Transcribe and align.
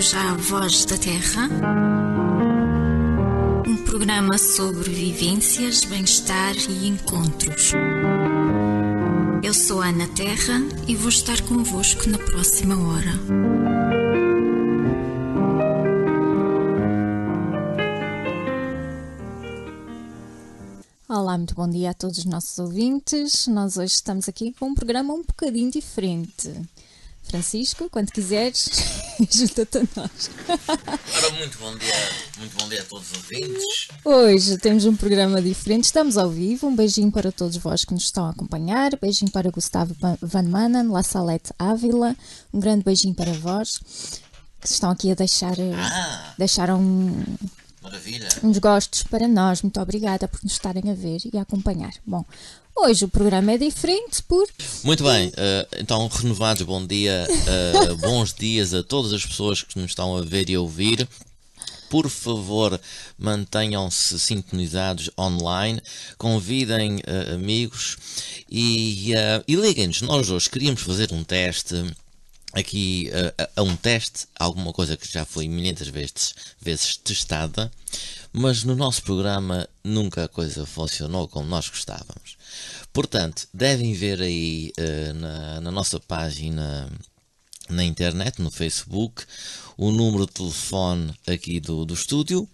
bem-vindos 0.00 0.14
à 0.14 0.34
Voz 0.34 0.84
da 0.86 0.96
Terra, 0.96 1.48
um 3.66 3.84
programa 3.84 4.38
sobre 4.38 4.88
vivências, 4.88 5.84
bem-estar 5.84 6.54
e 6.70 6.88
encontros. 6.88 7.72
Eu 9.42 9.52
sou 9.52 9.82
Ana 9.82 10.08
Terra 10.08 10.62
e 10.88 10.96
vou 10.96 11.10
estar 11.10 11.42
convosco 11.42 12.08
na 12.08 12.16
próxima 12.16 12.76
hora. 12.76 13.10
Olá, 21.06 21.36
muito 21.36 21.54
bom 21.54 21.68
dia 21.68 21.90
a 21.90 21.94
todos 21.94 22.18
os 22.18 22.24
nossos 22.24 22.58
ouvintes. 22.58 23.46
Nós 23.48 23.76
hoje 23.76 23.92
estamos 23.92 24.30
aqui 24.30 24.54
com 24.58 24.68
um 24.68 24.74
programa 24.74 25.12
um 25.12 25.22
bocadinho 25.22 25.70
diferente. 25.70 26.50
Francisco, 27.22 27.88
quando 27.90 28.10
quiseres, 28.10 28.70
a 29.76 30.00
nós. 30.00 30.30
Ora, 30.48 31.30
muito 31.34 31.58
bom 31.58 31.76
dia, 31.76 31.94
muito 32.38 32.56
bom 32.56 32.68
dia 32.68 32.80
a 32.80 32.84
todos 32.84 33.10
os 33.10 33.16
ouvintes. 33.18 33.88
Hoje 34.04 34.56
temos 34.58 34.86
um 34.86 34.96
programa 34.96 35.42
diferente, 35.42 35.84
estamos 35.84 36.16
ao 36.16 36.30
vivo. 36.30 36.68
Um 36.68 36.74
beijinho 36.76 37.12
para 37.12 37.30
todos 37.30 37.56
vós 37.58 37.84
que 37.84 37.92
nos 37.92 38.04
estão 38.04 38.26
a 38.26 38.30
acompanhar. 38.30 38.96
Beijinho 38.96 39.30
para 39.30 39.50
Gustavo 39.50 39.94
Van 40.22 40.42
Manen, 40.44 40.88
La 40.88 41.02
Salete 41.02 41.52
Ávila. 41.58 42.16
Um 42.52 42.60
grande 42.60 42.82
beijinho 42.82 43.14
para 43.14 43.32
vós 43.34 43.78
que 44.60 44.68
estão 44.68 44.90
aqui 44.90 45.10
a 45.10 45.14
deixar, 45.14 45.54
Ah, 45.76 46.34
deixar 46.38 46.70
um, 46.70 47.22
maravilha. 47.82 48.28
uns 48.42 48.58
gostos 48.58 49.02
para 49.02 49.28
nós. 49.28 49.60
Muito 49.62 49.80
obrigada 49.80 50.28
por 50.28 50.42
nos 50.42 50.52
estarem 50.52 50.90
a 50.90 50.94
ver 50.94 51.18
e 51.30 51.36
a 51.38 51.42
acompanhar. 51.42 51.92
Bom, 52.06 52.24
hoje 52.82 53.04
o 53.04 53.08
programa 53.08 53.52
é 53.52 53.58
diferente 53.58 54.22
porque 54.26 54.64
Muito 54.84 55.04
bem, 55.04 55.30
eh, 55.36 55.68
então 55.78 56.08
renovados, 56.08 56.62
bom 56.62 56.84
dia, 56.86 57.26
eh, 57.28 57.94
bons 58.00 58.32
dias 58.32 58.72
a 58.72 58.82
todas 58.82 59.12
as 59.12 59.24
pessoas 59.24 59.62
que 59.62 59.78
nos 59.78 59.90
estão 59.90 60.16
a 60.16 60.22
ver 60.22 60.48
e 60.48 60.54
a 60.54 60.60
ouvir. 60.60 61.06
Por 61.90 62.08
favor, 62.08 62.80
mantenham-se 63.18 64.18
sintonizados 64.18 65.10
online, 65.18 65.82
convidem 66.16 67.00
eh, 67.04 67.34
amigos 67.34 67.98
e, 68.48 69.12
e 69.46 69.54
liguem-nos. 69.56 70.00
Nós 70.02 70.30
hoje 70.30 70.48
queríamos 70.48 70.80
fazer 70.82 71.12
um 71.12 71.22
teste 71.24 71.74
aqui 72.52 73.10
a, 73.36 73.60
a 73.60 73.62
um 73.62 73.76
teste, 73.76 74.26
alguma 74.38 74.72
coisa 74.72 74.96
que 74.96 75.12
já 75.12 75.24
foi 75.24 75.48
milhentas 75.48 75.88
vezes, 75.88 76.34
vezes 76.60 76.96
testada, 76.96 77.70
mas 78.32 78.64
no 78.64 78.74
nosso 78.74 79.02
programa 79.02 79.68
nunca 79.84 80.24
a 80.24 80.28
coisa 80.28 80.64
funcionou 80.64 81.28
como 81.28 81.48
nós 81.48 81.68
gostávamos. 81.68 82.39
Portanto, 82.92 83.46
devem 83.54 83.94
ver 83.94 84.20
aí 84.20 84.72
eh, 84.76 85.12
na, 85.12 85.60
na 85.60 85.70
nossa 85.70 86.00
página 86.00 86.90
na 87.68 87.84
internet, 87.84 88.42
no 88.42 88.50
Facebook, 88.50 89.22
o 89.76 89.92
número 89.92 90.26
de 90.26 90.32
telefone 90.32 91.14
aqui 91.26 91.60
do, 91.60 91.84
do 91.84 91.94
estúdio, 91.94 92.48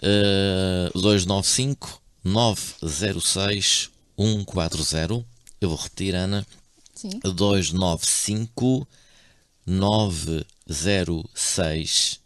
eh, 0.00 0.90
295 0.94 2.00
906 2.24 3.90
140. 4.18 5.26
Eu 5.60 5.68
vou 5.68 5.76
repetir, 5.78 6.14
Ana. 6.14 6.46
sim, 6.94 7.10
295 7.22 8.88
906 9.66 12.20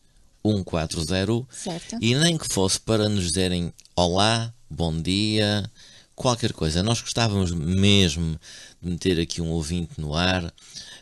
140 0.44 1.46
certo? 1.50 1.96
e 2.00 2.14
nem 2.14 2.38
que 2.38 2.46
fosse 2.48 2.78
para 2.80 3.08
nos 3.08 3.24
dizerem 3.26 3.72
olá, 3.96 4.52
bom 4.68 5.00
dia, 5.00 5.70
qualquer 6.14 6.52
coisa. 6.52 6.82
Nós 6.82 7.00
gostávamos 7.00 7.52
mesmo 7.52 8.38
de 8.80 8.90
meter 8.90 9.20
aqui 9.20 9.40
um 9.40 9.50
ouvinte 9.50 10.00
no 10.00 10.14
ar. 10.14 10.52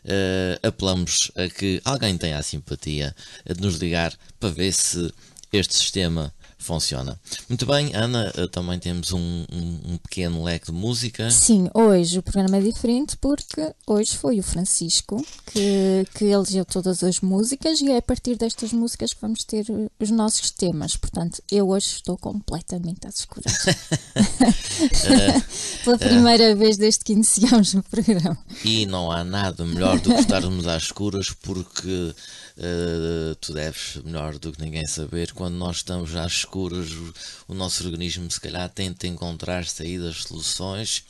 Eh, 0.04 0.58
apelamos 0.62 1.30
a 1.36 1.48
que 1.48 1.80
alguém 1.84 2.16
tenha 2.16 2.38
a 2.38 2.42
simpatia 2.42 3.14
de 3.44 3.60
nos 3.60 3.76
ligar 3.76 4.16
para 4.38 4.50
ver 4.50 4.72
se 4.72 5.12
este 5.52 5.74
sistema 5.74 6.32
funciona. 6.60 7.18
Muito 7.48 7.66
bem, 7.66 7.94
Ana, 7.94 8.32
eh, 8.36 8.46
também 8.46 8.78
temos 8.78 9.12
um, 9.12 9.18
um- 9.52 9.80
um 9.92 9.96
pequeno 9.98 10.42
leque 10.44 10.66
de 10.66 10.72
música. 10.72 11.30
Sim, 11.30 11.68
hoje 11.74 12.18
o 12.18 12.22
programa 12.22 12.58
é 12.58 12.60
diferente 12.60 13.16
porque 13.16 13.74
hoje 13.86 14.16
foi 14.16 14.38
o 14.38 14.42
Francisco 14.42 15.24
que, 15.46 16.06
que 16.14 16.26
elegeu 16.26 16.64
todas 16.64 17.02
as 17.02 17.20
músicas 17.20 17.80
e 17.80 17.90
é 17.90 17.96
a 17.96 18.02
partir 18.02 18.36
destas 18.36 18.72
músicas 18.72 19.12
que 19.12 19.20
vamos 19.20 19.44
ter 19.44 19.64
uh, 19.70 19.90
os 19.98 20.10
nossos 20.10 20.50
temas. 20.50 20.96
Portanto, 20.96 21.42
eu 21.50 21.68
hoje 21.70 21.86
estou 21.96 22.16
completamente 22.18 23.06
às 23.06 23.20
escuras. 23.20 23.64
Pela 25.84 25.98
primeira 25.98 26.54
vez 26.54 26.76
desde 26.76 27.04
que 27.04 27.12
iniciamos 27.12 27.74
o 27.74 27.82
programa. 27.82 28.38
E 28.64 28.86
não 28.86 29.10
há 29.10 29.24
nada 29.24 29.64
melhor 29.64 29.98
do 30.00 30.10
que 30.14 30.20
estarmos 30.20 30.66
às 30.66 30.84
escuras, 30.84 31.30
porque 31.42 32.14
eh, 32.56 33.34
tu 33.40 33.52
deves, 33.52 33.96
melhor 34.04 34.38
do 34.38 34.52
que 34.52 34.60
ninguém 34.62 34.86
saber, 34.86 35.32
quando 35.32 35.54
nós 35.54 35.76
estamos 35.78 36.14
às 36.16 36.32
escuras, 36.32 36.90
o, 36.92 37.14
o 37.48 37.54
nosso 37.54 37.84
organismo 37.84 38.30
se 38.30 38.40
calhar 38.40 38.68
tenta 38.70 39.06
encontrar 39.06 39.64
saídas, 39.66 40.22
soluções. 40.24 41.04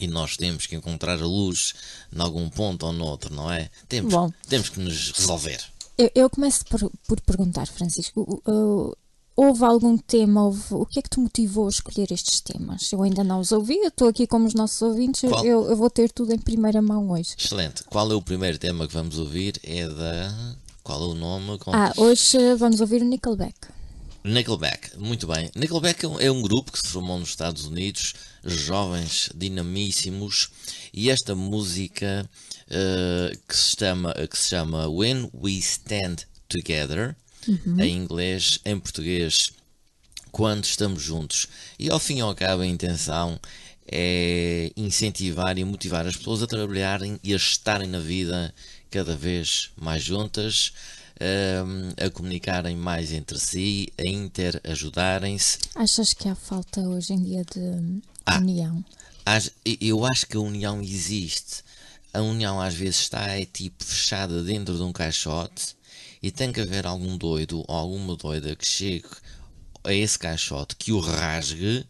E 0.00 0.08
nós 0.08 0.36
temos 0.36 0.66
que 0.66 0.74
encontrar 0.74 1.22
a 1.22 1.26
luz 1.26 1.72
em 2.12 2.20
algum 2.20 2.50
ponto 2.50 2.84
ou 2.84 2.92
noutro, 2.92 3.32
não 3.32 3.48
é? 3.48 3.70
Temos, 3.88 4.12
Bom. 4.12 4.28
temos 4.48 4.68
que 4.68 4.80
nos 4.80 5.12
resolver. 5.12 5.62
Eu, 5.96 6.10
eu 6.16 6.28
começo 6.28 6.64
por, 6.64 6.90
por 7.06 7.20
perguntar, 7.20 7.68
Francisco, 7.68 8.42
uh, 8.44 8.96
houve 9.36 9.62
algum 9.64 9.96
tema, 9.96 10.46
houve- 10.46 10.74
o 10.74 10.84
que 10.84 10.98
é 10.98 11.02
que 11.02 11.10
te 11.10 11.20
motivou 11.20 11.66
a 11.66 11.70
escolher 11.70 12.10
estes 12.10 12.40
temas? 12.40 12.90
Eu 12.92 13.04
ainda 13.04 13.22
não 13.22 13.38
os 13.38 13.52
ouvi, 13.52 13.76
eu 13.76 13.86
estou 13.86 14.08
aqui 14.08 14.26
como 14.26 14.48
os 14.48 14.54
nossos 14.54 14.82
ouvintes, 14.82 15.22
eu, 15.22 15.30
eu 15.44 15.76
vou 15.76 15.88
ter 15.88 16.10
tudo 16.10 16.32
em 16.34 16.38
primeira 16.38 16.82
mão 16.82 17.10
hoje. 17.10 17.36
Excelente. 17.38 17.84
Qual 17.84 18.10
é 18.10 18.14
o 18.16 18.20
primeiro 18.22 18.58
tema 18.58 18.88
que 18.88 18.94
vamos 18.94 19.16
ouvir? 19.16 19.60
É 19.62 19.88
da. 19.88 20.56
Qual 20.84 21.02
é 21.02 21.06
o 21.06 21.14
nome? 21.14 21.58
Ah, 21.68 21.92
hoje 21.96 22.36
uh, 22.36 22.56
vamos 22.56 22.80
ouvir 22.80 23.00
o 23.02 23.04
Nickelback. 23.06 23.54
Nickelback, 24.22 24.98
muito 24.98 25.26
bem. 25.26 25.50
Nickelback 25.56 26.04
é 26.04 26.08
um- 26.08 26.20
é 26.20 26.30
um 26.30 26.40
grupo 26.42 26.70
que 26.72 26.78
se 26.78 26.88
formou 26.88 27.18
nos 27.18 27.30
Estados 27.30 27.64
Unidos, 27.64 28.14
jovens, 28.44 29.30
dinamíssimos, 29.34 30.50
e 30.92 31.10
esta 31.10 31.34
música 31.34 32.28
eh, 32.70 33.32
que, 33.46 33.54
se 33.56 33.76
chama, 33.78 34.14
que 34.30 34.38
se 34.38 34.48
chama 34.48 34.88
When 34.88 35.28
We 35.34 35.52
Stand 35.52 36.16
Together, 36.48 37.14
em 37.78 37.94
inglês, 37.96 38.58
em 38.64 38.78
português, 38.78 39.52
Quando 40.32 40.64
Estamos 40.64 41.02
Juntos. 41.02 41.46
E 41.78 41.90
ao 41.90 41.98
fim 41.98 42.18
e 42.18 42.20
ao 42.22 42.34
cabo 42.34 42.62
a 42.62 42.66
intenção 42.66 43.38
é 43.86 44.72
incentivar 44.78 45.58
e 45.58 45.64
motivar 45.64 46.06
as 46.06 46.16
pessoas 46.16 46.42
a 46.42 46.46
trabalharem 46.46 47.20
e 47.22 47.34
a 47.34 47.36
estarem 47.36 47.86
na 47.88 47.98
vida 48.00 48.54
cada 48.94 49.16
vez 49.16 49.72
mais 49.76 50.04
juntas, 50.04 50.72
ehm, 51.18 51.92
a 52.00 52.08
comunicarem 52.10 52.76
mais 52.76 53.10
entre 53.12 53.40
si, 53.40 53.92
a 53.98 54.04
interajudarem-se. 54.08 55.58
Achas 55.74 56.12
que 56.12 56.28
há 56.28 56.34
falta 56.36 56.80
hoje 56.80 57.12
em 57.12 57.20
dia 57.24 57.44
de 57.44 58.00
Ah. 58.24 58.38
união? 58.38 58.84
Eu 59.80 60.06
acho 60.06 60.26
que 60.28 60.36
a 60.36 60.40
união 60.40 60.80
existe. 60.80 61.64
A 62.12 62.20
união 62.20 62.60
às 62.60 62.74
vezes 62.74 63.00
está 63.00 63.26
é 63.30 63.44
tipo 63.44 63.82
fechada 63.82 64.44
dentro 64.44 64.76
de 64.76 64.82
um 64.82 64.92
caixote 64.92 65.74
e 66.22 66.30
tem 66.30 66.52
que 66.52 66.60
haver 66.60 66.86
algum 66.86 67.16
doido 67.18 67.64
ou 67.66 67.74
alguma 67.76 68.14
doida 68.14 68.54
que 68.54 68.64
chegue 68.64 69.08
a 69.82 69.92
esse 69.92 70.16
caixote, 70.16 70.76
que 70.76 70.92
o 70.92 71.00
rasgue 71.00 71.84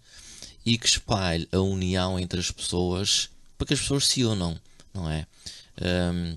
e 0.64 0.78
que 0.78 0.86
espalhe 0.86 1.46
a 1.52 1.58
união 1.58 2.18
entre 2.18 2.40
as 2.40 2.50
pessoas 2.50 3.28
para 3.58 3.66
que 3.66 3.74
as 3.74 3.80
pessoas 3.80 4.06
se 4.06 4.24
unam, 4.24 4.58
não 4.94 5.10
é? 5.10 5.26
Hum, 5.82 6.34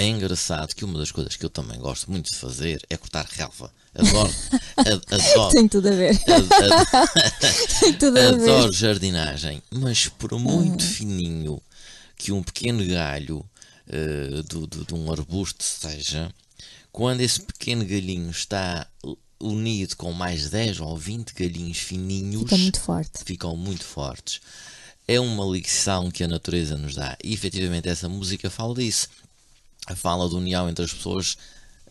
é 0.00 0.06
engraçado 0.06 0.74
que 0.74 0.84
uma 0.84 0.98
das 0.98 1.10
coisas 1.10 1.36
que 1.36 1.44
eu 1.44 1.50
também 1.50 1.78
gosto 1.78 2.10
muito 2.10 2.30
de 2.30 2.36
fazer 2.36 2.80
é 2.88 2.96
cortar 2.96 3.26
relva. 3.30 3.70
Adoro, 3.94 4.32
adoro, 4.76 5.50
Tem 5.54 5.66
tudo 5.68 5.88
a 5.88 5.92
ver. 5.92 6.16
Tem 7.80 7.92
tudo 7.94 8.18
a 8.18 8.32
ver. 8.32 8.50
Adoro 8.50 8.72
jardinagem, 8.72 9.62
mas 9.70 10.08
por 10.08 10.32
muito 10.38 10.84
fininho 10.84 11.60
que 12.16 12.32
um 12.32 12.42
pequeno 12.42 12.86
galho 12.86 13.44
eh, 13.88 14.42
do, 14.48 14.66
do- 14.66 14.84
de 14.84 14.94
um 14.94 15.10
arbusto 15.10 15.64
seja, 15.64 16.32
quando 16.92 17.20
esse 17.20 17.40
pequeno 17.40 17.84
galhinho 17.84 18.30
está 18.30 18.86
unido 19.40 19.96
com 19.96 20.12
mais 20.12 20.50
10 20.50 20.80
ou 20.80 20.96
20 20.96 21.32
galhinhos 21.34 21.78
fininhos, 21.78 22.42
Fica 22.42 22.56
muito 22.58 22.80
forte. 22.80 23.24
ficam 23.24 23.56
muito 23.56 23.84
fortes. 23.84 24.40
É 25.06 25.18
uma 25.18 25.44
lição 25.46 26.10
que 26.10 26.22
a 26.24 26.28
natureza 26.28 26.76
nos 26.76 26.94
dá. 26.94 27.16
E 27.24 27.32
efetivamente 27.32 27.88
essa 27.88 28.08
música 28.08 28.50
fala 28.50 28.74
disso. 28.74 29.08
Fala 29.96 30.28
de 30.28 30.34
união 30.34 30.68
entre 30.68 30.84
as 30.84 30.92
pessoas, 30.92 31.36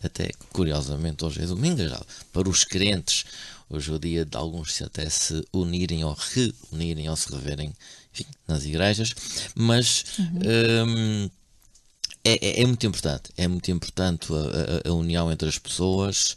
até 0.02 0.30
curiosamente 0.52 1.24
hoje 1.24 1.42
é 1.42 1.46
domingo 1.46 1.86
já. 1.88 2.00
Para 2.32 2.48
os 2.48 2.64
crentes, 2.64 3.24
hoje 3.68 3.90
é 3.90 3.94
o 3.94 3.98
dia 3.98 4.24
de 4.24 4.36
alguns 4.36 4.74
se 4.74 4.84
até 4.84 5.08
se 5.10 5.44
unirem 5.52 6.04
ou 6.04 6.16
reunirem 6.70 7.08
ou 7.08 7.16
se 7.16 7.30
reverem 7.32 7.72
enfim, 8.12 8.24
nas 8.46 8.64
igrejas. 8.64 9.14
Mas 9.54 10.04
hum, 10.86 11.28
é, 12.24 12.60
é- 12.60 12.62
é 12.62 12.66
muito 12.66 12.86
importante. 12.86 13.30
É 13.36 13.48
muito 13.48 13.70
importante 13.70 14.32
a, 14.32 14.88
a- 14.88 14.90
a 14.90 14.92
união 14.94 15.30
entre 15.32 15.48
as 15.48 15.58
pessoas 15.58 16.36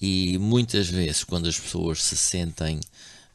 e 0.00 0.38
muitas 0.38 0.88
vezes 0.88 1.24
quando 1.24 1.48
as 1.48 1.58
pessoas 1.58 2.02
se 2.02 2.16
sentem 2.16 2.80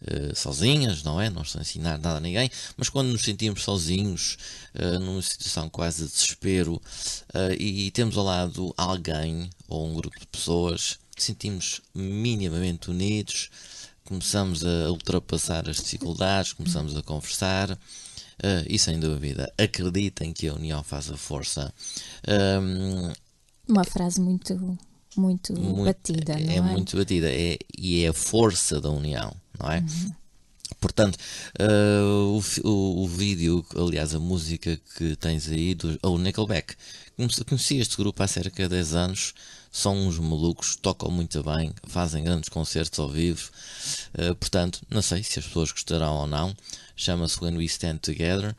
uh, 0.02 0.36
sozinhas, 0.36 1.04
não 1.04 1.20
é? 1.20 1.30
Não 1.30 1.42
estou 1.42 1.60
a 1.60 1.62
ensinar 1.62 1.98
nada 1.98 2.18
a 2.18 2.20
ninguém, 2.20 2.50
mas 2.76 2.90
quando 2.90 3.10
nos 3.10 3.24
sentimos 3.24 3.64
sozinhos, 3.64 4.38
uh, 4.76 5.00
numa 5.00 5.22
situação 5.22 5.70
quase 5.70 6.06
de 6.06 6.12
desespero, 6.12 6.76
uh, 6.76 7.54
e 7.60 7.92
temos 7.92 8.18
ao 8.18 8.26
lado 8.26 8.74
alguém 8.78 9.50
ou 9.68 9.88
um 9.88 9.94
grupo 9.94 10.20
de 10.20 10.28
pessoas, 10.28 11.00
sentimos 11.18 11.82
minimamente 11.94 12.90
unidos, 12.90 13.50
começamos 14.04 14.64
a 14.66 14.90
ultrapassar 14.90 15.70
as 15.70 15.78
dificuldades, 15.78 16.54
começamos 16.54 16.96
a 16.96 17.04
conversar. 17.04 17.72
Uh, 17.72 18.62
e 18.70 18.78
sem 18.78 19.00
dúvida, 19.00 19.52
acreditem 19.58 20.32
que 20.32 20.48
a 20.48 20.54
união 20.54 20.84
faz 20.84 21.10
a 21.10 21.18
força. 21.18 21.74
Um, 22.62 23.12
Uma 23.68 23.84
frase 23.84 24.22
muito, 24.22 24.78
muito, 25.16 25.54
muito 25.60 25.84
batida, 25.84 26.34
é? 26.34 26.58
É 26.58 26.62
muito 26.62 26.96
batida, 26.96 27.32
é, 27.32 27.58
e 27.76 28.04
é 28.04 28.10
a 28.10 28.14
força 28.14 28.80
da 28.80 28.92
união, 28.92 29.36
não 29.59 29.71
é? 29.71 29.80
Uhum. 29.80 30.12
Portanto, 30.80 31.18
uh, 31.59 32.42
o, 32.63 32.69
o, 32.69 33.04
o, 33.04 33.07
vídeo, 33.07 33.65
aliás, 33.75 34.13
a 34.13 34.19
música 34.19 34.80
que 34.98 35.15
tens 35.15 35.50
aí, 35.50 35.74
do, 35.74 35.98
o 36.04 36.18
Nickelback, 36.18 36.75
conheci 37.45 37.77
este 37.77 37.98
grupo 37.98 38.21
há 38.21 38.27
cerca 38.27 38.63
de 38.63 38.69
10 38.69 38.94
anos, 38.95 39.33
são 39.77 39.95
uns 40.07 40.18
malucos, 40.18 40.75
tocam 40.75 41.12
muito 41.12 41.44
bem, 41.44 41.71
fazem 41.83 42.24
grandes 42.24 42.50
concertos 42.50 42.97
ao 42.97 43.07
vivo, 43.07 43.50
uh, 44.18 44.33
portanto, 44.35 44.81
não 44.89 45.03
sei 45.03 45.21
se 45.21 45.38
as 45.38 45.45
pessoas 45.45 45.71
gostarão 45.71 46.15
ou 46.15 46.27
não, 46.27 46.56
chama-se 46.95 47.41
When 47.44 47.57
We 47.57 47.65
Stand 47.65 47.97
Together. 47.97 48.56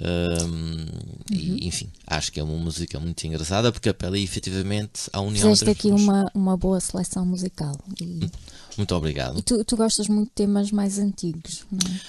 Um, 0.00 0.46
uhum. 0.46 0.88
e, 1.30 1.68
enfim, 1.68 1.88
acho 2.04 2.32
que 2.32 2.40
é 2.40 2.42
uma 2.42 2.56
música 2.56 2.98
muito 2.98 3.24
engraçada 3.24 3.70
porque 3.70 3.90
apela 3.90 4.18
efetivamente 4.18 5.02
à 5.12 5.20
união 5.20 5.50
Fizeste 5.50 5.70
aqui 5.70 5.88
uma, 5.88 6.28
uma 6.34 6.56
boa 6.56 6.80
seleção 6.80 7.24
musical. 7.24 7.78
E, 8.00 8.28
muito 8.76 8.94
obrigado. 8.94 9.38
E 9.38 9.42
tu, 9.42 9.62
tu 9.64 9.76
gostas 9.76 10.08
muito 10.08 10.30
de 10.30 10.34
temas 10.34 10.72
mais 10.72 10.98
antigos, 10.98 11.64
não 11.70 11.78
é? 11.78 12.00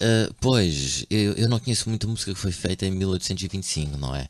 Uh, 0.00 0.34
pois, 0.40 1.06
eu, 1.08 1.34
eu 1.34 1.48
não 1.48 1.60
conheço 1.60 1.88
muita 1.88 2.06
música 2.06 2.34
que 2.34 2.40
foi 2.40 2.52
feita 2.52 2.86
em 2.86 2.90
1825, 2.90 3.96
não 3.96 4.14
é? 4.14 4.28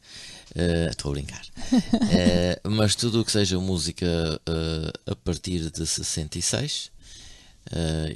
Ah, 0.56 0.90
estou 0.90 1.10
uh, 1.10 1.14
a 1.14 1.18
brincar. 1.18 1.44
uh, 1.44 2.70
mas 2.70 2.94
tudo 2.94 3.20
o 3.20 3.24
que 3.24 3.32
seja 3.32 3.58
música 3.58 4.06
a 5.06 5.14
partir 5.16 5.70
de 5.70 5.86
66, 5.86 6.90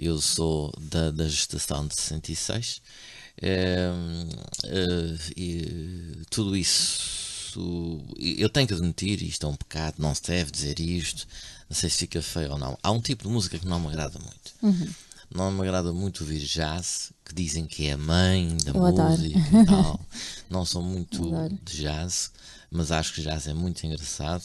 eu 0.01 0.21
sou 0.21 0.73
da, 0.79 1.11
da 1.11 1.29
gestação 1.29 1.87
de 1.87 1.95
66, 1.95 2.83
e 5.37 6.23
tudo 6.31 6.57
isso 6.57 7.25
eu 8.19 8.49
tenho 8.49 8.67
que 8.67 8.75
admitir, 8.75 9.23
isto 9.23 9.47
é 9.47 9.49
um 9.49 9.55
pecado, 9.55 9.97
não 9.99 10.13
se 10.15 10.23
deve 10.23 10.51
dizer 10.51 10.81
isto, 10.81 11.27
não 11.69 11.77
sei 11.77 11.89
se 11.89 11.99
fica 11.99 12.21
feio 12.21 12.53
ou 12.53 12.59
não. 12.59 12.77
Há 12.83 12.91
um 12.91 13.01
tipo 13.01 13.25
de 13.25 13.31
música 13.31 13.59
que 13.59 13.67
não 13.67 13.79
me 13.79 13.89
agrada 13.89 14.19
muito. 14.19 14.55
Uhum. 14.61 14.93
Não 15.33 15.53
me 15.53 15.63
agrada 15.63 15.93
muito 15.93 16.23
ouvir 16.23 16.41
jazz, 16.41 17.13
que 17.25 17.35
dizem 17.35 17.67
que 17.67 17.87
é 17.87 17.93
a 17.93 17.99
mãe 17.99 18.57
da 18.65 18.73
eu 18.73 18.81
música 18.81 19.03
adoro. 19.03 19.27
e 19.27 19.67
tal. 19.67 20.01
Não 20.51 20.65
sou 20.65 20.83
muito 20.83 21.31
de 21.63 21.79
jazz, 21.79 22.31
mas 22.71 22.93
acho 22.93 23.15
que 23.15 23.23
jazz 23.23 23.47
é 23.47 23.55
muito 23.55 23.85
engraçado. 23.87 24.45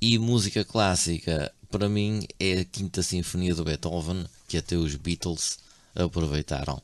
E 0.00 0.18
música 0.18 0.64
clássica, 0.64 1.52
para 1.70 1.88
mim, 1.88 2.26
é 2.38 2.60
a 2.60 2.64
Quinta 2.64 3.02
Sinfonia 3.02 3.54
do 3.54 3.64
Beethoven, 3.64 4.26
que 4.48 4.56
até 4.56 4.76
os 4.76 4.94
Beatles 4.96 5.58
aproveitaram. 5.94 6.80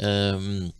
Um, 0.00 0.72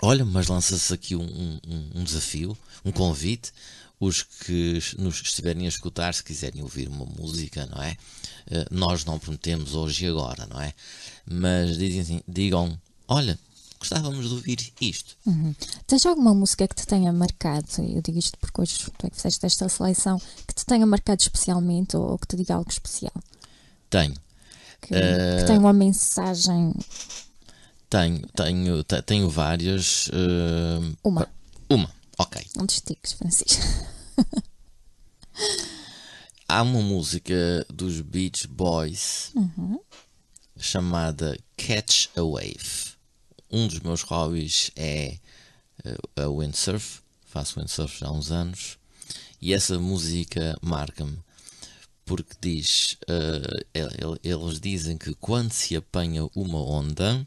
olha, 0.00 0.24
mas 0.24 0.46
lança-se 0.46 0.94
aqui 0.94 1.16
um, 1.16 1.24
um, 1.66 1.90
um 1.96 2.04
desafio, 2.04 2.56
um 2.84 2.92
convite 2.92 3.52
os 4.00 4.22
que 4.22 4.78
nos 4.96 5.20
estiverem 5.20 5.66
a 5.66 5.68
escutar, 5.68 6.14
se 6.14 6.22
quiserem 6.22 6.62
ouvir 6.62 6.88
uma 6.88 7.04
música, 7.04 7.66
não 7.66 7.82
é? 7.82 7.96
Eh, 8.50 8.66
nós 8.70 9.04
não 9.04 9.18
prometemos 9.18 9.74
hoje 9.74 10.04
e 10.04 10.08
agora, 10.08 10.46
não 10.46 10.60
é? 10.60 10.72
Mas 11.28 11.76
dizem 11.76 12.00
assim, 12.00 12.22
digam, 12.26 12.78
olha, 13.08 13.38
gostávamos 13.78 14.28
de 14.28 14.34
ouvir 14.34 14.72
isto. 14.80 15.16
Uhum. 15.26 15.54
Tens 15.86 16.04
alguma 16.06 16.34
música 16.34 16.66
que 16.68 16.74
te 16.74 16.86
tenha 16.86 17.12
marcado? 17.12 17.66
Eu 17.78 18.02
digo 18.02 18.18
isto 18.18 18.36
porque 18.38 18.60
hoje 18.60 18.78
tu 18.98 19.06
é 19.06 19.10
que 19.10 19.16
fizeste 19.16 19.46
esta 19.46 19.68
seleção, 19.68 20.20
que 20.46 20.54
te 20.54 20.64
tenha 20.64 20.86
marcado 20.86 21.20
especialmente 21.20 21.96
ou, 21.96 22.12
ou 22.12 22.18
que 22.18 22.26
te 22.26 22.36
diga 22.36 22.54
algo 22.54 22.70
especial? 22.70 23.12
Tenho. 23.90 24.14
Que, 24.80 24.94
uh... 24.94 25.38
que 25.38 25.44
tenha 25.46 25.60
uma 25.60 25.72
mensagem. 25.72 26.74
Tenho, 27.88 28.20
tenho, 28.28 28.84
tenho 28.84 29.30
várias. 29.30 30.08
Uh... 30.08 30.96
Uma. 31.02 31.28
Uma. 31.68 31.90
Ok. 32.18 32.44
Não 32.56 32.66
te 32.66 32.74
estiques, 32.74 33.12
Francisco. 33.12 33.62
Há 36.48 36.62
uma 36.62 36.80
música 36.80 37.66
dos 37.72 38.00
Beach 38.00 38.48
Boys 38.48 39.30
uhum. 39.34 39.78
chamada 40.58 41.38
Catch 41.56 42.08
a 42.16 42.22
Wave. 42.22 42.87
Um 43.50 43.66
dos 43.66 43.80
meus 43.80 44.02
hobbies 44.02 44.70
é 44.76 45.18
uh, 45.84 46.22
a 46.22 46.28
windsurf. 46.28 47.00
Faço 47.24 47.60
windsurf 47.60 48.00
já 48.00 48.08
há 48.08 48.12
uns 48.12 48.30
anos. 48.30 48.78
E 49.40 49.54
essa 49.54 49.78
música 49.78 50.56
marca-me 50.60 51.18
porque 52.08 52.34
diz, 52.40 52.96
uh, 53.02 54.18
eles 54.24 54.58
dizem 54.58 54.96
que 54.96 55.14
quando 55.16 55.52
se 55.52 55.76
apanha 55.76 56.26
uma 56.34 56.58
onda, 56.58 57.24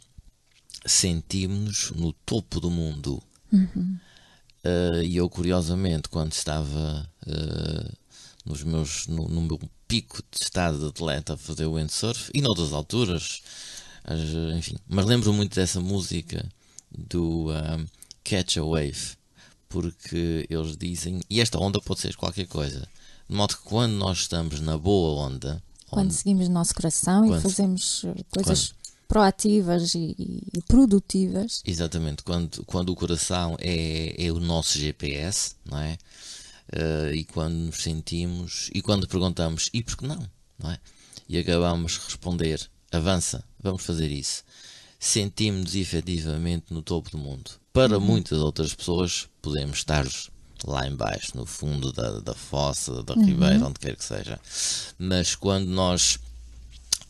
sentimos-nos 0.84 1.92
no 1.92 2.12
topo 2.26 2.60
do 2.60 2.72
mundo. 2.72 3.22
Uhum. 3.54 4.00
Uh, 4.66 5.04
e 5.04 5.18
eu, 5.18 5.30
curiosamente, 5.30 6.10
quando 6.10 6.32
estava 6.32 7.08
uh, 7.28 7.98
nos 8.44 8.64
meus, 8.64 9.06
no, 9.06 9.28
no, 9.28 9.42
meu 9.44 9.60
pico 9.88 10.18
de 10.32 10.44
estado 10.44 10.80
de 10.80 10.88
atleta 10.88 11.36
a 11.36 11.38
fazer 11.38 11.68
windsurf, 11.68 12.32
e 12.34 12.42
noutras 12.42 12.74
alturas, 12.74 13.44
as, 14.04 14.20
enfim, 14.56 14.76
mas 14.88 15.06
lembro 15.06 15.34
muito 15.34 15.56
dessa 15.56 15.80
música 15.80 16.48
do 16.92 17.48
um, 17.50 17.86
Catch 18.24 18.58
a 18.58 18.64
Wave, 18.64 19.18
porque 19.70 20.46
eles 20.50 20.76
dizem, 20.76 21.22
e 21.30 21.40
esta 21.40 21.60
onda 21.60 21.80
pode 21.82 22.02
ser 22.02 22.16
qualquer 22.16 22.48
coisa, 22.48 22.88
de 23.30 23.36
modo 23.36 23.56
que 23.56 23.64
quando 23.64 23.94
nós 23.94 24.20
estamos 24.20 24.60
na 24.60 24.78
boa 24.78 25.28
onda, 25.28 25.62
quando 25.90 26.06
onde, 26.06 26.14
seguimos 26.14 26.48
o 26.48 26.52
nosso 26.52 26.74
coração 26.74 27.28
quando, 27.28 27.40
e 27.40 27.42
fazemos 27.42 28.06
coisas. 28.30 28.70
Quando, 28.70 28.82
proativas 29.12 29.94
e, 29.94 30.16
e, 30.18 30.62
produtivas. 30.62 31.62
Exatamente, 31.66 32.24
quando, 32.24 32.64
quando 32.64 32.92
o 32.92 32.96
coração 32.96 33.58
é, 33.60 34.16
é 34.18 34.32
o 34.32 34.40
nosso 34.40 34.80
GPS, 34.80 35.56
não 35.66 35.78
é? 35.80 35.98
Uh, 36.74 37.14
e 37.14 37.26
quando 37.26 37.54
nos 37.54 37.84
sentimos 37.84 38.70
e 38.74 38.82
quando 38.82 39.06
perguntamos 39.06 39.70
e 39.74 39.84
por 39.84 39.98
que 39.98 40.08
não, 40.08 40.26
não 40.58 40.72
é? 40.72 40.80
E 41.28 41.38
acabamos 41.38 41.94
de 41.94 42.00
responder, 42.00 42.70
avança, 42.92 43.44
vamos 43.62 43.84
fazer 43.84 44.12
isso. 44.12 44.44
Sentimos-nos 45.00 45.76
efetivamente 45.76 46.66
no 46.70 46.82
topo 46.82 47.10
do 47.12 47.18
mundo. 47.18 47.52
Para 47.74 47.98
uhum. 47.98 48.06
muitas 48.06 48.40
outras 48.40 48.74
pessoas, 48.74 49.28
podemos 49.42 49.78
estar 49.78 50.06
lá 50.66 50.88
embaixo, 50.88 51.32
no 51.36 51.46
fundo 51.46 51.92
da, 51.92 52.20
da 52.20 52.36
fossa, 52.36 53.02
da 53.04 53.16
uhum. 53.16 53.26
ribeira, 53.26 53.66
onde 53.66 53.80
quer 53.80 53.96
que 53.96 54.04
seja. 54.04 54.40
Mas 55.00 55.36
quando 55.36 55.68
nós 55.68 56.20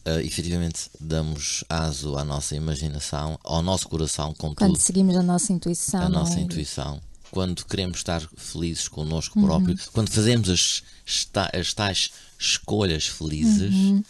uh, 0.06 0.20
efetivamente 0.20 0.90
damos 1.00 1.64
aso 1.70 2.18
à 2.18 2.24
nossa 2.24 2.56
imaginação, 2.56 3.40
ao 3.44 3.62
nosso 3.62 3.88
coração, 3.88 4.34
com 4.34 4.54
Quando 4.56 4.78
seguimos 4.78 5.16
a 5.16 5.24
nossa 5.24 5.52
intuição. 5.52 6.02
A 6.02 6.10
nossa 6.10 6.40
é? 6.40 6.42
intuição. 6.42 7.02
Quando 7.30 7.66
queremos 7.66 7.98
estar 7.98 8.22
felizes 8.36 8.88
connosco 8.88 9.40
uhum. 9.40 9.46
próprio, 9.46 9.78
quando 9.94 10.10
fazemos 10.10 10.50
as, 10.50 10.84
as 11.54 11.74
tais 11.74 12.12
escolhas 12.38 13.08
felizes, 13.08 13.74
uhum. 13.74 14.04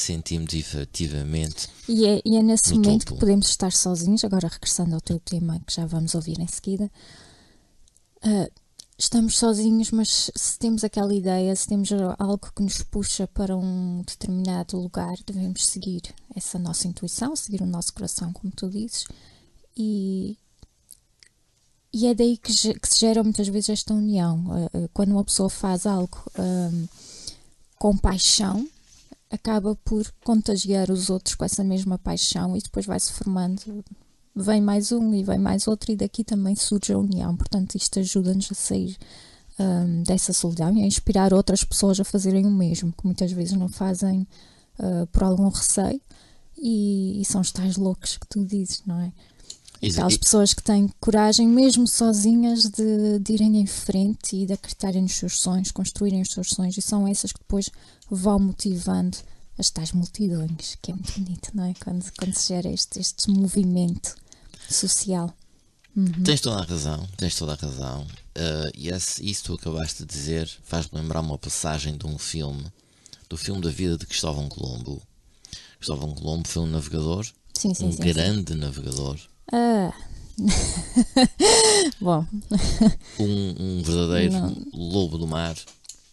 Sentimos 0.00 0.52
efetivamente. 0.54 1.68
E 1.88 2.06
é, 2.06 2.22
e 2.24 2.36
é 2.36 2.42
nesse 2.42 2.74
momento 2.74 3.06
topo. 3.06 3.14
que 3.14 3.20
podemos 3.20 3.48
estar 3.48 3.72
sozinhos. 3.72 4.24
Agora, 4.24 4.48
regressando 4.48 4.94
ao 4.94 5.00
teu 5.00 5.18
tema, 5.20 5.60
que 5.66 5.74
já 5.74 5.86
vamos 5.86 6.14
ouvir 6.14 6.40
em 6.40 6.46
seguida. 6.46 6.90
Uh, 8.24 8.50
estamos 8.98 9.38
sozinhos, 9.38 9.90
mas 9.90 10.30
se 10.34 10.58
temos 10.58 10.84
aquela 10.84 11.14
ideia, 11.14 11.54
se 11.54 11.66
temos 11.66 11.90
algo 12.18 12.50
que 12.54 12.62
nos 12.62 12.82
puxa 12.82 13.26
para 13.26 13.56
um 13.56 14.02
determinado 14.06 14.78
lugar, 14.78 15.16
devemos 15.26 15.66
seguir 15.66 16.02
essa 16.34 16.58
nossa 16.58 16.88
intuição, 16.88 17.34
seguir 17.36 17.62
o 17.62 17.66
nosso 17.66 17.92
coração, 17.92 18.32
como 18.32 18.52
tu 18.52 18.70
dizes, 18.70 19.04
e, 19.76 20.38
e 21.92 22.06
é 22.06 22.14
daí 22.14 22.36
que, 22.36 22.52
que 22.52 22.88
se 22.88 22.98
gera 22.98 23.22
muitas 23.22 23.48
vezes 23.48 23.70
esta 23.70 23.92
união. 23.92 24.44
Eh, 24.56 24.70
eh, 24.74 24.88
quando 24.92 25.12
uma 25.12 25.24
pessoa 25.24 25.50
faz 25.50 25.86
algo 25.86 26.22
um, 26.38 26.88
com 27.76 27.96
paixão, 27.96 28.68
acaba 29.34 29.76
por 29.84 30.10
contagiar 30.24 30.90
os 30.90 31.10
outros 31.10 31.34
com 31.34 31.44
essa 31.44 31.62
mesma 31.62 31.98
paixão 31.98 32.56
e 32.56 32.60
depois 32.60 32.86
vai-se 32.86 33.12
formando 33.12 33.84
vem 34.34 34.60
mais 34.60 34.90
um 34.90 35.14
e 35.14 35.22
vem 35.22 35.38
mais 35.38 35.68
outro, 35.68 35.92
e 35.92 35.96
daqui 35.96 36.24
também 36.24 36.56
surge 36.56 36.92
a 36.92 36.98
união. 36.98 37.36
Portanto, 37.36 37.76
isto 37.76 38.00
ajuda-nos 38.00 38.48
a 38.50 38.54
sair 38.54 38.96
um, 39.58 40.02
dessa 40.02 40.32
solidão 40.32 40.76
e 40.76 40.82
a 40.82 40.86
inspirar 40.86 41.32
outras 41.32 41.62
pessoas 41.62 42.00
a 42.00 42.04
fazerem 42.04 42.44
o 42.46 42.50
mesmo, 42.50 42.92
que 42.92 43.04
muitas 43.04 43.30
vezes 43.30 43.52
não 43.52 43.68
fazem 43.68 44.26
uh, 44.78 45.06
por 45.12 45.22
algum 45.22 45.48
receio, 45.48 46.00
e, 46.56 47.20
e, 47.20 47.24
são 47.24 47.40
os 47.40 47.52
tais 47.52 47.76
loucos 47.76 48.16
que 48.16 48.26
tu 48.28 48.44
dizes, 48.44 48.82
não 48.86 49.00
é? 49.00 49.12
Aquelas 49.86 50.16
pessoas 50.16 50.54
que 50.54 50.62
têm 50.62 50.88
coragem, 50.98 51.46
mesmo 51.46 51.86
sozinhas, 51.86 52.70
de, 52.70 53.18
de 53.18 53.32
irem 53.34 53.60
em 53.60 53.66
frente 53.66 54.34
e 54.36 54.46
de 54.46 54.54
acreditarem 54.54 55.02
nos 55.02 55.12
seus 55.12 55.38
sonhos, 55.40 55.70
construírem 55.70 56.22
os 56.22 56.30
seus 56.30 56.48
sonhos, 56.50 56.78
e 56.78 56.80
são 56.80 57.06
essas 57.06 57.32
que 57.32 57.40
depois 57.40 57.68
vão 58.10 58.38
motivando 58.38 59.16
as 59.58 59.70
tais 59.70 59.92
multidões, 59.92 60.76
que 60.82 60.90
é 60.90 60.94
muito 60.94 61.12
bonito, 61.20 61.50
não 61.54 61.64
é? 61.64 61.74
Quando, 61.82 62.04
quando 62.18 62.34
se 62.34 62.48
gera 62.48 62.68
este, 62.68 62.98
este 63.00 63.30
movimento 63.30 64.14
social. 64.68 65.32
Tens 66.24 66.40
toda 66.40 66.60
a 66.60 66.64
razão, 66.64 67.08
tens 67.16 67.36
toda 67.36 67.52
a 67.52 67.56
razão. 67.56 68.02
Uh, 68.36 68.70
e 68.74 68.88
esse, 68.88 69.24
isso 69.24 69.44
tu 69.44 69.54
acabaste 69.54 70.04
de 70.04 70.12
dizer 70.12 70.50
faz-me 70.64 70.98
lembrar 71.00 71.20
uma 71.20 71.38
passagem 71.38 71.96
de 71.96 72.04
um 72.04 72.18
filme, 72.18 72.64
do 73.28 73.36
filme 73.36 73.60
da 73.60 73.70
vida 73.70 73.96
de 73.96 74.04
Cristóvão 74.06 74.48
Colombo. 74.48 75.00
Cristóvão 75.76 76.12
Colombo 76.14 76.48
foi 76.48 76.62
um 76.64 76.66
navegador, 76.66 77.24
Sim, 77.56 77.72
sim, 77.74 77.86
um 77.86 77.92
sim. 77.92 77.98
grande 78.02 78.54
navegador, 78.54 79.18
Ah. 79.52 79.92
Bom, 82.00 82.26
um, 83.20 83.54
um 83.78 83.82
verdadeiro 83.84 84.32
Não. 84.32 84.66
lobo 84.74 85.16
do 85.16 85.28
mar 85.28 85.54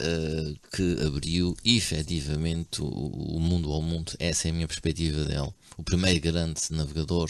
uh, 0.02 0.60
que 0.76 1.06
abriu 1.06 1.56
efetivamente 1.64 2.82
o, 2.82 2.88
o 2.88 3.40
mundo 3.40 3.72
ao 3.72 3.82
mundo. 3.82 4.14
Essa 4.20 4.48
é 4.48 4.52
a 4.52 4.54
minha 4.54 4.68
perspectiva 4.68 5.24
dele. 5.24 5.54
O 5.78 5.84
primeiro 5.84 6.20
grande 6.20 6.62
navegador. 6.72 7.30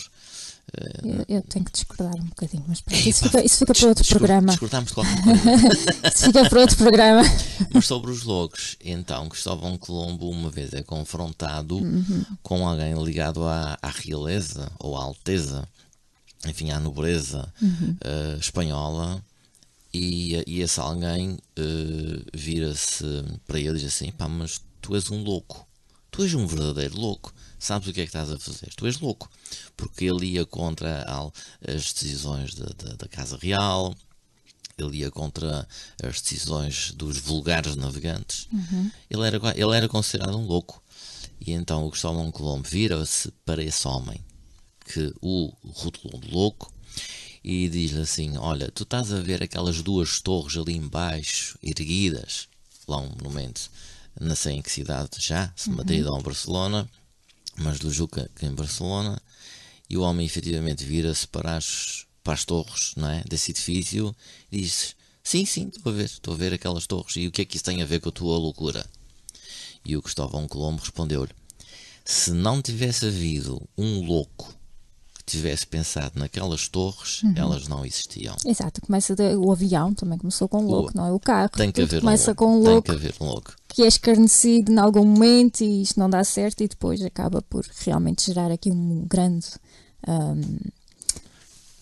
eu, 1.03 1.37
eu 1.37 1.41
tenho 1.43 1.65
que 1.65 1.71
discordar 1.71 2.15
um 2.15 2.25
bocadinho, 2.25 2.63
mas 2.67 2.81
pronto, 2.81 2.99
isso 3.07 3.23
fica, 3.23 3.45
isso 3.45 3.57
fica 3.59 3.73
para 3.73 3.87
outro 3.87 4.07
programa. 4.07 4.47
Discordamos 4.51 4.89
de 4.89 4.93
qualquer 4.93 5.21
coisa. 5.23 6.07
Isso 6.07 6.25
fica 6.25 6.49
para 6.49 6.59
outro 6.59 6.77
programa. 6.77 7.21
Mas 7.73 7.85
sobre 7.85 8.11
os 8.11 8.23
logos, 8.23 8.77
então 8.83 9.29
Cristóvão 9.29 9.77
Colombo 9.77 10.29
uma 10.29 10.49
vez 10.49 10.73
é 10.73 10.81
confrontado 10.81 11.79
com 12.41 12.67
alguém 12.67 12.93
ligado 13.03 13.43
à, 13.43 13.77
à 13.81 13.89
realeza 13.89 14.71
ou 14.79 14.97
à 14.97 15.03
alteza, 15.03 15.67
enfim, 16.47 16.71
à 16.71 16.79
nobreza 16.79 17.53
eh, 18.03 18.37
espanhola, 18.39 19.23
e, 19.93 20.43
e 20.47 20.61
esse 20.61 20.79
alguém 20.79 21.37
eh, 21.55 22.23
vira-se 22.33 23.03
para 23.47 23.59
ele 23.59 23.77
e 23.77 23.81
diz 23.81 23.93
assim: 23.93 24.11
pá, 24.11 24.27
mas 24.27 24.61
tu 24.81 24.95
és 24.95 25.09
um 25.11 25.23
louco, 25.23 25.67
tu 26.09 26.23
és 26.23 26.33
um 26.33 26.45
verdadeiro 26.47 26.99
louco. 26.99 27.33
Sabes 27.59 27.87
o 27.87 27.93
que 27.93 28.01
é 28.01 28.03
que 28.03 28.09
estás 28.09 28.31
a 28.31 28.39
fazer? 28.39 28.73
Tu 28.75 28.87
és 28.87 28.99
louco, 28.99 29.29
porque 29.77 30.05
ele 30.05 30.25
ia 30.25 30.45
contra 30.45 31.05
as 31.67 31.93
decisões 31.93 32.55
da, 32.55 32.65
da- 32.65 32.95
da 32.95 33.07
Casa 33.07 33.37
Real, 33.39 33.95
ele 34.77 34.97
ia 34.97 35.11
contra 35.11 35.67
as 36.03 36.21
decisões 36.21 36.91
dos 36.93 37.17
vulgares 37.19 37.75
navegantes. 37.75 38.47
Ele, 39.09 39.27
era, 39.27 39.37
ele 39.55 39.75
era 39.77 39.87
considerado 39.87 40.35
um 40.37 40.45
louco. 40.45 40.81
E 41.39 41.51
então 41.51 41.85
o 41.85 41.91
Cristóvão 41.91 42.31
Colombo 42.31 42.67
vira-se 42.67 43.31
para 43.45 43.63
esse 43.63 43.87
homem 43.87 44.19
que 44.85 45.13
o 45.21 45.53
rotulou 45.73 46.19
de 46.19 46.31
louco 46.31 46.71
e 47.43 47.67
diz-lhe 47.69 48.01
assim: 48.01 48.37
Olha, 48.37 48.71
tu 48.71 48.83
estás 48.83 49.11
a 49.11 49.19
ver 49.19 49.41
aquelas 49.41 49.81
duas 49.81 50.19
torres 50.19 50.57
ali 50.57 50.75
embaixo, 50.75 51.57
erguidas, 51.61 52.47
lá 52.87 52.97
um 52.97 53.09
monumento, 53.09 53.69
não 54.19 54.35
sei 54.35 54.55
em 54.55 54.61
que 54.61 54.71
cidade 54.71 55.17
já, 55.19 55.51
se 55.55 55.69
Madrid 55.69 56.05
ou 56.05 56.21
Barcelona, 56.21 56.89
mas 57.55 57.79
do 57.79 57.91
Juca 57.91 58.29
que 58.35 58.45
em 58.45 58.53
Barcelona, 58.53 59.21
e 59.89 59.97
o 59.97 60.01
homem 60.01 60.25
efetivamente 60.25 60.85
vira-se 60.85 61.27
para 61.27 61.57
as, 61.57 62.05
para 62.23 62.33
as 62.33 62.45
torres 62.45 62.93
não 62.95 63.09
é, 63.09 63.23
desse 63.27 63.51
edifício 63.51 64.15
e 64.51 64.61
diz: 64.61 64.95
Sim, 65.23 65.45
sim, 65.45 65.69
estou 65.75 65.91
a 65.91 65.95
ver, 65.95 66.05
estou 66.05 66.33
a 66.33 66.37
ver 66.37 66.53
aquelas 66.53 66.85
torres, 66.85 67.15
e 67.15 67.27
o 67.27 67.31
que 67.31 67.41
é 67.41 67.45
que 67.45 67.55
isso 67.55 67.65
tem 67.65 67.81
a 67.81 67.85
ver 67.85 67.99
com 67.99 68.09
a 68.09 68.13
tua 68.13 68.37
loucura? 68.37 68.85
E 69.83 69.97
o 69.97 70.01
Cristóvão 70.01 70.47
Colombo 70.47 70.81
respondeu-lhe: 70.81 71.31
Se 72.05 72.31
não 72.31 72.61
tivesse 72.61 73.07
havido 73.07 73.67
um 73.75 74.05
louco 74.05 74.60
tivesse 75.31 75.65
pensado 75.67 76.19
naquelas 76.19 76.67
torres, 76.67 77.21
elas 77.35 77.67
não 77.67 77.85
existiam. 77.85 78.35
Exato, 78.45 78.81
começa 78.81 79.15
de- 79.15 79.35
o 79.35 79.51
avião 79.51 79.93
também 79.93 80.17
começou 80.17 80.47
com 80.47 80.59
um 80.63 80.67
louco, 80.67 80.91
não 80.95 81.05
é? 81.07 81.11
O 81.11 81.19
carro 81.19 81.49
Tem 81.49 81.71
que 81.71 81.81
haver 81.81 81.97
um 81.97 82.01
começa 82.01 82.27
louco. 82.31 82.45
com 82.45 82.51
um 82.57 82.63
Tem 82.63 82.71
louco 82.73 82.85
que 82.85 82.91
haver 82.91 83.13
um 83.19 83.25
louco. 83.25 83.53
que 83.69 83.83
é 83.83 83.87
escarnecido 83.87 84.71
em 84.71 84.77
algum 84.77 85.05
momento 85.05 85.61
e 85.63 85.81
isto 85.81 85.99
não 85.99 86.09
dá 86.09 86.23
certo 86.23 86.61
e 86.63 86.67
depois 86.67 87.01
acaba 87.01 87.41
por 87.41 87.65
realmente 87.79 88.25
gerar 88.25 88.51
aqui 88.51 88.71
um 88.71 89.05
grande. 89.07 89.47
ahm, 90.07 90.41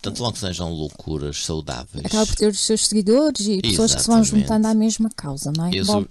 Tanto 0.02 0.22
logo 0.22 0.32
que 0.32 0.38
sejam 0.40 0.72
loucuras 0.72 1.44
saudáveis. 1.44 2.04
acaba 2.06 2.26
por 2.26 2.34
ter 2.36 2.48
os 2.50 2.60
seus 2.60 2.86
seguidores 2.86 3.46
e 3.46 3.60
pessoas 3.60 3.94
que 3.94 4.00
se 4.00 4.06
vão 4.06 4.20
Exatamente. 4.20 4.42
juntando 4.48 4.66
à 4.68 4.74
mesma 4.74 5.10
causa, 5.14 5.52
não 5.54 5.66
é? 5.66 5.70
Eu 5.74 5.84
Bom, 5.84 6.06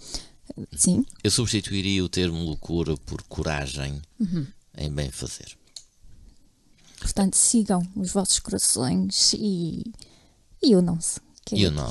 sim, 0.76 1.04
Eu 1.24 1.32
substituiria 1.32 2.04
o 2.04 2.10
termo 2.10 2.44
loucura 2.44 2.96
por 2.98 3.24
coragem 3.24 4.00
Uhum. 4.20 4.46
em 4.78 4.92
bem 4.92 5.10
fazer. 5.10 5.58
Portanto 7.00 7.36
sigam 7.36 7.82
os 7.96 8.12
vossos 8.12 8.40
corações 8.40 9.34
e, 9.34 9.92
e 10.62 10.76
unam-se. 10.76 11.20
E 11.56 11.64
eu 11.64 11.72
não. 11.72 11.88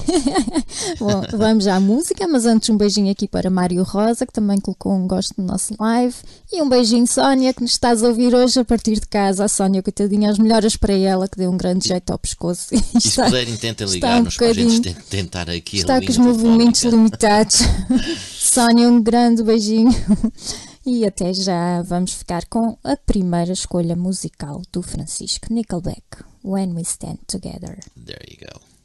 Bom, 0.99 1.23
vamos 1.37 1.67
à 1.67 1.81
música, 1.81 2.27
mas 2.29 2.47
antes 2.47 2.69
um 2.71 2.77
beijinho 2.77 3.11
aqui 3.11 3.27
para 3.27 3.50
Mário 3.50 3.83
Rosa, 3.83 4.27
que 4.27 4.33
também 4.33 4.61
colocou 4.61 4.93
um 4.93 5.07
gosto 5.07 5.35
no 5.38 5.45
nosso 5.45 5.75
live. 5.79 6.15
E 6.53 6.62
um 6.62 6.69
beijinho, 6.69 7.07
Sónia, 7.07 7.53
que 7.53 7.62
nos 7.62 7.73
estás 7.73 8.03
a 8.03 8.09
ouvir 8.09 8.35
hoje 8.35 8.61
a 8.61 8.65
partir 8.65 8.95
de 8.95 9.07
casa. 9.07 9.45
A 9.45 9.49
Sónia, 9.49 9.83
coitadinha, 9.83 10.31
as 10.31 10.38
melhoras 10.38 10.77
para 10.77 10.93
ela, 10.93 11.29
que 11.29 11.37
deu 11.37 11.50
um 11.50 11.57
grande 11.57 11.88
jeito 11.88 12.11
ao 12.11 12.19
pescoço. 12.19 12.75
E 12.75 12.79
E 12.95 13.00
se 13.00 13.09
está, 13.09 13.25
puderem, 13.25 13.57
tentem 13.57 13.85
está 13.87 13.95
ligar-nos 13.95 14.35
um 14.35 14.38
para 14.38 14.49
a 14.49 14.53
gente 14.53 14.95
tentar 15.11 15.50
aqui 15.50 15.79
está 15.79 16.00
com 16.00 16.11
os 16.11 16.19
movimentos 16.19 16.83
limitados. 16.83 17.59
Sónia, 18.38 18.88
um 18.88 19.03
grande 19.03 19.43
beijinho. 19.43 19.95
E 20.90 21.04
até 21.04 21.35
já 21.35 21.83
vamos 21.83 22.14
ficar 22.14 22.47
com 22.47 22.78
a 22.83 22.97
primeira 22.97 23.52
escolha 23.52 23.95
musical 23.95 24.62
do 24.73 24.83
Francisco 24.83 25.52
Nickelback, 25.52 26.25
When 26.42 26.73
We 26.73 26.80
Stand 26.80 27.18
Together. 27.26 27.78
There 28.07 28.25
you 28.26 28.38
go. 28.38 28.78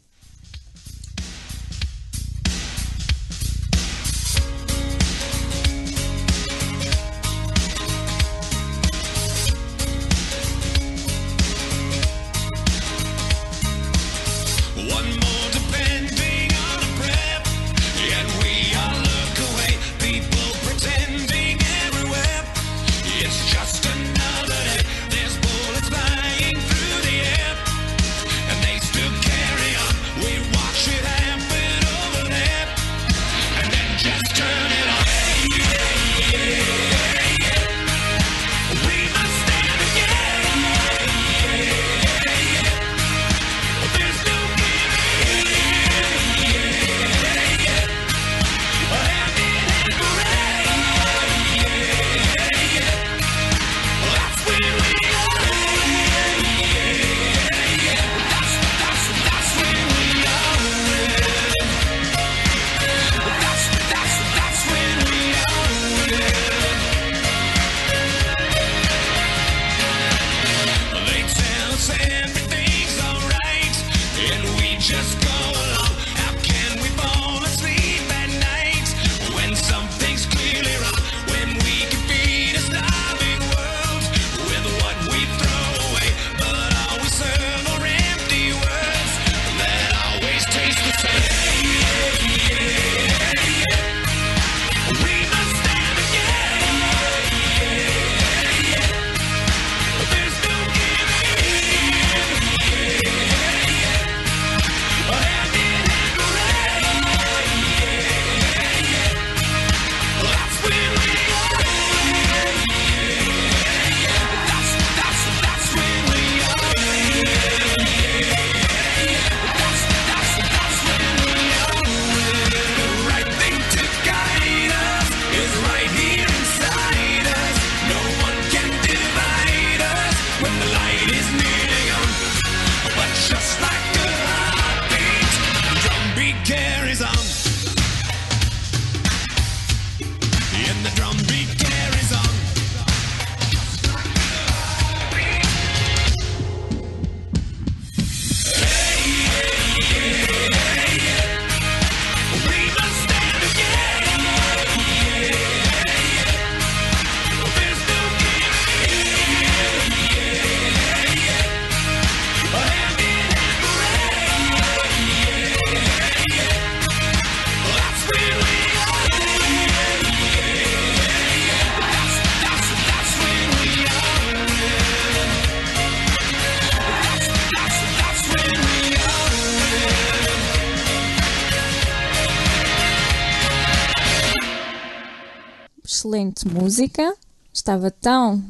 Música. 186.47 187.15
Estava 187.53 187.91
tão, 187.91 188.43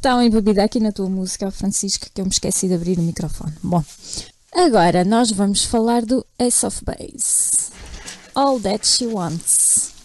tão 0.00 0.22
embebida 0.22 0.64
aqui 0.64 0.80
na 0.80 0.92
tua 0.92 1.08
música, 1.08 1.50
Francisco, 1.50 2.06
que 2.12 2.20
eu 2.20 2.24
me 2.24 2.30
esqueci 2.30 2.68
de 2.68 2.74
abrir 2.74 2.98
o 2.98 3.02
microfone. 3.02 3.54
Bom, 3.62 3.82
agora 4.54 5.04
nós 5.04 5.30
vamos 5.30 5.64
falar 5.64 6.04
do 6.04 6.24
Ace 6.38 6.66
of 6.66 6.84
Base. 6.84 7.70
All 8.34 8.60
That 8.60 8.86
She 8.86 9.06
Wants. 9.06 9.99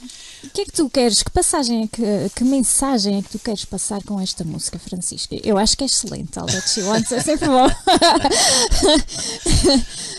O 0.45 0.49
que 0.49 0.61
é 0.61 0.65
que 0.65 0.71
tu 0.71 0.89
queres? 0.89 1.23
Que 1.23 1.31
passagem 1.31 1.83
é 1.83 1.87
que, 1.87 2.35
que 2.35 2.43
mensagem 2.43 3.17
é 3.17 3.21
que 3.21 3.29
tu 3.29 3.39
queres 3.39 3.65
passar 3.65 4.01
com 4.03 4.19
esta 4.21 4.43
música, 4.43 4.77
Francisco? 4.77 5.35
Eu 5.43 5.57
acho 5.57 5.75
que 5.75 5.83
é 5.83 5.87
excelente. 5.87 6.37
All 6.37 6.45
That 6.45 6.69
She 6.69 6.81
Wants 6.81 7.11
é 7.11 7.21
sempre 7.21 7.47
bom. 7.47 7.67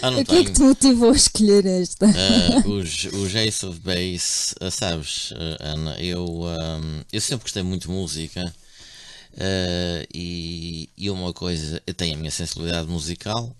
Ah, 0.02 0.10
o 0.10 0.16
que 0.16 0.20
é 0.20 0.24
que 0.24 0.52
tenho. 0.52 0.52
te 0.52 0.60
motivou 0.60 1.10
a 1.10 1.16
escolher 1.16 1.64
esta? 1.64 2.06
Ah, 2.06 2.68
os, 2.68 3.04
os 3.04 3.34
Ace 3.34 3.64
of 3.64 3.80
Base, 3.80 4.54
ah, 4.60 4.70
sabes, 4.70 5.32
ah, 5.34 5.72
Ana, 5.72 5.98
eu, 5.98 6.44
ahm, 6.44 7.00
eu 7.10 7.20
sempre 7.20 7.44
gostei 7.44 7.62
muito 7.62 7.88
de 7.88 7.94
música 7.94 8.54
ah, 9.38 10.06
e, 10.12 10.90
e 10.98 11.08
uma 11.08 11.32
coisa, 11.32 11.82
eu 11.86 11.94
tenho 11.94 12.14
a 12.14 12.18
minha 12.18 12.30
sensibilidade 12.30 12.88
musical 12.88 13.56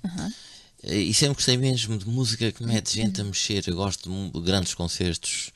e 0.85 1.13
sempre 1.15 1.37
gostei 1.37 1.57
mesmo 1.57 1.97
de 1.97 2.07
música 2.07 2.53
que 2.53 2.63
mete 2.63 2.95
gente 2.95 3.21
a 3.21 3.25
mexer. 3.25 3.65
Eu 3.67 3.75
gosto 3.75 4.11
de 4.11 4.41
grandes 4.41 4.75
concertos 4.75 5.51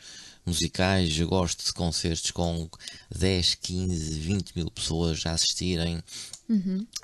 musicais, 0.51 1.19
eu 1.19 1.29
gosto 1.29 1.65
de 1.65 1.73
concertos 1.73 2.31
com 2.31 2.69
10, 3.17 3.55
15, 3.57 4.19
20 4.21 4.53
mil 4.57 4.71
pessoas 4.71 5.25
a 5.27 5.33
assistirem. 5.33 6.03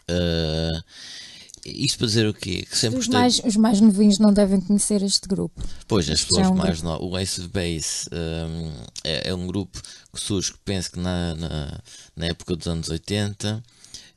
Ah, 0.09 0.83
isto 1.67 1.99
para 1.99 2.07
dizer 2.07 2.29
o 2.29 2.35
quê? 2.35 2.65
Que 2.69 2.79
sempre 2.79 2.99
Os 2.99 3.07
gostei. 3.07 3.21
mais, 3.21 3.41
os 3.45 3.57
mais 3.57 3.81
novinhos 3.81 4.19
não 4.19 4.33
devem 4.33 4.61
conhecer 4.61 5.03
este 5.03 5.27
grupo. 5.27 5.63
Pois, 5.89 6.09
as 6.09 6.23
pessoas 6.23 6.47
é 6.47 6.51
um 6.51 6.55
mais 6.55 6.81
no... 6.81 6.97
O 7.03 7.19
Ace 7.19 7.41
of 7.41 7.51
Base 7.51 8.09
hum, 8.13 8.73
é, 9.03 9.31
é 9.31 9.35
um 9.35 9.47
grupo 9.47 9.81
que 10.13 10.21
surge, 10.21 10.53
que 10.53 10.59
penso 10.65 10.93
que 10.93 11.01
na, 11.01 11.35
na, 11.35 11.81
na 12.15 12.27
época 12.27 12.55
dos 12.55 12.69
anos 12.69 12.89
80, 12.89 13.63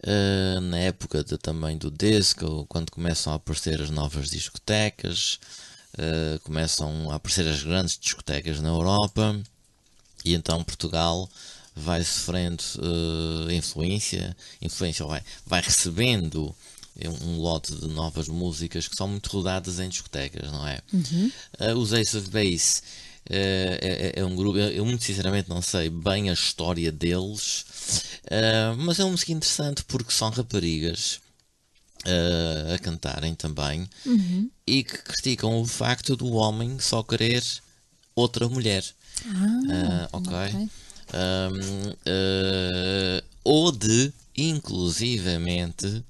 uh, 0.03 0.61
na 0.61 0.77
época 0.77 1.23
de, 1.23 1.37
também 1.37 1.77
do 1.77 1.89
disco, 1.89 2.65
quando 2.69 2.91
começam 2.91 3.33
a 3.33 3.37
aparecer 3.37 3.81
as 3.81 3.89
novas 3.89 4.29
discotecas, 4.29 5.39
uh, 5.95 6.39
começam 6.41 7.09
a 7.11 7.15
aparecer 7.15 7.47
as 7.47 7.63
grandes 7.63 7.97
discotecas 7.97 8.59
na 8.59 8.69
Europa, 8.69 9.39
e 10.25 10.33
então 10.33 10.63
Portugal 10.63 11.29
vai 11.75 12.03
sofrendo 12.03 12.61
uh, 12.79 13.51
influência, 13.51 14.35
influência 14.61 15.05
vai, 15.05 15.21
vai 15.45 15.61
recebendo 15.61 16.53
um 17.23 17.37
lote 17.37 17.73
de 17.73 17.87
novas 17.87 18.27
músicas 18.27 18.85
que 18.87 18.95
são 18.95 19.07
muito 19.07 19.27
rodadas 19.29 19.79
em 19.79 19.87
discotecas, 19.87 20.51
não 20.51 20.67
é? 20.67 20.79
Uh, 20.93 21.77
os 21.77 21.93
Ace 21.93 22.17
of 22.17 22.29
Base 22.29 22.81
uh, 23.29 23.31
é, 23.31 24.13
é- 24.17 24.25
um 24.25 24.35
grupo, 24.35 24.57
eu, 24.57 24.69
eu 24.69 24.85
muito 24.85 25.05
sinceramente 25.05 25.49
não 25.49 25.61
sei 25.61 25.89
bem 25.89 26.29
a 26.29 26.33
história 26.33 26.91
deles, 26.91 27.65
mas 28.77 28.99
é 28.99 29.03
uma 29.03 29.11
música 29.11 29.31
interessante 29.31 29.83
porque 29.85 30.11
são 30.13 30.29
raparigas 30.29 31.21
uh, 32.05 32.73
a 32.73 32.79
cantarem 32.79 33.35
também 33.35 33.87
e 34.65 34.83
que 34.83 34.97
criticam 34.97 35.61
o 35.61 35.65
facto 35.65 36.15
do 36.15 36.33
homem 36.33 36.79
só 36.79 37.03
querer 37.03 37.43
outra 38.15 38.47
mulher. 38.47 38.83
Ah, 39.25 40.09
ok. 40.11 40.33
ok. 40.33 40.69
Um, 41.11 41.89
uh, 41.89 43.23
ou 43.43 43.71
de, 43.71 44.13
inclusivamente, 44.37 46.03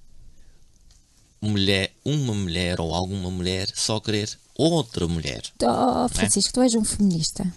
mulher, 1.42 1.92
uma 2.04 2.34
mulher 2.34 2.82
ou 2.82 2.94
alguma 2.94 3.32
mulher 3.32 3.70
só 3.74 4.00
querer 4.00 4.30
outra 4.56 5.08
mulher. 5.08 5.42
Oh, 5.64 6.10
Francisco, 6.10 6.54
tu 6.54 6.62
és 6.62 6.76
um 6.76 6.84
feminista. 6.84 7.52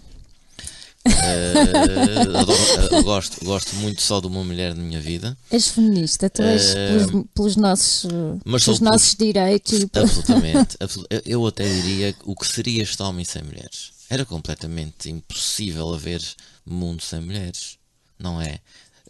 Uh, 1.04 2.36
adoro- 2.38 2.98
uh, 2.98 3.02
gosto, 3.02 3.44
gosto 3.44 3.74
muito 3.76 4.00
só 4.02 4.20
de 4.20 4.26
uma 4.28 4.44
mulher 4.44 4.74
na 4.74 4.82
minha 4.82 5.00
vida. 5.00 5.36
És 5.50 5.68
feminista, 5.68 6.30
tu 6.30 6.42
és 6.42 6.74
Eh, 6.74 6.88
pelos, 7.06 7.24
pelos 7.34 7.56
nossos, 7.56 8.04
uh, 8.04 8.38
mas 8.44 8.64
pelos 8.64 8.78
por- 8.78 8.84
nossos 8.84 9.14
direitos 9.16 9.84
por- 9.86 10.00
Absolutamente. 10.02 10.76
absolu- 10.80 11.06
eu- 11.24 11.46
até 11.46 11.64
diria 11.68 12.14
o 12.24 12.36
que 12.36 12.46
seria 12.46 12.82
este 12.82 13.02
homem 13.02 13.24
sem 13.24 13.42
mulheres. 13.42 13.90
Era 14.08 14.24
completamente 14.24 15.10
impossível 15.10 15.92
haver 15.94 16.22
mundo 16.64 17.02
sem 17.02 17.20
mulheres. 17.20 17.78
Não 18.18 18.40
é? 18.40 18.60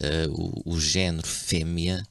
Uh, 0.01 0.63
o, 0.67 0.75
o 0.75 0.81
género 0.81 1.27
fêmea, 1.27 2.07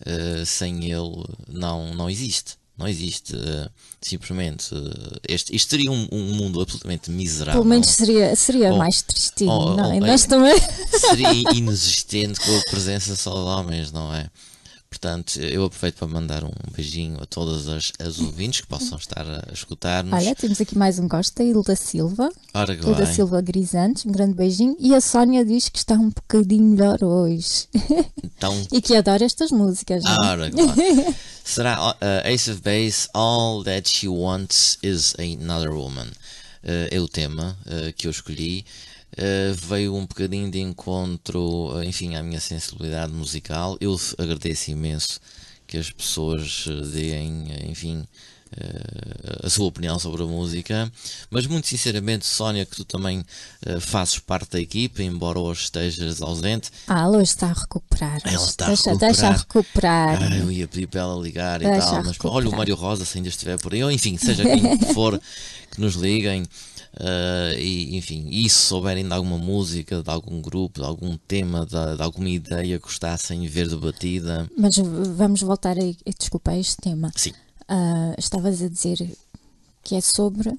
uh, 0.00 0.44
sem 0.44 0.90
ele, 0.90 1.24
não, 1.48 1.94
não 1.94 2.10
existe. 2.10 2.56
Não 2.76 2.88
existe. 2.88 3.34
uh, 3.36 3.70
simplesmente. 4.02 4.74
uh, 4.74 5.20
este, 5.28 5.54
isto 5.54 5.70
seria 5.70 5.90
um, 5.90 6.08
um 6.12 6.34
mundo 6.34 6.60
absolutamente 6.60 7.10
miserável. 7.10 7.60
pelo 7.62 7.68
menos 7.70 7.88
seria, 7.88 8.34
seria 8.36 8.72
Oh, 8.72 8.76
mais 8.78 9.00
tristinho, 9.02 9.50
oh, 9.50 9.76
não 9.76 9.92
é? 9.92 9.96
oh, 9.96 10.00
Nós 10.00 10.24
também. 10.26 10.54
seria 10.98 11.32
inexistente 11.54 12.40
com 12.40 12.56
a 12.58 12.62
presença 12.70 13.14
só 13.16 13.30
de 13.32 13.38
homens, 13.60 13.92
não 13.92 14.12
é? 14.14 14.28
Portanto, 14.94 15.40
eu 15.40 15.64
aproveito 15.64 15.96
para 15.96 16.06
mandar 16.06 16.44
um 16.44 16.52
beijinho 16.70 17.20
a 17.20 17.26
todas 17.26 17.66
as, 17.66 17.90
as 17.98 18.20
ouvintes 18.20 18.60
que 18.60 18.68
possam 18.68 18.96
estar 18.96 19.26
a 19.26 19.52
escutar-nos. 19.52 20.14
Olha, 20.14 20.36
temos 20.36 20.60
aqui 20.60 20.78
mais 20.78 21.00
um 21.00 21.08
gosto, 21.08 21.42
a 21.42 21.44
Hilda 21.44 21.74
Silva. 21.74 22.30
Ora 22.54 22.72
Hilda 22.72 23.04
vai. 23.04 23.12
Silva 23.12 23.42
Grisantes, 23.42 24.06
um 24.06 24.12
grande 24.12 24.34
beijinho. 24.34 24.76
E 24.78 24.94
a 24.94 25.00
Sónia 25.00 25.44
diz 25.44 25.68
que 25.68 25.78
está 25.78 25.94
um 25.94 26.10
bocadinho 26.10 26.62
melhor 26.62 27.02
hoje. 27.02 27.66
Então, 28.36 28.66
e 28.72 28.82
que 28.82 28.94
adora 28.96 29.24
estas 29.24 29.50
músicas. 29.50 30.02
não 30.02 30.24
é? 30.24 30.28
ora. 30.28 30.50
Será 31.44 31.92
uh, 31.92 32.28
Ace 32.28 32.50
of 32.50 32.60
Base, 32.60 33.08
All 33.14 33.62
That 33.62 33.88
She 33.88 34.08
Wants 34.08 34.76
Is 34.82 35.14
Another 35.18 35.70
Woman. 35.70 36.08
Uh, 36.08 36.88
é 36.90 37.00
o 37.00 37.08
tema 37.08 37.56
uh, 37.66 37.92
que 37.94 38.06
eu 38.06 38.10
escolhi. 38.10 38.66
Uh, 39.16 39.54
veio 39.68 39.94
um 39.94 40.06
bocadinho 40.06 40.50
de 40.50 40.58
encontro, 40.60 41.72
uh, 41.72 41.84
enfim, 41.84 42.16
à 42.16 42.22
minha 42.22 42.40
sensibilidade 42.40 43.12
musical. 43.12 43.76
Eu 43.80 43.98
agradeço 44.18 44.72
imenso 44.72 45.20
que 45.66 45.76
as 45.78 45.88
pessoas 45.90 46.66
uh, 46.66 46.80
deem, 46.82 47.46
enfim, 47.70 47.98
uh, 48.56 49.46
a 49.46 49.48
sua 49.50 49.66
opinião 49.66 49.98
sobre 50.00 50.24
a 50.24 50.26
música. 50.26 50.90
Mas 51.30 51.46
muito 51.46 51.68
sinceramente, 51.68 52.26
Sónia, 52.26 52.66
que 52.66 52.74
tu 52.74 52.84
também 52.84 53.20
uh, 53.66 53.80
fazes 53.80 54.18
parte 54.18 54.50
da 54.50 54.60
equipa, 54.60 55.00
embora 55.00 55.38
hoje 55.38 55.62
estejas 55.62 56.20
ausente, 56.20 56.70
Ah, 56.88 57.02
ela 57.02 57.18
hoje 57.18 57.30
está 57.30 57.46
a 57.50 57.52
recuperar. 57.52 58.20
Ela 58.24 58.44
está 58.44 58.64
a 58.64 58.68
deixa, 58.68 58.90
recuperar. 58.90 59.12
deixa 59.12 59.28
a 59.28 59.36
recuperar. 59.36 60.22
ah, 60.24 60.36
eu 60.38 60.50
ia 60.50 60.66
pedir 60.66 60.88
para 60.88 61.02
ela 61.02 61.22
ligar 61.22 61.62
e 61.62 61.66
Deixa 61.66 61.86
tal, 61.86 62.04
mas 62.04 62.16
olha 62.24 62.48
o 62.48 62.56
Mário 62.56 62.74
Rosa 62.74 63.04
se 63.04 63.16
ainda 63.18 63.28
estiver 63.28 63.58
por 63.58 63.72
aí, 63.74 63.84
ou 63.84 63.92
enfim, 63.92 64.18
seja 64.18 64.42
quem 64.42 64.76
for 64.92 65.20
que 65.70 65.80
nos 65.80 65.94
liguem. 65.94 66.44
Ah, 67.00 67.54
e 67.58 67.96
enfim, 67.96 68.28
e 68.30 68.48
se 68.48 68.56
souberem 68.66 69.04
de 69.06 69.12
alguma 69.12 69.38
música, 69.38 70.02
de 70.02 70.10
algum 70.10 70.40
grupo, 70.40 70.80
de 70.80 70.86
algum 70.86 71.16
tema, 71.28 71.64
de, 71.66 71.96
de 71.96 72.02
alguma 72.02 72.28
ideia 72.28 72.78
que 72.78 72.84
gostassem 72.84 73.40
de 73.40 73.48
ver 73.48 73.68
debatida, 73.68 74.48
Mas 74.56 74.76
vamos 74.76 75.40
voltar 75.42 75.76
a, 75.78 76.10
desculpa, 76.18 76.52
a 76.52 76.58
este 76.58 76.76
tema. 76.76 77.12
sim, 77.16 77.32
Ah, 77.68 78.14
estavas 78.18 78.60
a 78.62 78.68
dizer 78.68 78.98
que 79.82 79.94
é 79.96 80.00
sobre 80.00 80.52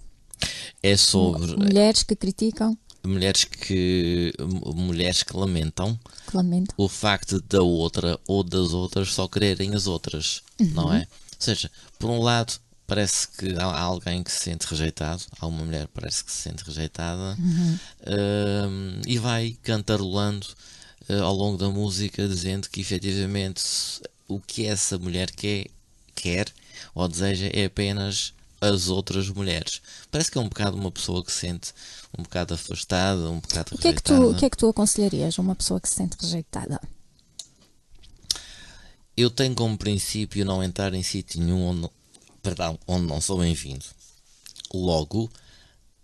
é 0.84 0.98
sobre 0.98 1.56
mulheres 1.56 2.04
que 2.04 2.16
criticam, 2.16 2.78
mulheres 3.04 3.44
que 3.46 4.34
mulheres 4.76 5.24
que 5.24 5.36
lamentam 5.38 5.98
que 6.28 6.36
lamentam. 6.36 6.74
o 6.78 6.88
facto 6.90 7.40
da 7.48 7.62
outra 7.62 8.20
ou 8.28 8.44
das 8.44 8.74
outras 8.74 9.14
só 9.14 9.28
quererem 9.28 9.74
as 9.76 9.88
outras, 9.88 10.42
não 10.60 10.92
é? 10.94 11.02
Ou 11.02 11.08
seja, 11.40 11.70
por 12.00 12.10
um 12.10 12.20
lado, 12.22 12.54
parece 12.88 13.28
que 13.28 13.56
há 13.58 13.80
alguém 13.80 14.24
que 14.24 14.32
se 14.32 14.40
sente 14.40 14.68
rejeitado, 14.68 15.24
há 15.40 15.48
uma 15.48 15.64
mulher 15.64 15.88
que 15.88 15.94
parece 15.94 16.24
que 16.24 16.32
se 16.32 16.44
sente 16.44 16.64
rejeitada 16.64 17.38
hum, 17.40 19.02
e 19.06 19.18
vai 19.18 19.58
cantarolando 19.64 20.48
eh, 21.10 21.20
ao 21.20 21.34
longo 21.34 21.58
da 21.58 21.70
música 21.70 22.28
dizendo 22.28 22.70
que 22.70 22.82
efetivamente 22.82 23.64
o 24.28 24.40
que 24.40 24.66
essa 24.66 24.98
mulher 24.98 25.32
quer, 25.32 25.68
quer 26.14 26.52
ou 26.94 27.08
deseja 27.08 27.50
é 27.54 27.66
apenas 27.66 28.34
as 28.62 28.88
outras 28.88 29.30
mulheres. 29.30 29.82
Parece 30.10 30.32
que 30.32 30.38
é 30.38 30.42
um 30.42 30.48
bocado 30.50 30.78
uma 30.78 30.92
pessoa 30.92 31.24
que 31.24 31.32
se 31.32 31.40
sente 31.40 31.74
um 32.18 32.24
bocado 32.24 32.54
afastada, 32.54 33.30
um 33.30 33.40
bocado 33.40 33.76
O 33.76 33.78
que, 33.78 33.88
é 33.88 33.94
que 33.94 34.02
tu, 34.02 34.14
rejeitada. 34.14 34.36
o 34.36 34.40
que 34.40 34.46
é 34.46 34.50
que 34.50 34.58
tu 34.58 34.70
aconselharias 34.70 35.38
a 35.38 35.42
uma 35.42 35.56
pessoa 35.56 35.80
que 35.80 35.90
se 35.90 35.96
sente 35.96 36.18
rejeitada? 36.20 36.80
Eu 39.18 39.30
tenho 39.30 39.56
como 39.56 39.78
princípio 39.78 40.44
não 40.46 40.64
entrar 40.64 40.94
em 40.94 41.04
sítio 41.04 41.40
nenhum 41.42 41.62
onde, 41.62 41.90
perdão, 42.46 42.78
onde 42.86 43.08
não 43.08 43.20
sou 43.20 43.40
bem-vindo. 43.40 43.84
Logo, 44.72 45.32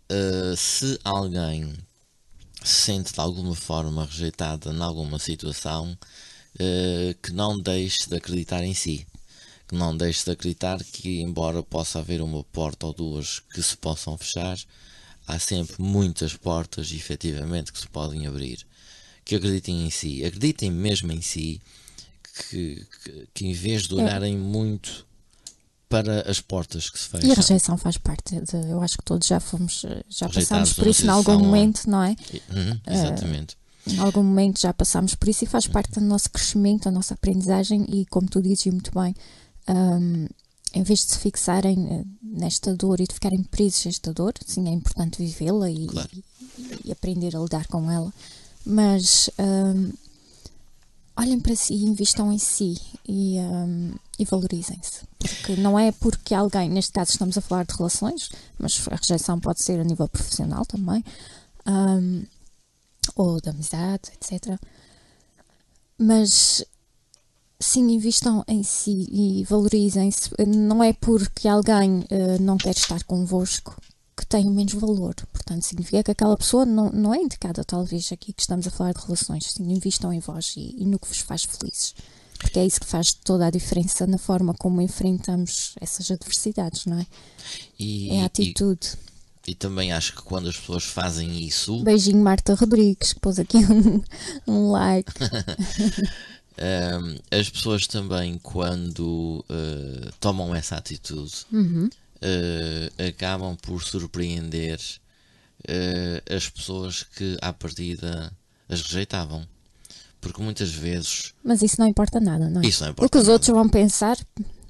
eh, 0.10 0.56
se 0.58 1.00
alguém 1.04 1.72
se 2.64 2.86
sente 2.86 3.14
de 3.14 3.20
alguma 3.20 3.54
forma 3.54 4.06
rejeitada 4.06 4.72
em 4.72 4.82
alguma 4.82 5.20
situação, 5.20 5.96
eh, 6.60 7.16
que 7.22 7.32
não 7.32 7.60
deixe 7.60 8.10
de 8.10 8.16
acreditar 8.16 8.64
em 8.64 8.74
si. 8.74 9.06
Que 9.68 9.76
não 9.76 9.96
deixe 9.96 10.26
de 10.26 10.32
acreditar 10.32 10.84
que, 10.84 11.22
embora 11.22 11.62
possa 11.62 12.00
haver 12.00 12.24
uma 12.24 12.44
porta 12.46 12.88
ou 12.88 12.94
duas 12.94 13.40
que 13.54 13.62
se 13.62 13.78
possam 13.78 14.18
fechar, 14.18 14.58
há 15.28 15.38
sempre 15.38 15.76
muitas 15.80 16.36
portas, 16.36 16.92
efetivamente, 16.92 17.72
que 17.72 17.80
se 17.80 17.88
podem 17.88 18.26
abrir. 18.26 18.66
Que 19.24 19.36
acreditem 19.36 19.86
em 19.86 19.92
si. 19.92 20.26
Acreditem 20.26 20.72
mesmo 20.72 21.12
em 21.12 21.22
si 21.22 21.62
que, 22.50 22.84
que, 23.04 23.28
que 23.32 23.46
em 23.46 23.54
vez 23.54 23.88
de 23.88 23.94
olharem 23.94 24.36
muito 24.36 25.06
para 25.92 26.30
as 26.30 26.40
portas 26.42 26.90
que 26.90 26.98
se 26.98 27.06
E 27.14 27.18
a 27.18 27.20
fecham. 27.20 27.36
rejeição 27.36 27.78
faz 27.78 27.98
parte 27.98 28.40
de. 28.42 28.56
Eu 28.72 28.82
acho 28.82 28.98
que 28.98 29.04
todos 29.04 29.28
já 29.28 29.40
fomos, 29.40 29.84
eh, 29.86 30.04
já 30.10 30.26
Rejeitados 30.28 30.50
passámos 30.70 30.74
por 30.74 30.88
isso 30.88 31.06
em 31.06 31.10
algum 31.10 31.22
situação, 31.34 31.46
momento, 31.46 31.90
não 31.90 32.02
é? 32.04 32.16
Uhum, 32.50 32.80
exatamente. 32.88 33.58
Em 33.88 33.98
algum 34.00 34.24
momento 34.24 34.60
já 34.62 34.74
passámos 34.74 35.14
por 35.16 35.28
isso 35.30 35.44
e 35.44 35.48
faz 35.48 35.68
parte 35.68 36.00
do 36.00 36.02
nosso 36.06 36.30
crescimento, 36.30 36.86
da 36.86 36.92
nossa 36.92 37.14
aprendizagem 37.14 37.86
e 37.90 38.06
como 38.08 38.28
tu 38.28 38.42
dizes 38.42 38.66
muito 38.68 38.92
bem, 39.00 39.16
hum, 39.70 40.28
em 40.74 40.84
vez 40.84 41.00
de 41.00 41.12
se 41.12 41.20
fixarem 41.20 41.88
eh, 41.92 42.04
nesta 42.24 42.74
dor 42.76 43.00
e 43.02 43.08
de 43.08 43.14
ficarem 43.14 43.44
presos 43.44 43.86
a 43.86 43.90
esta 43.90 44.14
dor, 44.14 44.34
sim, 44.46 44.68
é 44.68 44.72
importante 44.72 45.18
vivê-la 45.18 45.70
e, 45.70 45.88
Claro. 45.88 46.10
e- 46.14 46.24
e 46.86 46.92
aprender 46.92 47.36
a 47.36 47.40
lidar 47.40 47.68
com 47.68 47.90
ela, 47.92 48.14
mas 48.66 49.30
hum, 49.40 49.92
olhem 51.15 51.39
para 51.39 51.56
si 51.56 51.74
e 51.74 51.86
investam 51.86 52.32
em 52.32 52.38
si 52.38 52.80
e, 53.08 53.38
hum, 53.39 53.93
e 54.17 54.26
valorizem-se. 54.26 55.02
Porque 55.19 55.56
não 55.56 55.78
é 55.78 55.91
porque 55.91 56.34
alguém, 56.34 56.69
neste 56.69 56.91
caso 56.91 57.12
estamos 57.12 57.38
a 57.38 57.41
falar 57.41 57.65
de 57.65 57.76
relações, 57.76 58.30
mas 58.58 58.82
a 58.89 58.95
rejeição 58.95 59.39
pode 59.39 59.62
ser 59.62 59.80
a 59.80 59.84
nível 59.84 60.08
profissional 60.08 60.65
também, 60.65 61.04
hum, 61.67 62.24
ou 63.15 63.39
de 63.41 63.50
amizade, 63.50 64.12
etc. 64.13 64.60
Mas 65.97 66.63
sim, 67.60 67.91
investam 67.91 68.43
em 68.47 68.63
si 68.63 69.08
e 69.12 69.43
valorizem-se. 69.43 70.32
Não 70.47 70.84
é 70.84 70.93
porque 70.93 71.47
alguém 71.47 72.06
eh, 72.10 72.39
não 72.39 72.58
quer 72.58 72.76
estar 72.76 73.04
convosco 73.04 73.76
que 74.15 74.26
tem 74.26 74.50
menos 74.50 74.74
valor. 74.74 75.15
Portanto, 75.32 75.63
significa 75.63 76.04
que 76.04 76.12
aquela 76.12 76.38
pessoa 76.38 76.65
não, 76.65 76.89
não 76.91 77.13
é 77.13 77.17
indicada, 77.17 77.63
talvez, 77.63 78.12
aqui 78.12 78.34
que 78.34 78.41
estamos 78.41 78.67
a 78.67 78.71
falar 78.71 78.93
de 78.93 79.02
relações. 79.04 79.45
Sim, 79.52 79.71
investam 79.71 80.12
em 80.13 80.19
vós 80.19 80.54
e, 80.58 80.76
e 80.78 80.86
no 80.86 81.00
que 81.00 81.08
vos 81.08 81.19
faz 81.19 81.43
felizes. 81.43 81.93
Porque 82.39 82.58
é 82.60 82.65
isso 82.65 82.80
que 82.80 82.88
faz 82.88 83.13
toda 83.13 83.45
a 83.45 83.52
diferença 83.52 84.08
na 84.08 84.17
forma 84.17 84.54
como 84.56 84.82
enfrentamos 84.82 85.76
essas 85.80 86.10
adversidades, 86.10 86.86
não 86.86 86.97
é? 87.00 87.06
E, 87.80 88.10
É 88.10 88.19
a 88.19 88.24
e- 88.24 88.26
atitude. 88.26 88.88
e 89.47 89.54
também 89.54 89.91
acho 89.91 90.15
que 90.15 90.24
quando 90.24 90.50
as 90.50 90.58
pessoas 90.58 90.84
fazem 90.84 91.39
isso, 91.45 91.84
Beijinho, 91.84 92.17
Marta 92.24 92.56
Rodrigues, 92.56 93.13
que 93.13 93.19
pôs 93.19 93.38
aqui 93.38 93.58
um, 93.58 94.02
um 94.47 94.71
like. 94.71 95.12
As 97.32 97.50
pessoas 97.50 97.88
também, 97.88 98.38
quando 98.41 99.43
ah, 99.50 100.12
tomam 100.19 100.54
essa 100.54 100.76
atitude, 100.76 101.45
Uhum. 101.52 101.89
Ah, 102.22 103.04
acabam 103.08 103.56
por 103.62 103.82
surpreender 103.84 104.80
ah, 105.68 106.36
as 106.36 106.50
pessoas 106.50 107.04
que 107.04 107.38
à 107.42 107.52
partida 107.54 108.32
as 108.70 108.82
rejeitavam. 108.82 109.46
Porque 110.20 110.40
muitas 110.42 110.72
vezes 110.72 111.34
Mas 111.44 111.64
isso 111.64 111.78
não 111.80 111.88
importa 111.88 112.20
nada, 112.20 112.48
não 112.48 112.62
é? 112.62 112.66
Isso 112.68 112.84
não 112.84 112.90
O 112.90 112.92
importa 112.92 113.10
que 113.10 113.18
os 113.18 113.24
nada. 113.24 113.34
outros 113.34 113.50
vão 113.56 113.68
pensar 113.68 114.18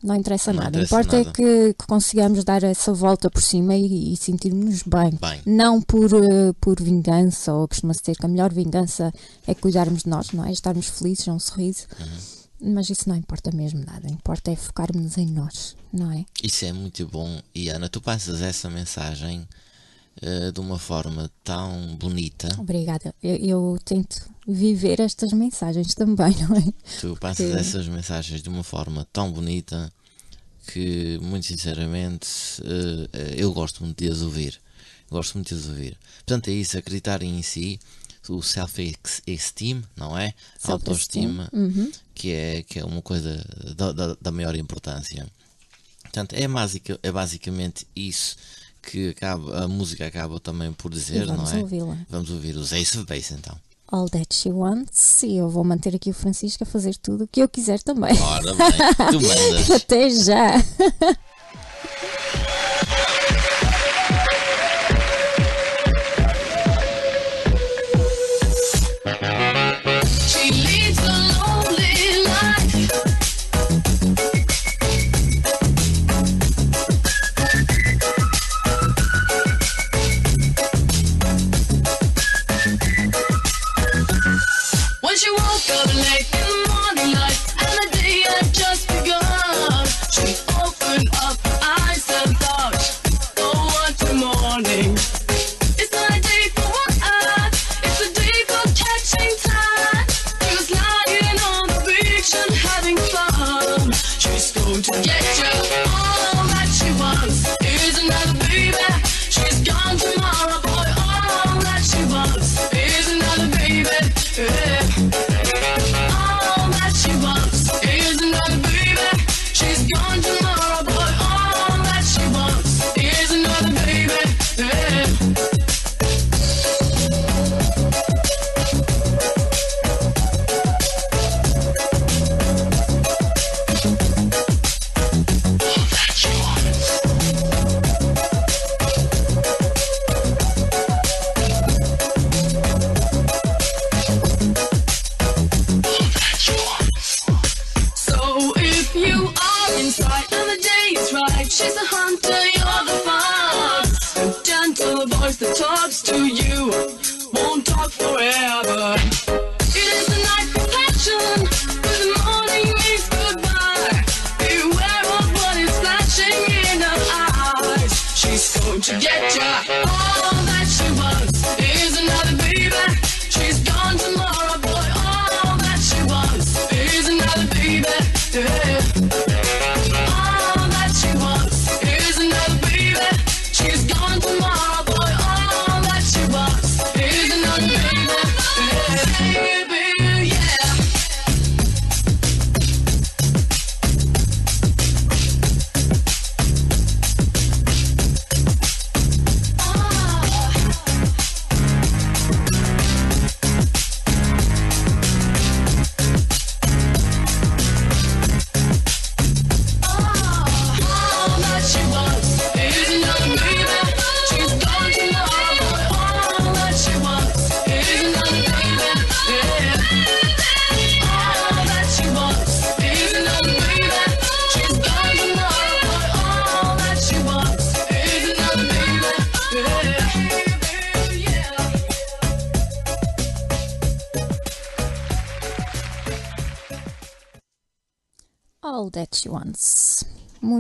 não 0.04 0.16
interessa 0.16 0.52
Não 0.52 0.64
nada. 0.64 0.70
interessa 0.80 0.96
importa 0.96 1.18
nada. 1.18 1.30
é 1.30 1.34
que, 1.34 1.74
que 1.76 1.86
consigamos 1.88 2.44
dar 2.44 2.64
essa 2.64 2.92
volta 2.94 3.30
por 3.30 3.42
cima 3.42 3.76
e, 3.76 4.14
e 4.14 4.18
sentirmos 4.18 4.82
bem. 4.82 5.12
Bem. 5.22 5.42
Não 5.46 5.80
por, 5.82 6.12
eh, 6.12 6.54
por 6.60 6.82
vingança, 6.82 7.54
ou 7.54 7.68
costuma-se 7.68 8.00
dizer 8.02 8.16
que 8.16 8.26
a 8.26 8.30
melhor 8.30 8.52
vingança 8.52 9.14
é 9.46 9.54
cuidarmos 9.54 10.02
de 10.04 10.10
nós, 10.10 10.32
não 10.32 10.44
é? 10.44 10.52
Estarmos 10.52 10.88
felizes, 10.90 11.28
é 11.28 11.32
um 11.32 11.38
sorriso. 11.38 11.86
Uhum. 12.00 12.08
Mas 12.62 12.89
isso 12.89 13.10
não 13.10 13.15
importa 13.15 13.52
mesmo 13.52 13.84
nada. 13.86 14.08
Importa 14.08 14.52
é 14.52 14.56
focarmos 14.56 15.17
em 15.17 15.26
nós, 15.28 15.76
não 15.91 16.12
é? 16.12 16.26
isso 16.43 16.63
é 16.65 16.71
muito 16.74 17.06
bom. 17.08 17.41
E 17.56 17.69
Ana, 17.69 17.89
tu 17.89 18.00
passas 18.02 18.41
essa 18.41 18.69
mensagem 18.69 19.47
ah, 20.21 20.52
de 20.52 20.60
uma 20.60 20.78
forma 20.78 21.30
tão 21.43 21.95
bonita. 21.95 22.47
Obrigada. 22.60 23.15
Eu, 23.24 23.36
eu 23.38 23.80
tento 23.84 24.30
viver 24.47 25.00
estas 25.00 25.32
mensagens 25.34 25.93
também, 25.95 26.36
não 26.47 26.56
é? 26.56 26.63
Tu 27.00 27.15
passas 27.19 27.45
Porque- 27.47 27.60
essas 27.60 27.88
mensagens 27.88 28.41
de 28.43 28.50
uma 28.50 28.63
forma 28.63 29.08
tão 29.12 29.32
bonita 29.32 29.91
que, 30.67 31.17
muito 31.24 31.47
sinceramente, 31.47 32.28
eh, 32.63 33.36
eu 33.38 33.52
gosto 33.52 33.84
muito 33.84 33.97
de 34.04 34.12
as 34.12 34.21
ouvir. 34.21 34.60
Gosto 35.10 35.34
muito 35.36 35.54
de 35.54 35.60
as 35.60 35.67
ouvir. 35.67 35.97
Portanto, 36.17 36.50
é 36.50 36.54
isso, 36.54 36.78
acreditar 36.78 37.21
em 37.24 37.41
si, 37.41 37.80
o 38.30 38.41
self-esteem, 38.41 39.84
não 39.95 40.17
é? 40.17 40.34
A 40.63 40.71
autoestima, 40.74 41.50
que, 42.22 42.32
é, 42.32 42.62
que 42.62 42.78
é 42.78 42.86
uma 42.86 43.02
coisa 43.02 43.44
da, 43.76 43.92
da, 43.92 44.18
da 44.22 44.32
maior 44.32 44.56
importância. 44.56 45.26
Portanto, 46.04 46.34
é, 46.34 46.48
basica, 46.48 47.00
é 47.02 47.12
basicamente 47.12 47.88
isso 47.96 48.36
que 48.80 49.10
acaba, 49.10 49.64
a 49.64 49.68
música 49.68 50.06
acaba 50.06 50.40
também 50.40 50.72
por 50.72 50.92
dizer, 50.92 51.26
não 51.26 51.52
é? 51.52 51.58
ouvi-la. 51.58 51.98
Vamos 52.08 52.30
ouvir 52.30 52.56
os 52.58 52.74
Ace 52.74 52.96
of 52.96 53.08
Base 53.08 53.34
então. 53.34 53.58
All 53.88 54.08
That 54.08 54.36
She 54.36 54.52
Wants. 54.52 55.24
E 55.24 55.38
eu 55.38 55.50
vou 55.50 55.64
manter 55.64 55.96
aqui 55.96 56.12
o 56.12 56.14
Francisco 56.14 56.64
a 56.64 56.68
fazer 56.68 56.96
tudo 56.98 57.24
o 57.24 57.28
que 57.28 57.42
eu 57.42 57.50
quiser 57.50 57.82
também. 57.82 58.16
Ora 58.22 58.54
bem, 58.54 58.68
tu 59.12 59.22
mandas. 59.28 59.72
Até 59.72 60.10
já! 60.12 60.64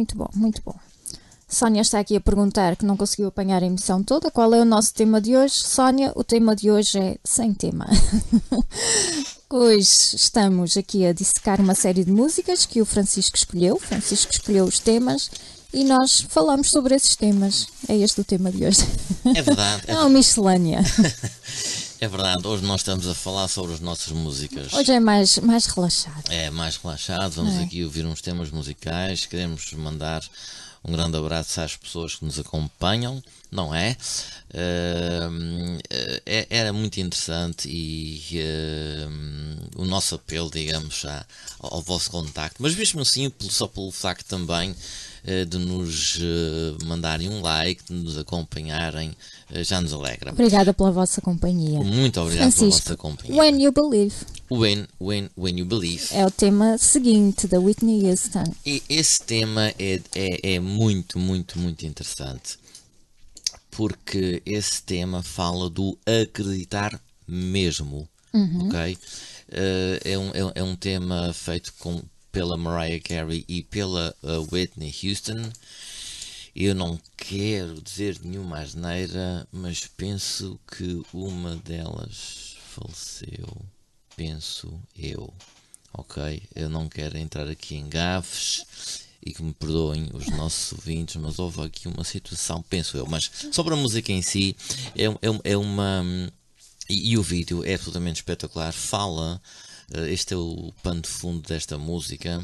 Muito 0.01 0.17
bom, 0.17 0.29
muito 0.33 0.61
bom. 0.65 0.73
Sónia 1.47 1.81
está 1.81 1.99
aqui 1.99 2.15
a 2.15 2.21
perguntar 2.21 2.75
que 2.75 2.83
não 2.83 2.97
conseguiu 2.97 3.27
apanhar 3.27 3.61
a 3.61 3.65
emissão 3.67 4.01
toda. 4.01 4.31
Qual 4.31 4.51
é 4.51 4.59
o 4.59 4.65
nosso 4.65 4.95
tema 4.95 5.21
de 5.21 5.37
hoje? 5.37 5.53
Sónia, 5.53 6.11
o 6.15 6.23
tema 6.23 6.55
de 6.55 6.71
hoje 6.71 6.97
é 6.97 7.17
sem 7.23 7.53
tema. 7.53 7.85
Hoje 9.47 10.15
estamos 10.15 10.77
aqui 10.77 11.05
a 11.05 11.11
dissecar 11.11 11.59
uma 11.59 11.75
série 11.75 12.05
de 12.05 12.11
músicas 12.11 12.65
que 12.65 12.81
o 12.81 12.85
Francisco 12.85 13.35
escolheu. 13.35 13.75
O 13.75 13.79
Francisco 13.79 14.31
escolheu 14.31 14.63
os 14.63 14.79
temas 14.79 15.29
e 15.73 15.83
nós 15.83 16.25
falamos 16.29 16.71
sobre 16.71 16.95
esses 16.95 17.17
temas. 17.17 17.67
É 17.87 17.97
este 17.97 18.21
o 18.21 18.23
tema 18.23 18.49
de 18.49 18.65
hoje. 18.65 18.87
É 19.25 19.41
verdade, 19.41 19.83
é, 19.87 19.91
É 19.93 19.97
uma 19.97 20.09
miscelânea. 20.09 20.79
é 22.01 22.07
verdade. 22.07 22.45
Hoje 22.47 22.63
nós 22.65 22.81
estamos 22.81 23.07
a 23.07 23.13
falar 23.13 23.47
sobre 23.47 23.73
as 23.75 23.79
nossas 23.79 24.11
músicas. 24.11 24.73
Hoje 24.73 24.91
é 24.91 24.99
mais, 24.99 25.37
mais 25.37 25.67
relaxado. 25.67 26.23
É 26.29 26.49
mais 26.49 26.75
relaxado, 26.77 27.31
vamos 27.33 27.53
É. 27.55 27.63
aqui 27.63 27.83
ouvir 27.85 28.05
uns 28.07 28.21
temas 28.21 28.49
musicais. 28.49 29.27
Queremos 29.27 29.71
mandar 29.73 30.23
um 30.83 30.91
grande 30.91 31.15
abraço 31.15 31.61
às 31.61 31.75
pessoas 31.75 32.15
que 32.15 32.25
nos 32.25 32.39
acompanham, 32.39 33.23
não 33.51 33.73
é? 33.73 33.95
Ahm, 34.51 35.77
é- 36.25 36.47
era 36.49 36.73
muito 36.73 36.99
interessante 36.99 37.69
e 37.69 38.19
ahm, 38.41 39.57
o 39.75 39.85
nosso 39.85 40.15
apelo, 40.15 40.49
digamos, 40.49 41.05
à- 41.05 41.23
ao, 41.59 41.83
vosso 41.83 42.09
contacto, 42.09 42.55
mas 42.63 42.73
mesmo 42.75 43.01
assim, 43.01 43.31
só 43.41 43.67
pelo 43.67 43.91
facto 43.91 44.25
também 44.25 44.75
de 45.45 45.57
nos 45.57 46.17
eh, 46.21 46.83
mandarem 46.85 47.29
um 47.29 47.41
like, 47.41 47.83
de 47.83 47.93
nos 47.93 48.17
acompanharem, 48.17 49.15
eh, 49.51 49.63
já 49.63 49.79
nos 49.79 49.93
alegra. 49.93 50.31
Obrigada 50.31 50.73
pela 50.73 50.91
vossa 50.91 51.21
companhia. 51.21 51.79
Muito 51.79 52.19
obrigado 52.19 52.39
pela 52.39 52.51
Francisco, 52.51 52.81
vossa 52.83 52.97
companhia. 52.97 53.35
When 53.35 53.63
You 53.63 53.71
Believe 53.71 54.15
When, 54.49 54.87
when, 54.99 55.29
when 55.37 55.59
you 55.59 55.65
believe. 55.65 56.07
é 56.11 56.25
o 56.25 56.31
tema 56.31 56.77
seguinte 56.77 57.47
da 57.47 57.59
Whitney 57.59 58.09
Houston. 58.09 58.43
E 58.65 58.81
esse 58.89 59.21
tema 59.21 59.69
é, 59.79 60.01
é, 60.13 60.55
é 60.55 60.59
muito, 60.59 61.17
muito, 61.17 61.57
muito 61.59 61.85
interessante. 61.85 62.59
Porque 63.69 64.41
esse 64.45 64.83
tema 64.83 65.23
fala 65.23 65.69
do 65.69 65.97
acreditar 66.05 66.99
mesmo. 67.25 68.07
Ok? 68.33 68.97
Eh, 69.51 69.99
é, 70.05 70.17
um, 70.17 70.29
é, 70.29 70.51
é 70.55 70.63
um 70.63 70.75
tema 70.75 71.33
feito 71.33 71.73
com, 71.79 72.01
pela 72.31 72.57
Mariah 72.57 73.01
Carey 73.03 73.45
e 73.47 73.61
pela 73.61 74.15
eh, 74.23 74.37
Whitney 74.51 74.93
Houston. 75.03 75.51
Eu 76.55 76.75
não 76.75 76.99
quero 77.15 77.81
dizer 77.81 78.19
nenhuma 78.23 78.59
asneira, 78.59 79.47
mas 79.51 79.87
penso 79.87 80.59
que 80.67 81.01
uma 81.13 81.55
delas 81.57 82.57
faleceu. 82.75 83.47
Penso 84.15 84.81
eu. 84.97 85.33
Ok? 85.93 86.43
Eu 86.55 86.69
não 86.69 86.87
quero 86.89 87.17
entrar 87.17 87.47
aqui 87.47 87.75
em 87.75 87.87
gafes 87.87 88.65
e 89.23 89.33
que 89.33 89.43
me 89.43 89.53
perdoem 89.53 90.09
os 90.13 90.27
nossos 90.29 90.71
ouvintes, 90.73 91.15
mas 91.17 91.37
houve 91.37 91.61
aqui 91.61 91.87
uma 91.87 92.03
situação, 92.03 92.61
penso 92.63 92.97
eu. 92.97 93.05
Mas 93.05 93.29
sobre 93.51 93.73
a 93.73 93.77
música 93.77 94.11
em 94.11 94.21
si, 94.21 94.55
é, 94.95 95.05
é, 95.05 95.51
é 95.51 95.57
uma. 95.57 96.03
E, 96.89 97.11
e 97.11 97.17
o 97.17 97.23
vídeo 97.23 97.63
é 97.63 97.75
absolutamente 97.75 98.17
espetacular. 98.17 98.73
Fala, 98.73 99.41
este 100.09 100.33
é 100.33 100.37
o 100.37 100.73
pano 100.83 101.01
de 101.01 101.09
fundo 101.09 101.47
desta 101.47 101.77
música. 101.77 102.41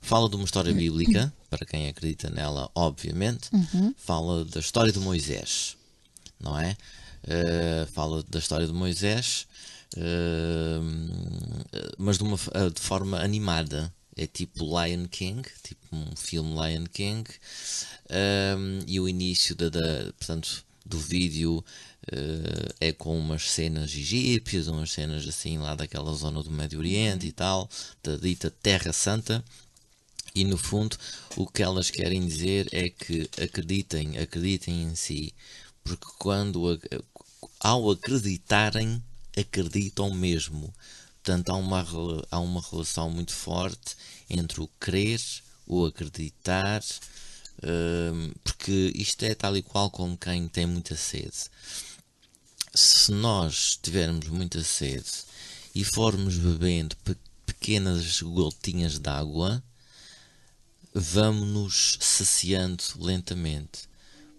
Fala 0.00 0.28
de 0.28 0.36
uma 0.36 0.44
história 0.44 0.72
bíblica, 0.72 1.32
para 1.50 1.64
quem 1.66 1.88
acredita 1.88 2.30
nela, 2.30 2.70
obviamente. 2.74 3.48
Fala 3.96 4.44
da 4.44 4.60
história 4.60 4.92
de 4.92 4.98
Moisés, 4.98 5.76
não 6.40 6.58
é? 6.58 6.76
Eh, 7.24 7.86
fala 7.92 8.22
da 8.28 8.38
história 8.38 8.66
de 8.66 8.72
Moisés, 8.72 9.46
eh, 9.96 10.80
mas 11.98 12.16
de, 12.18 12.24
uma, 12.24 12.38
eh, 12.54 12.70
de 12.70 12.80
forma 12.80 13.18
animada. 13.20 13.92
É 14.16 14.26
tipo 14.26 14.64
Lion 14.64 15.06
King, 15.06 15.42
tipo 15.62 15.80
um 15.94 16.16
filme 16.16 16.50
Lion 16.54 16.84
King. 16.92 17.24
E 18.86 18.98
o 18.98 19.08
início 19.08 19.54
da, 19.54 19.68
da- 19.68 20.12
portanto, 20.18 20.64
do 20.88 20.98
vídeo 20.98 21.64
eh, 22.10 22.88
é 22.88 22.92
com 22.92 23.16
umas 23.18 23.50
cenas 23.50 23.94
egípcias, 23.94 24.66
umas 24.68 24.90
cenas 24.90 25.28
assim 25.28 25.58
lá 25.58 25.74
daquela 25.74 26.12
zona 26.14 26.42
do 26.42 26.50
Médio 26.50 26.78
Oriente 26.78 27.26
e 27.26 27.32
tal, 27.32 27.68
da 28.02 28.16
dita 28.16 28.50
Terra 28.50 28.92
Santa. 28.92 29.44
E 30.34 30.44
no 30.44 30.56
fundo, 30.56 30.96
o 31.36 31.46
que 31.46 31.62
elas 31.62 31.90
querem 31.90 32.26
dizer 32.26 32.68
é 32.72 32.88
que 32.88 33.28
acreditem, 33.42 34.18
acreditem 34.18 34.82
em 34.84 34.94
si, 34.94 35.34
porque 35.82 36.06
quando 36.18 36.78
ao 37.60 37.90
acreditarem, 37.90 39.02
acreditam 39.36 40.10
mesmo. 40.12 40.72
Portanto, 41.22 41.50
há 41.50 41.56
uma, 41.56 41.86
há 42.30 42.40
uma 42.40 42.62
relação 42.70 43.10
muito 43.10 43.32
forte 43.32 43.96
entre 44.30 44.60
o 44.60 44.68
crer, 44.80 45.20
o 45.66 45.84
acreditar, 45.84 46.82
porque 48.44 48.92
isto 48.94 49.24
é 49.24 49.34
tal 49.34 49.56
e 49.56 49.62
qual 49.62 49.90
como 49.90 50.16
quem 50.16 50.48
tem 50.48 50.66
muita 50.66 50.96
sede. 50.96 51.50
Se 52.74 53.10
nós 53.12 53.78
tivermos 53.82 54.28
muita 54.28 54.62
sede 54.62 55.10
e 55.74 55.84
formos 55.84 56.36
bebendo 56.36 56.96
pe- 56.96 57.16
pequenas 57.44 58.22
gotinhas 58.22 58.98
de 58.98 59.08
água, 59.08 59.62
vamos-nos 60.94 61.98
saciando 62.00 62.82
lentamente. 62.98 63.88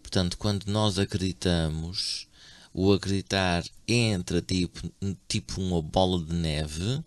Portanto, 0.01 0.37
quando 0.37 0.65
nós 0.65 0.97
acreditamos, 0.97 2.27
o 2.73 2.93
acreditar 2.93 3.63
entra 3.87 4.41
tipo, 4.41 4.91
tipo 5.27 5.61
uma 5.61 5.81
bola 5.81 6.23
de 6.23 6.33
neve, 6.33 7.03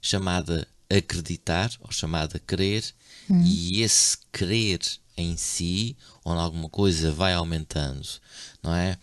chamada 0.00 0.66
acreditar, 0.96 1.70
ou 1.80 1.90
chamada 1.92 2.38
crer, 2.38 2.84
e 3.30 3.80
esse 3.82 4.18
crer 4.30 4.80
em 5.16 5.36
si, 5.36 5.96
onde 6.24 6.40
alguma 6.40 6.68
coisa 6.68 7.12
vai 7.12 7.32
aumentando, 7.32 8.06
não 8.62 8.74
é? 8.74 8.98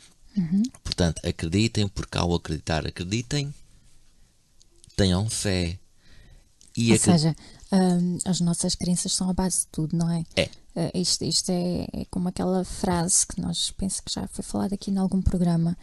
Portanto, 0.84 1.20
acreditem, 1.26 1.88
porque 1.88 2.18
ao 2.18 2.34
acreditar, 2.34 2.86
acreditem, 2.86 3.54
tenham 4.96 5.30
fé. 5.30 5.80
E 6.78 6.90
Ou 6.90 6.96
acre- 6.96 7.12
seja, 7.12 7.36
hum, 7.72 8.18
as 8.26 8.40
nossas 8.40 8.76
crenças 8.76 9.12
são 9.14 9.30
a 9.30 9.34
base 9.34 9.62
de 9.62 9.68
tudo, 9.68 9.98
não 9.98 10.10
é? 10.10 10.24
É. 10.36 10.50
Uh, 10.76 10.92
isto 10.94 11.24
isto 11.26 11.50
é, 11.50 11.88
é 11.94 12.06
como 12.10 12.30
aquela 12.30 12.64
frase 12.64 13.26
que 13.28 13.42
nós 13.42 13.72
penso 13.72 14.02
que 14.04 14.14
já 14.14 14.28
foi 14.28 14.44
falada 14.44 14.76
aqui 14.76 14.92
em 14.92 14.98
algum 14.98 15.22
programa. 15.22 15.78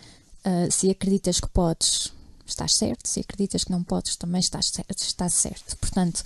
Uh, 0.45 0.71
se 0.73 0.88
acreditas 0.88 1.40
que 1.40 1.49
podes, 1.49 2.12
estás 2.51 2.75
certo. 2.75 3.07
Se 3.07 3.21
acreditas 3.21 3.65
que 3.65 3.71
não 3.71 3.83
podes, 3.83 4.17
também 4.17 4.41
estás 4.41 4.67
certo. 4.67 5.03
Estás 5.03 5.35
certo. 5.35 5.77
Portanto, 5.79 6.25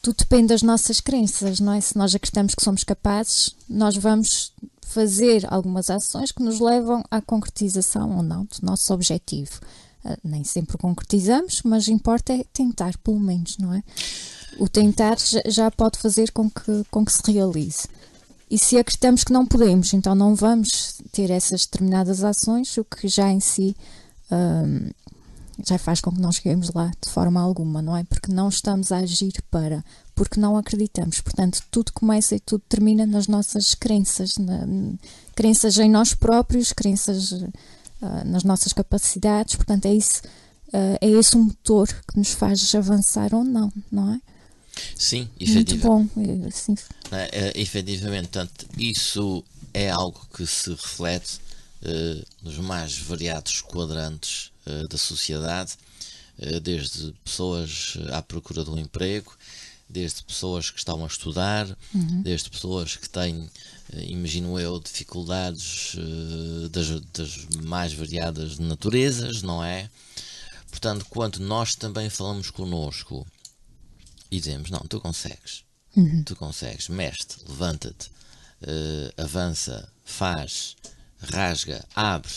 tudo 0.00 0.18
depende 0.18 0.48
das 0.48 0.62
nossas 0.62 1.00
crenças, 1.00 1.60
não 1.60 1.72
é? 1.72 1.80
Se 1.80 1.96
nós 1.96 2.14
acreditamos 2.14 2.54
que 2.54 2.62
somos 2.62 2.84
capazes, 2.84 3.54
nós 3.68 3.96
vamos 3.96 4.52
fazer 4.82 5.46
algumas 5.52 5.90
ações 5.90 6.32
que 6.32 6.42
nos 6.42 6.60
levam 6.60 7.04
à 7.10 7.20
concretização 7.20 8.16
ou 8.16 8.22
não 8.22 8.44
do 8.44 8.56
nosso 8.62 8.92
objetivo. 8.94 9.60
Uh, 10.04 10.16
nem 10.24 10.44
sempre 10.44 10.78
concretizamos, 10.78 11.60
mas 11.62 11.88
importa 11.88 12.32
é 12.32 12.44
tentar, 12.52 12.96
pelo 12.98 13.20
menos, 13.20 13.58
não 13.58 13.74
é? 13.74 13.82
O 14.58 14.68
tentar 14.68 15.16
já, 15.46 15.70
pode 15.70 15.98
fazer 15.98 16.32
com 16.32 16.48
que, 16.48 16.84
com 16.90 17.04
que 17.04 17.12
se 17.12 17.30
realize. 17.30 17.86
E 18.50 18.58
se 18.58 18.78
acreditamos 18.78 19.24
que 19.24 19.32
não 19.32 19.44
podemos, 19.44 19.92
então 19.92 20.14
não 20.14 20.34
vamos 20.34 20.94
ter 21.12 21.30
essas 21.30 21.66
determinadas 21.66 22.24
ações, 22.24 22.76
o 22.78 22.84
que 22.84 23.06
já 23.06 23.30
em 23.30 23.40
si 23.40 23.76
hum, 24.32 24.90
já 25.66 25.78
faz 25.78 26.00
com 26.00 26.12
que 26.12 26.20
não 26.20 26.30
cheguemos 26.32 26.70
lá 26.72 26.90
de 27.04 27.10
forma 27.10 27.40
alguma, 27.40 27.80
não 27.82 27.96
é? 27.96 28.04
Porque 28.04 28.30
não 28.32 28.48
estamos 28.48 28.92
a 28.92 28.98
agir 28.98 29.32
para, 29.50 29.84
porque 30.14 30.38
não 30.40 30.56
acreditamos. 30.56 31.20
Portanto, 31.20 31.62
tudo 31.70 31.92
começa 31.92 32.36
e 32.36 32.40
tudo 32.40 32.62
termina 32.68 33.04
nas 33.06 33.26
nossas 33.26 33.74
crenças, 33.74 34.36
na- 34.38 34.66
crenças 35.34 35.76
em 35.78 35.90
nós 35.90 36.14
próprios, 36.14 36.72
crenças 36.72 37.32
ah, 38.02 38.24
nas 38.24 38.44
nossas 38.44 38.72
capacidades. 38.72 39.56
Portanto, 39.56 39.86
é 39.86 39.94
isso, 39.94 40.22
ah, 40.72 40.98
é 41.00 41.08
esse 41.08 41.36
o 41.36 41.40
motor 41.44 41.88
que 41.88 42.16
nos 42.18 42.30
faz 42.30 42.74
avançar 42.74 43.34
ou 43.34 43.42
não, 43.44 43.72
não 43.90 44.14
é? 44.14 44.20
Sim, 44.96 45.28
Muito 45.40 45.42
efetiva- 45.42 45.88
bom. 45.88 46.06
é, 46.16 46.46
Assim, 46.46 46.74
É, 47.10 47.48
é, 47.48 47.60
efetivamente, 47.60 48.28
portanto, 48.28 48.66
isso 48.78 49.42
é 49.74 49.90
algo 49.90 50.20
que 50.32 50.46
se 50.46 50.70
reflete 50.70 51.40
eh, 51.82 52.24
nos 52.42 52.58
mais 52.58 52.96
variados 52.98 53.60
quadrantes 53.60 54.50
eh, 54.57 54.57
da 54.88 54.98
sociedade, 54.98 55.72
eh, 56.38 56.60
desde 56.60 57.12
pessoas 57.24 57.96
eh, 57.98 58.14
à 58.14 58.22
procura 58.22 58.64
de 58.64 58.70
um 58.70 58.78
emprego, 58.78 59.36
desde 59.88 60.22
pessoas 60.22 60.70
que 60.70 60.78
estão 60.78 61.02
a 61.02 61.06
estudar, 61.06 61.66
desde 62.22 62.50
pessoas 62.50 62.94
que 62.96 63.08
têm, 63.08 63.48
eh, 63.94 64.04
imagino 64.08 64.58
eu, 64.60 64.78
dificuldades 64.78 65.96
eh, 65.96 66.68
das, 66.68 67.00
das 67.12 67.46
mais 67.62 67.92
variadas 67.94 68.58
naturezas, 68.58 69.42
não 69.42 69.64
é? 69.64 69.88
Portanto, 70.70 71.06
quando 71.08 71.38
nós 71.38 71.74
também 71.74 72.10
falamos 72.10 72.50
connosco 72.50 73.26
e 74.30 74.38
dizemos: 74.38 74.68
Não, 74.70 74.80
tu 74.80 75.00
consegues, 75.00 75.64
tu 76.26 76.36
consegues, 76.36 76.88
mexe-te, 76.88 77.36
levanta-te, 77.48 78.10
eh, 78.62 79.12
avança, 79.16 79.90
faz, 80.04 80.76
rasga, 81.20 81.82
abre, 81.94 82.30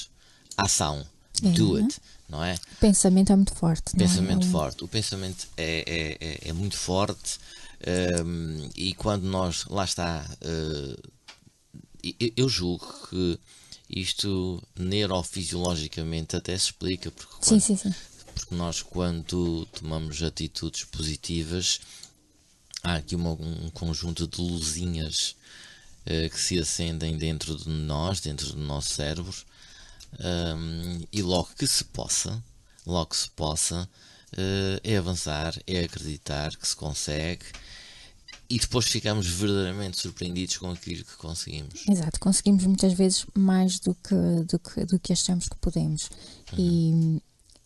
ação, 0.56 1.06
do 1.42 1.76
it, 1.76 2.00
não 2.32 2.44
é? 2.44 2.56
o 2.56 2.76
pensamento 2.80 3.32
é 3.32 3.36
muito 3.36 3.54
forte. 3.54 3.94
é? 3.96 3.98
Pensamento 4.00 4.48
É 4.48 4.50
forte. 4.50 4.84
O 4.84 4.88
pensamento 4.88 5.48
é, 5.58 6.18
é, 6.20 6.28
é, 6.48 6.50
é 6.50 6.54
muito 6.54 6.78
forte 6.78 7.38
Um, 8.24 8.70
e 8.76 8.94
quando 8.94 9.24
nós, 9.24 9.66
lá 9.66 9.84
está, 9.84 10.24
uh, 10.46 11.12
eu, 12.38 12.48
julgo 12.48 12.86
que 13.10 13.40
isto 13.90 14.62
neurofisiologicamente 14.78 16.36
até 16.36 16.56
se 16.58 16.66
explica, 16.66 17.10
porque 17.12 17.34
Sim, 17.42 17.50
quando, 17.50 17.62
sim, 17.62 17.76
sim. 17.76 17.94
porque 18.36 18.54
nós 18.56 18.82
quando 18.84 19.66
tomamos 19.74 20.22
atitudes 20.22 20.84
positivas 20.84 21.80
há 22.84 22.96
aqui 22.98 23.16
uma- 23.16 23.32
um 23.34 23.70
conjunto 23.72 24.28
de 24.28 24.40
luzinhas 24.42 25.36
eh, 26.06 26.30
que 26.30 26.40
se 26.40 26.60
acendem 26.60 27.18
dentro 27.18 27.56
de 27.56 27.70
nós, 27.70 28.20
dentro 28.22 28.48
do 28.54 28.60
nosso 28.60 28.90
cérebro 28.94 29.34
Ahm, 30.20 31.04
e 31.12 31.22
logo 31.22 31.50
que 31.58 31.66
se 31.68 31.84
possa, 31.86 32.44
logo 32.86 33.08
que 33.08 33.18
se 33.18 33.30
possa 33.32 33.90
eh, 34.38 34.80
é 34.84 34.98
avançar, 34.98 35.54
é 35.68 35.84
acreditar 35.84 36.56
que 36.56 36.68
se 36.68 36.76
consegue 36.76 37.46
e 38.50 38.60
depois 38.60 38.86
ficamos 38.86 39.28
verdadeiramente 39.28 40.00
surpreendidos 40.02 40.58
com 40.58 40.72
aquilo 40.72 41.06
que 41.06 41.16
conseguimos. 41.16 41.88
Exato, 41.90 42.20
conseguimos 42.20 42.66
muitas 42.66 42.92
vezes 42.92 43.26
mais 43.34 43.80
do 43.80 43.96
que, 43.96 44.44
do 44.46 44.60
que, 44.60 44.86
do 44.86 45.00
que 45.00 45.14
achamos 45.14 45.48
que 45.48 45.56
podemos. 45.56 46.10
E, 46.58 47.22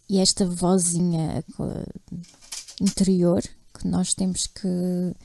e 0.08 0.20
esta 0.20 0.46
vozinha 0.46 1.44
interior 2.80 3.42
que 3.74 3.88
nós 3.88 4.14
temos 4.14 4.46
que, 4.46 5.16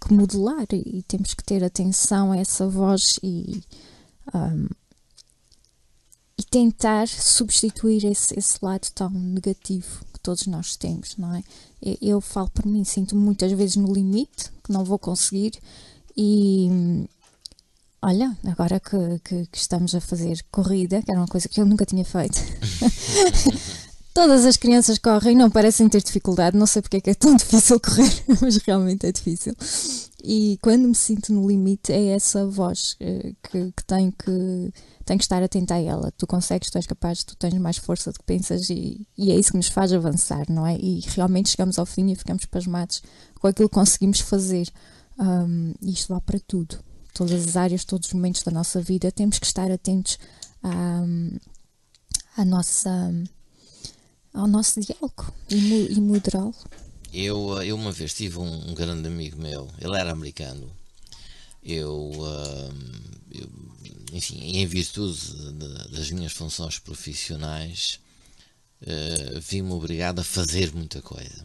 que 0.00 0.14
modelar 0.14 0.66
e 0.72 1.02
temos 1.06 1.34
que 1.34 1.44
ter 1.44 1.62
atenção 1.62 2.32
a 2.32 2.38
essa 2.38 2.66
voz 2.66 3.18
e, 3.22 3.62
e 3.62 3.64
tentar 6.54 7.08
substituir 7.08 8.04
esse, 8.04 8.38
esse 8.38 8.58
lado 8.62 8.86
tão 8.94 9.10
negativo 9.10 10.04
que 10.12 10.20
todos 10.20 10.46
nós 10.46 10.76
temos, 10.76 11.16
não 11.16 11.34
é? 11.34 11.42
Eu, 12.00 12.20
falo 12.20 12.48
por 12.50 12.64
mim, 12.64 12.84
sinto 12.84 13.16
muitas 13.16 13.50
vezes 13.50 13.74
no 13.74 13.92
limite, 13.92 14.52
que 14.62 14.72
não 14.72 14.84
vou 14.84 14.96
conseguir 14.98 15.52
e 16.16 17.04
Olha, 18.00 18.36
agora 18.44 18.78
que, 18.78 19.18
que- 19.24 19.46
que 19.50 19.58
estamos 19.58 19.94
a 19.94 20.00
fazer 20.00 20.44
corrida, 20.52 21.02
que 21.02 21.10
era 21.10 21.18
uma 21.20 21.26
coisa 21.26 21.48
que 21.48 21.58
eu 21.60 21.64
nunca 21.66 21.84
tinha 21.86 22.04
feito. 22.04 22.38
Todas 24.14 24.44
as 24.44 24.56
crianças 24.56 24.96
correm, 24.98 25.34
não 25.36 25.50
parecem 25.50 25.88
ter 25.88 26.00
dificuldade, 26.02 26.56
não 26.56 26.66
sei 26.66 26.82
porque 26.82 26.98
é 26.98 27.00
que 27.00 27.10
é 27.10 27.14
tão 27.14 27.34
difícil 27.34 27.80
correr, 27.80 28.12
mas 28.40 28.58
realmente 28.58 29.06
é 29.06 29.10
difícil. 29.10 29.54
E 30.22 30.56
quando 30.62 30.86
me 30.86 30.94
sinto 30.94 31.32
no 31.32 31.48
limite, 31.48 31.90
é 31.92 32.08
essa 32.10 32.46
voz 32.46 32.94
eh, 33.00 33.32
que, 33.42 33.72
que 33.72 33.84
tem 33.84 34.10
que 34.12 34.72
tem 35.04 35.18
que 35.18 35.24
estar 35.24 35.42
atenta 35.42 35.74
a 35.74 35.80
ela. 35.80 36.12
Tu 36.12 36.26
consegues, 36.26 36.70
tu 36.70 36.78
és 36.78 36.86
capaz, 36.86 37.22
tu 37.24 37.36
tens 37.36 37.54
mais 37.54 37.76
força 37.76 38.10
do 38.12 38.18
que 38.18 38.24
pensas 38.24 38.70
e, 38.70 39.06
e 39.16 39.30
é 39.30 39.38
isso 39.38 39.50
que 39.50 39.56
nos 39.56 39.68
faz 39.68 39.92
avançar, 39.92 40.46
não 40.48 40.66
é? 40.66 40.76
E 40.76 41.00
realmente 41.00 41.50
chegamos 41.50 41.78
ao 41.78 41.86
fim 41.86 42.10
e 42.10 42.16
ficamos 42.16 42.44
pasmados 42.46 43.02
com 43.38 43.46
aquilo 43.46 43.68
que 43.68 43.74
conseguimos 43.74 44.20
fazer. 44.20 44.68
Um, 45.18 45.74
e 45.80 45.92
isto 45.92 46.08
vale 46.08 46.22
para 46.24 46.40
tudo. 46.40 46.78
Todas 47.12 47.46
as 47.46 47.56
áreas, 47.56 47.84
todos 47.84 48.08
os 48.08 48.14
momentos 48.14 48.42
da 48.42 48.50
nossa 48.50 48.80
vida, 48.80 49.12
temos 49.12 49.38
que 49.38 49.46
estar 49.46 49.70
atentos 49.70 50.18
à, 50.62 51.04
à 52.36 52.44
nossa, 52.44 52.90
ao 54.32 54.48
nosso 54.48 54.80
diálogo 54.80 55.32
e, 55.48 55.92
e 55.92 56.00
moderá-lo. 56.00 56.54
Eu, 57.12 57.60
eh, 57.60 57.66
eu 57.66 57.76
uma 57.76 57.92
vez 57.92 58.12
tive 58.12 58.38
um, 58.38 58.70
um 58.70 58.74
grande 58.74 59.06
amigo 59.06 59.40
meu, 59.40 59.68
ele 59.78 59.96
era 59.96 60.10
americano. 60.10 60.68
Eu, 61.62 62.10
ahm, 62.12 63.14
eu, 63.30 63.48
enfim, 64.12 64.38
em 64.40 64.66
virtude 64.66 65.18
de- 65.52 65.88
das 65.96 66.10
minhas 66.10 66.32
funções 66.32 66.78
profissionais, 66.78 67.98
eh, 68.86 69.38
vi-me 69.40 69.72
obrigado 69.72 70.20
a 70.20 70.24
fazer 70.24 70.74
muita 70.74 71.00
coisa. 71.02 71.44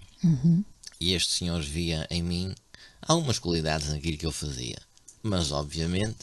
E 1.00 1.14
este 1.14 1.32
senhor 1.34 1.62
via 1.62 2.06
em 2.10 2.22
mim 2.22 2.54
algumas 3.02 3.40
qualidades 3.40 3.88
naquilo 3.90 4.18
que 4.18 4.26
eu 4.26 4.32
fazia. 4.32 4.78
Mas, 5.24 5.52
obviamente, 5.52 6.18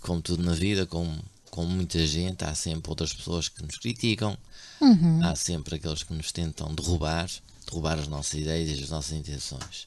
como 0.00 0.20
tudo 0.22 0.42
na 0.42 0.52
vida, 0.54 0.86
como, 0.86 1.22
como 1.50 1.68
muita 1.70 2.06
gente, 2.06 2.44
há 2.44 2.54
sempre 2.54 2.90
outras 2.90 3.12
pessoas 3.12 3.48
que 3.48 3.62
nos 3.62 3.76
criticam, 3.78 4.36
há 5.24 5.34
sempre 5.34 5.76
aqueles 5.76 6.02
que 6.02 6.12
nos 6.12 6.30
tentam 6.32 6.74
derrubar, 6.74 7.30
derrubar 7.66 7.98
as 7.98 8.06
nossas 8.08 8.34
ideias 8.40 8.68
e 8.78 8.82
as 8.82 8.90
nossas 8.90 9.12
intenções. 9.12 9.86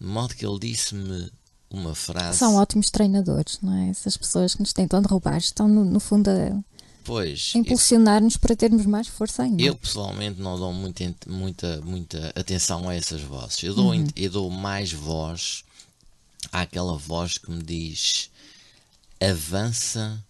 De 0.00 0.06
modo 0.06 0.34
que 0.34 0.46
ele 0.46 0.58
disse-me 0.58 1.30
uma 1.72 1.94
frase. 1.94 2.38
São 2.38 2.56
ótimos 2.56 2.90
treinadores, 2.90 3.58
não 3.62 3.72
é? 3.74 3.88
Essas 3.88 4.16
pessoas 4.16 4.54
que 4.54 4.60
nos 4.60 4.72
tentam 4.72 5.00
derrubar 5.00 5.38
estão, 5.38 5.66
no, 5.66 5.84
no 5.84 5.98
fundo, 5.98 6.28
a 6.28 6.62
Pois, 7.04 7.52
impulsionar-nos 7.56 8.36
para 8.36 8.54
termos 8.54 8.86
mais 8.86 9.08
força 9.08 9.42
ainda. 9.42 9.60
Eu 9.62 9.74
pessoalmente 9.74 10.40
não 10.40 10.56
dou 10.56 10.72
muita, 10.72 11.02
ent- 11.02 11.26
muita, 11.26 11.80
muita 11.80 12.32
atenção 12.36 12.88
a 12.88 12.94
essas 12.94 13.20
vozes. 13.22 13.60
Eu 13.62 13.74
dou, 13.74 13.92
ent- 13.94 14.12
eu 14.14 14.30
dou 14.30 14.48
mais 14.50 14.92
voz 14.92 15.64
àquela 16.52 16.96
voz 16.96 17.38
que 17.38 17.50
me 17.50 17.62
diz 17.62 18.30
avança 19.20 20.22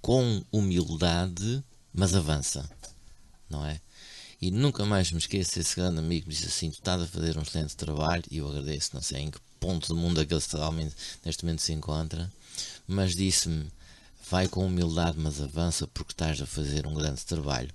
com 0.00 0.42
humildade, 0.52 1.62
mas 1.92 2.14
avança, 2.14 2.68
não 3.48 3.64
é? 3.64 3.80
E 4.40 4.50
nunca 4.50 4.84
mais 4.84 5.10
me 5.10 5.18
esqueço 5.18 5.58
esse 5.58 5.74
grande 5.76 5.98
amigo 5.98 6.22
que 6.24 6.28
me 6.28 6.34
disse 6.34 6.46
assim: 6.46 6.70
Tu 6.70 6.74
estás 6.74 7.00
a 7.02 7.06
fazer 7.06 7.38
um 7.38 7.42
excelente 7.42 7.74
trabalho, 7.76 8.22
e 8.30 8.36
eu 8.38 8.48
agradeço, 8.48 8.90
não 8.94 9.00
sei 9.02 9.22
em 9.22 9.30
que 9.30 9.38
ponto 9.58 9.88
do 9.88 9.96
mundo 9.96 10.20
é 10.20 10.24
que 10.24 10.32
ele 10.32 10.40
totalmente 10.40 10.94
neste 11.24 11.44
momento 11.44 11.62
se 11.62 11.72
encontra, 11.72 12.30
mas 12.86 13.14
disse-me: 13.14 13.66
Vai 14.30 14.48
com 14.48 14.66
humildade, 14.66 15.18
mas 15.18 15.40
avança, 15.40 15.86
porque 15.86 16.12
estás 16.12 16.40
a 16.40 16.46
fazer 16.46 16.86
um 16.86 16.94
grande 16.94 17.24
trabalho. 17.24 17.70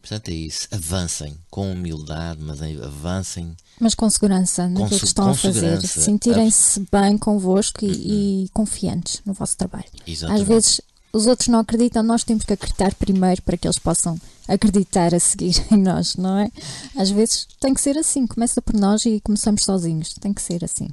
Portanto, 0.00 0.28
é 0.28 0.34
isso. 0.34 0.68
Avancem 0.70 1.36
com 1.50 1.72
humildade, 1.72 2.40
mas 2.40 2.62
avancem. 2.62 3.56
Mas 3.80 3.94
com 3.94 4.08
segurança 4.08 4.68
naquilo 4.68 5.00
que 5.00 5.04
estão 5.04 5.30
a 5.30 5.34
fazer. 5.34 5.80
Sentirem-se 5.86 6.86
bem 6.90 7.18
convosco 7.18 7.84
e, 7.84 8.44
e 8.44 8.48
confiantes 8.50 9.20
no 9.26 9.34
vosso 9.34 9.56
trabalho. 9.56 9.84
Exatamente. 10.06 10.42
Às 10.42 10.48
vezes 10.48 10.80
os 11.12 11.26
outros 11.26 11.48
não 11.48 11.60
acreditam, 11.60 12.02
nós 12.02 12.24
temos 12.24 12.44
que 12.44 12.52
acreditar 12.52 12.94
primeiro 12.94 13.42
para 13.42 13.56
que 13.56 13.66
eles 13.66 13.78
possam 13.78 14.20
acreditar 14.46 15.14
a 15.14 15.20
seguir 15.20 15.54
em 15.72 15.76
nós, 15.76 16.16
não 16.16 16.38
é? 16.38 16.50
Às 16.96 17.10
vezes 17.10 17.46
tem 17.60 17.74
que 17.74 17.80
ser 17.80 17.96
assim, 17.98 18.26
começa 18.26 18.60
por 18.62 18.74
nós 18.74 19.04
e 19.04 19.20
começamos 19.20 19.64
sozinhos, 19.64 20.14
tem 20.14 20.32
que 20.32 20.42
ser 20.42 20.64
assim, 20.64 20.88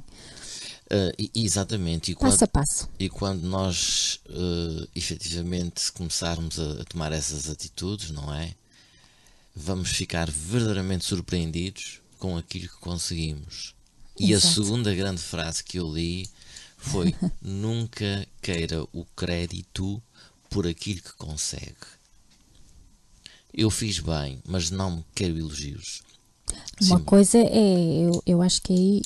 e- 1.18 1.30
exatamente. 1.34 2.12
E 2.12 2.14
quando, 2.14 2.32
passo 2.32 2.44
a 2.44 2.48
passo. 2.48 2.88
e 2.98 3.08
quando 3.08 3.42
nós 3.44 4.20
eh, 4.28 4.86
efetivamente 4.94 5.90
começarmos 5.92 6.58
a, 6.58 6.82
a 6.82 6.84
tomar 6.84 7.12
essas 7.12 7.48
atitudes, 7.50 8.10
não 8.10 8.32
é? 8.32 8.54
Vamos 9.54 9.90
ficar 9.90 10.30
verdadeiramente 10.30 11.04
surpreendidos 11.04 12.00
com 12.18 12.36
aquilo 12.36 12.68
que 12.68 12.76
conseguimos. 12.76 13.74
E 14.18 14.32
a 14.32 14.36
Exato. 14.36 14.54
segunda 14.54 14.94
grande 14.94 15.20
frase 15.20 15.62
que 15.64 15.78
eu 15.78 15.92
li 15.92 16.28
foi: 16.76 17.14
Nunca 17.42 18.26
queira 18.42 18.82
o 18.92 19.04
crédito 19.16 20.00
por 20.50 20.66
aquilo 20.66 21.00
que 21.00 21.12
consegue. 21.14 21.74
Eu 23.52 23.70
fiz 23.70 23.98
bem, 24.00 24.38
mas 24.46 24.70
não 24.70 25.02
quero 25.14 25.38
elogios. 25.38 26.02
Uma 26.82 26.98
Sim. 26.98 27.04
coisa 27.04 27.38
é, 27.38 28.04
eu, 28.06 28.22
eu 28.26 28.42
acho 28.42 28.60
que 28.62 28.72
aí 28.72 29.02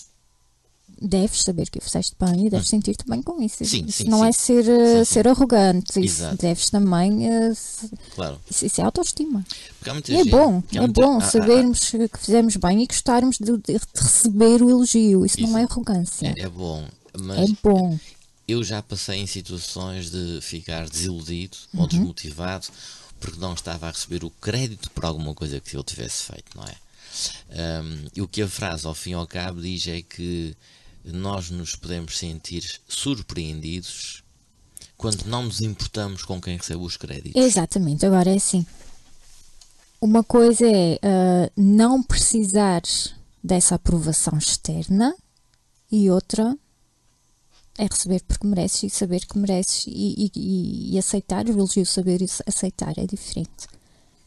deves 1.03 1.43
saber 1.45 1.71
que 1.71 1.81
fizeste 1.81 2.15
bem 2.21 2.47
e 2.47 2.51
deves 2.51 2.69
sentir-te 2.69 3.09
bem 3.09 3.23
com 3.23 3.41
isso. 3.41 3.63
Hum. 3.63 3.67
Sim, 3.67 3.85
isso 3.87 4.03
sim, 4.03 4.09
não 4.11 4.19
sim. 4.21 4.27
é 4.29 4.33
ser, 4.33 4.69
eh, 4.69 4.97
Sim, 4.99 5.05
sim. 5.05 5.15
ser 5.15 5.29
arrogante, 5.29 5.89
isso 6.01 6.21
Exato. 6.23 6.37
deves 6.37 6.69
também. 6.69 7.27
eh, 7.27 7.53
Claro. 8.15 8.39
Isso, 8.51 8.67
isso 8.67 8.81
é 8.81 8.85
autoestima. 8.85 9.43
E 9.87 9.89
é 9.89 9.95
gente- 9.95 10.31
bom, 10.31 10.63
é 10.75 10.81
muita- 10.81 11.01
bom 11.01 11.13
há- 11.13 11.23
há- 11.23 11.27
há- 11.27 11.31
sabermos 11.31 11.89
que 11.91 12.19
fizemos 12.19 12.57
bem 12.57 12.83
e 12.83 12.87
gostarmos 12.87 13.39
de, 13.39 13.57
de 13.57 13.81
receber 13.95 14.63
o 14.63 14.69
elogio. 14.69 15.25
Isso 15.25 15.41
não 15.41 15.57
é 15.57 15.63
arrogância. 15.63 16.35
É, 16.37 16.43
é 16.43 16.49
bom, 16.51 16.87
mas 17.19 17.51
É 17.51 17.55
bom. 17.63 17.99
eu 18.47 18.63
já 18.65 18.83
passei 18.83 19.19
em 19.21 19.27
situações 19.27 20.11
de 20.11 20.41
ficar 20.43 20.89
desiludido 20.89 21.57
ou 21.77 21.87
desmotivado 21.87 22.67
porque 23.19 23.39
não 23.39 23.53
estava 23.55 23.87
a 23.89 23.91
receber 23.91 24.25
o 24.25 24.31
crédito 24.31 24.91
por 24.93 25.05
alguma 25.05 25.35
coisa 25.35 25.61
que 25.61 25.77
eu 25.77 25.85
tivesse 25.85 26.25
feito, 26.25 26.57
não 26.57 26.65
é? 26.65 26.75
Ahm, 27.53 28.07
e 28.17 28.23
o 28.23 28.29
que 28.29 28.41
a 28.43 28.49
frase 28.49 28.87
ao 28.87 28.95
fim 28.95 29.11
e 29.11 29.15
ao 29.15 29.27
cabo 29.27 29.61
diz 29.61 29.87
é 29.89 30.01
que 30.01 30.57
nós 31.05 31.51
nos 31.51 31.75
podemos 31.75 32.17
sentir 32.17 32.81
surpreendidos 32.89 34.23
quando 34.97 35.25
não 35.25 35.45
nos 35.45 35.61
importamos 35.61 36.25
com 36.25 36.41
quem 36.41 36.57
recebe 36.57 36.83
os 36.83 36.97
créditos. 36.97 37.43
Exatamente, 37.43 38.05
agora 38.07 38.31
é 38.31 38.37
assim. 38.37 38.65
Uma 40.01 40.23
coisa 40.25 40.67
é 40.67 40.99
ah, 41.03 41.51
não 41.57 42.03
precisar 42.03 42.83
dessa 43.43 43.75
aprovação 43.75 44.39
externa 44.39 45.15
e 45.93 46.11
outra 46.11 46.57
é 47.81 47.87
receber 47.91 48.23
porque 48.29 48.47
mereces 48.47 48.83
e 48.85 48.91
saber 48.91 49.21
que 49.27 49.39
mereces 49.39 49.85
e, 49.87 50.31
e- 50.35 50.95
e 50.95 50.99
aceitar 50.99 51.47
o 51.47 51.51
elogio, 51.51 51.87
saber 51.87 52.21
e 52.21 52.29
aceitar 52.47 52.93
é 52.99 53.07
diferente. 53.07 53.67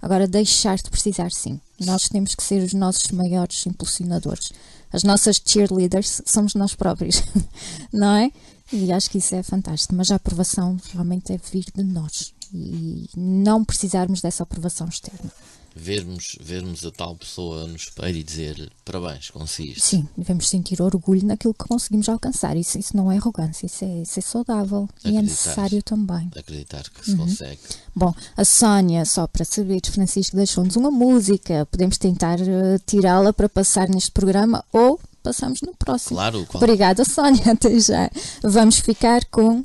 Agora, 0.01 0.27
deixar 0.27 0.75
de 0.77 0.89
precisar, 0.89 1.31
sim. 1.31 1.61
Nós 1.79 2.09
temos 2.09 2.35
que 2.35 2.43
ser 2.43 2.61
os 2.63 2.73
nossos 2.73 3.09
maiores 3.11 3.65
impulsionadores. 3.65 4.51
As 4.91 5.03
nossas 5.03 5.41
cheerleaders 5.45 6.21
somos 6.25 6.55
nós 6.55 6.75
próprios, 6.75 7.23
não 7.93 8.11
é? 8.17 8.31
E 8.71 8.91
acho 8.91 9.09
que 9.09 9.19
isso 9.19 9.33
é 9.35 9.41
fantástico. 9.43 9.95
Mas 9.95 10.11
a 10.11 10.15
aprovação 10.15 10.77
realmente 10.91 11.27
deve 11.31 11.43
vir 11.51 11.65
de 11.73 11.83
nós 11.83 12.33
e 12.53 13.09
não 13.15 13.63
precisarmos 13.63 14.19
dessa 14.19 14.43
aprovação 14.43 14.87
externa. 14.87 15.31
Vermos, 15.76 16.38
vermos 16.39 16.86
a 16.86 16.91
tal 16.91 17.15
pessoa 17.15 17.65
no 17.67 17.76
espelho 17.76 18.17
e 18.17 18.24
dizer 18.24 18.71
parabéns, 18.86 19.30
conseguiste. 19.30 19.82
Sim, 19.82 20.07
devemos 20.17 20.47
sentir 20.47 20.82
orgulho 20.82 21.26
naquilo 21.26 21.53
que 21.53 21.67
conseguimos 21.67 22.07
alcançar. 22.09 22.55
Isso, 22.57 22.78
isso 22.78 22.95
não 22.95 23.11
é 23.11 23.17
arrogância, 23.17 23.65
isso 23.65 23.84
é, 23.84 24.01
isso 24.01 24.19
é 24.19 24.21
saudável 24.21 24.88
e 25.03 25.07
é 25.07 25.09
Acreditar. 25.11 25.21
necessário 25.24 25.84
também. 25.84 26.30
Acreditar 26.38 26.84
que 26.89 26.99
Uhum. 26.99 27.05
se 27.05 27.15
consegue. 27.15 27.59
Bom, 27.95 28.13
a 28.38 28.45
Sónia, 28.45 29.05
só 29.05 29.26
para 29.28 29.45
saber, 29.45 29.82
Francisco 29.89 30.36
deixou-nos 30.36 30.76
uma 30.76 30.91
música. 30.91 31.65
Podemos 31.71 31.97
tentar 31.97 32.39
eh, 32.39 32.78
tirá-la 32.86 33.32
para 33.34 33.49
passar 33.49 33.89
neste 33.89 34.11
programa 34.11 34.63
ou 34.71 34.99
passamos 35.21 35.61
no 35.61 35.74
próximo. 35.76 36.17
Claro, 36.17 36.45
qual- 36.45 36.63
Obrigada, 36.63 37.03
Sónia. 37.05 37.41
Até 37.53 37.80
já. 37.80 38.09
Vamos 38.43 38.80
ficar 38.80 39.26
com 39.26 39.63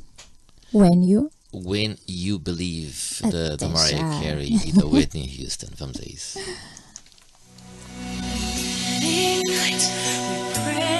When 0.73 1.09
You. 1.11 1.31
When 1.51 1.97
You 2.07 2.39
Believe, 2.39 3.21
da, 3.21 3.29
da 3.29 3.53
Até 3.53 3.67
Mariah 3.67 3.97
já. 3.97 4.21
Carey 4.21 4.59
e 4.65 4.71
da 4.71 4.85
Whitney 4.87 5.27
Houston. 5.39 5.67
Vamos 5.77 5.97
a 5.99 6.05
isso. 6.05 6.39
Many 9.01 9.43
nights 9.43 9.89
we 10.29 10.53
prayed 10.53 10.99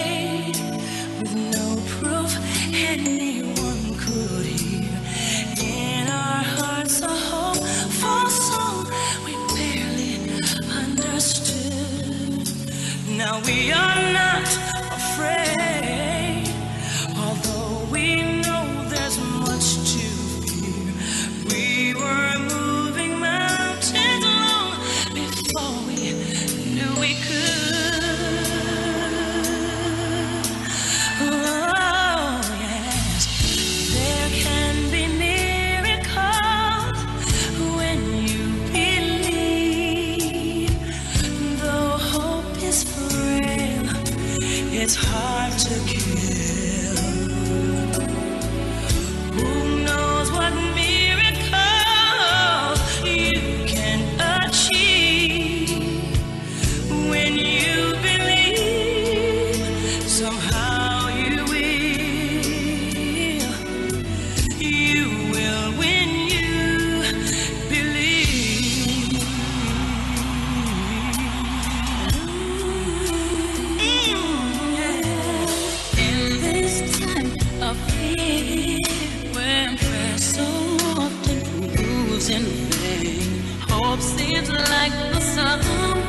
seems 83.98 84.50
like 84.52 84.92
the 84.92 85.20
summer 85.20 86.09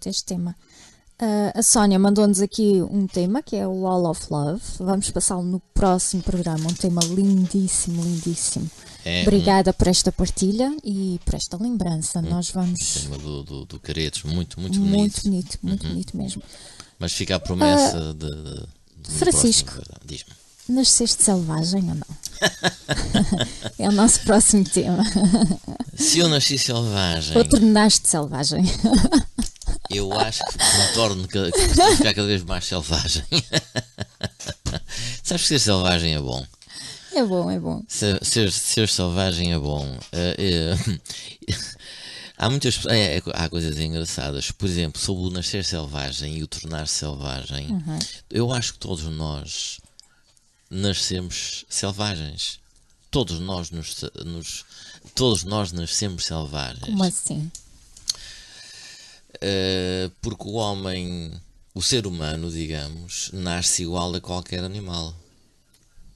bonito 0.00 0.08
este 0.08 0.24
tema. 0.24 0.56
Ah, 1.18 1.52
a 1.54 1.62
Sónia 1.62 1.98
mandou-nos 1.98 2.40
aqui 2.40 2.80
um 2.90 3.06
tema 3.06 3.42
que 3.42 3.54
é 3.56 3.66
o 3.66 3.82
Wall 3.82 4.06
of 4.10 4.26
Love. 4.30 4.62
Vamos 4.78 5.10
passá-lo 5.10 5.42
no 5.42 5.60
próximo 5.74 6.22
programa. 6.22 6.64
Um 6.70 6.74
tema 6.74 7.02
lindíssimo, 7.04 8.02
lindíssimo. 8.02 8.70
É 9.04 9.22
Obrigada 9.22 9.72
por 9.72 9.86
esta 9.88 10.10
partilha 10.12 10.74
e 10.84 11.20
por 11.24 11.34
esta 11.34 11.56
lembrança. 11.62 12.20
Nós 12.22 12.50
um 12.50 12.52
vamos. 12.54 12.94
tema 12.94 13.18
do, 13.18 13.42
do, 13.42 13.64
do 13.66 13.80
Caretos, 13.80 14.22
muito, 14.24 14.58
muito 14.60 14.78
bonito. 14.78 14.96
Muito 14.98 15.22
bonito, 15.22 15.58
muito 15.62 15.86
bonito 15.86 16.16
mesmo. 16.16 16.42
Mas 16.98 17.12
fica 17.12 17.36
a 17.36 17.40
promessa 17.40 18.14
de, 18.14 18.26
de- 18.28 18.42
de- 18.42 18.66
do 19.02 19.10
Francisco. 19.12 19.72
Diz-me. 20.04 20.32
Nasceste 20.68 21.22
selvagem 21.24 21.82
ou 21.88 21.94
não? 21.96 22.06
é 23.78 23.88
o 23.88 23.92
nosso 23.92 24.20
próximo 24.20 24.64
tema. 24.64 25.02
Se 25.96 26.18
eu 26.20 26.28
nasci 26.28 26.56
selvagem, 26.58 27.36
Ou 27.36 27.44
tornaste 27.44 28.06
selvagem? 28.08 28.62
Eu 29.88 30.12
acho 30.12 30.40
que 30.44 30.58
me 30.58 30.92
torno 30.94 31.28
ca- 31.28 31.50
que 31.50 31.58
estou 31.60 31.84
a 31.86 31.96
ficar 31.96 32.14
cada 32.14 32.26
vez 32.26 32.42
mais 32.44 32.64
selvagem. 32.66 33.24
Sabes 35.22 35.42
que 35.42 35.48
ser 35.48 35.58
selvagem 35.60 36.14
é 36.14 36.20
bom. 36.20 36.44
É 37.14 37.24
bom, 37.24 37.50
é 37.50 37.58
bom. 37.58 37.82
Ser, 37.88 38.24
ser, 38.24 38.52
ser 38.52 38.88
selvagem 38.88 39.52
é 39.52 39.58
bom. 39.58 39.98
Eh, 40.12 40.36
eh, 41.48 41.54
há 42.38 42.48
muitas 42.48 42.84
é, 42.86 43.16
é, 43.18 43.22
há 43.34 43.48
coisas 43.48 43.78
engraçadas. 43.78 44.50
Por 44.50 44.68
exemplo, 44.68 45.00
sobre 45.00 45.24
o 45.26 45.30
nascer 45.30 45.64
selvagem 45.64 46.38
e 46.38 46.42
o 46.42 46.46
tornar-se 46.46 46.94
selvagem. 46.96 47.68
Eu 48.30 48.52
acho 48.52 48.74
que 48.74 48.78
todos 48.78 49.04
nós 49.04 49.78
nascemos 50.70 51.64
selvagens. 51.68 52.60
Todos 53.10 53.40
nós 53.40 53.70
nos, 53.72 53.96
nos- 54.24 54.64
todos 55.14 55.42
nós 55.42 55.72
nascemos 55.72 56.24
selvagens. 56.24 56.84
Como 56.84 57.02
assim? 57.04 57.50
Uh, 59.36 60.10
porque 60.20 60.48
o 60.48 60.54
homem, 60.54 61.32
o 61.74 61.80
ser 61.80 62.06
humano, 62.06 62.50
digamos, 62.50 63.30
nasce 63.32 63.82
igual 63.82 64.14
a 64.14 64.20
qualquer 64.20 64.64
animal, 64.64 65.14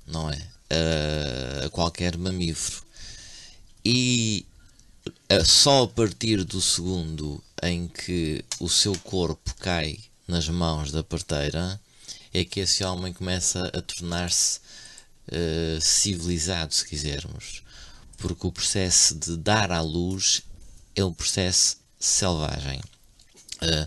não 0.07 0.31
é? 0.31 0.37
Uh, 0.37 1.67
a 1.67 1.71
qualquer 1.71 2.19
mamífero. 2.19 2.83
E 3.85 4.45
uh, 5.31 5.45
só 5.45 5.85
a 5.85 5.89
partir 5.89 6.43
do 6.45 6.61
segundo 6.61 7.43
em 7.63 7.87
que 7.87 8.45
o 8.59 8.69
seu 8.69 8.99
corpo 8.99 9.55
cai 9.61 9.99
nas 10.27 10.49
mãos 10.49 10.91
da 10.91 11.05
parteira 11.05 11.81
é 12.33 12.45
que 12.45 12.61
esse 12.61 12.83
homem 12.83 13.13
começa 13.13 13.69
a 13.69 13.81
tornar-se 13.81 14.61
civilizado, 15.81 16.75
se 16.75 16.87
quisermos. 16.87 17.63
Porque 18.19 18.47
o 18.47 18.53
processo 18.53 19.15
de 19.15 19.37
dar 19.37 19.73
à 19.73 19.81
luz 19.81 20.43
é 20.95 21.05
um 21.05 21.13
processo 21.13 21.79
selvagem. 21.99 22.81
Uh, 23.65 23.85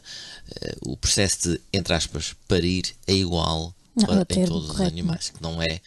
uh, 0.89 0.91
o 0.93 0.97
processo 0.97 1.49
de, 1.49 1.61
entre 1.73 1.93
aspas, 1.93 2.33
parir 2.47 2.83
é 3.05 3.13
igual 3.13 3.73
Não, 3.95 4.05
para- 4.05 4.25
é 4.29 4.39
em 4.39 4.45
todos 4.45 4.65
os 4.69 4.71
correto, 4.75 4.91
animais, 4.93 5.29
que 5.29 5.41
não 5.41 5.61
é 5.61 5.79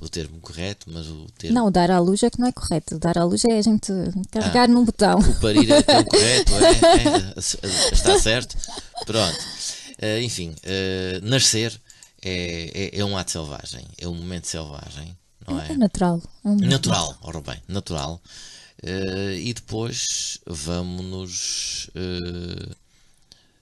o 0.00 0.08
termo 0.08 0.38
correto, 0.40 0.86
mas 0.92 1.06
o 1.06 1.26
termo 1.38 1.54
Não, 1.54 1.70
dar 1.70 1.90
à 1.90 1.98
luz 1.98 2.22
é 2.22 2.30
que 2.30 2.38
não 2.38 2.46
é 2.48 2.52
correto. 2.52 2.98
Dar 2.98 3.16
à 3.18 3.24
luz 3.24 3.44
é 3.44 3.58
a 3.58 3.62
gente 3.62 3.92
carregar 4.30 4.68
num 4.68 4.84
botão. 4.84 5.18
o 5.18 5.40
parir 5.40 5.70
é 5.70 5.82
tão 5.82 6.04
correto, 6.04 6.52
é, 6.54 7.36
é, 7.36 7.92
está 7.92 8.18
certo? 8.20 8.56
Pronto. 9.06 9.38
Uh, 10.02 10.20
enfim, 10.22 10.50
uh, 10.50 11.20
nascer 11.28 11.78
é, 12.22 12.90
é, 12.96 13.00
é 13.00 13.04
um 13.04 13.16
ato 13.16 13.30
selvagem, 13.32 13.84
é 13.98 14.06
um 14.08 14.14
momento 14.14 14.46
selvagem, 14.46 15.16
não 15.46 15.60
é? 15.60 15.72
É 15.72 15.76
natural. 15.76 16.22
É 16.44 16.48
um 16.48 16.56
Natural, 16.56 17.16
ora 17.22 17.40
bem, 17.40 17.62
natural. 17.68 18.20
Eh, 18.80 19.40
e 19.40 19.52
depois 19.54 20.38
vamos-nos 20.46 21.90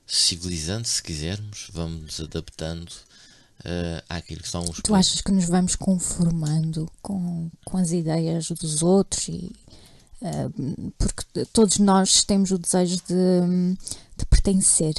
civilizando, 0.07 0.87
se 0.87 1.03
quisermos, 1.03 1.69
vamos-nos 1.73 2.21
adaptando 2.21 2.93
eh, 3.65 4.03
àquilo 4.09 4.43
que 4.43 4.49
são 4.49 4.63
os 4.63 4.81
Tu 4.83 4.95
achas 4.95 5.21
que 5.21 5.33
nos 5.33 5.47
vamos 5.47 5.75
conformando 5.75 6.91
com, 7.03 7.51
com 7.65 7.77
as 7.77 7.91
ideias 7.91 8.49
dos 8.49 8.83
outros 8.83 9.29
e 9.29 9.53
eh, 10.23 10.49
porque 10.99 11.45
todos 11.53 11.79
nós 11.79 12.25
temos 12.25 12.51
o 12.51 12.59
desejo 12.59 12.97
de, 13.09 13.77
de 14.17 14.27
pertencer. 14.27 14.95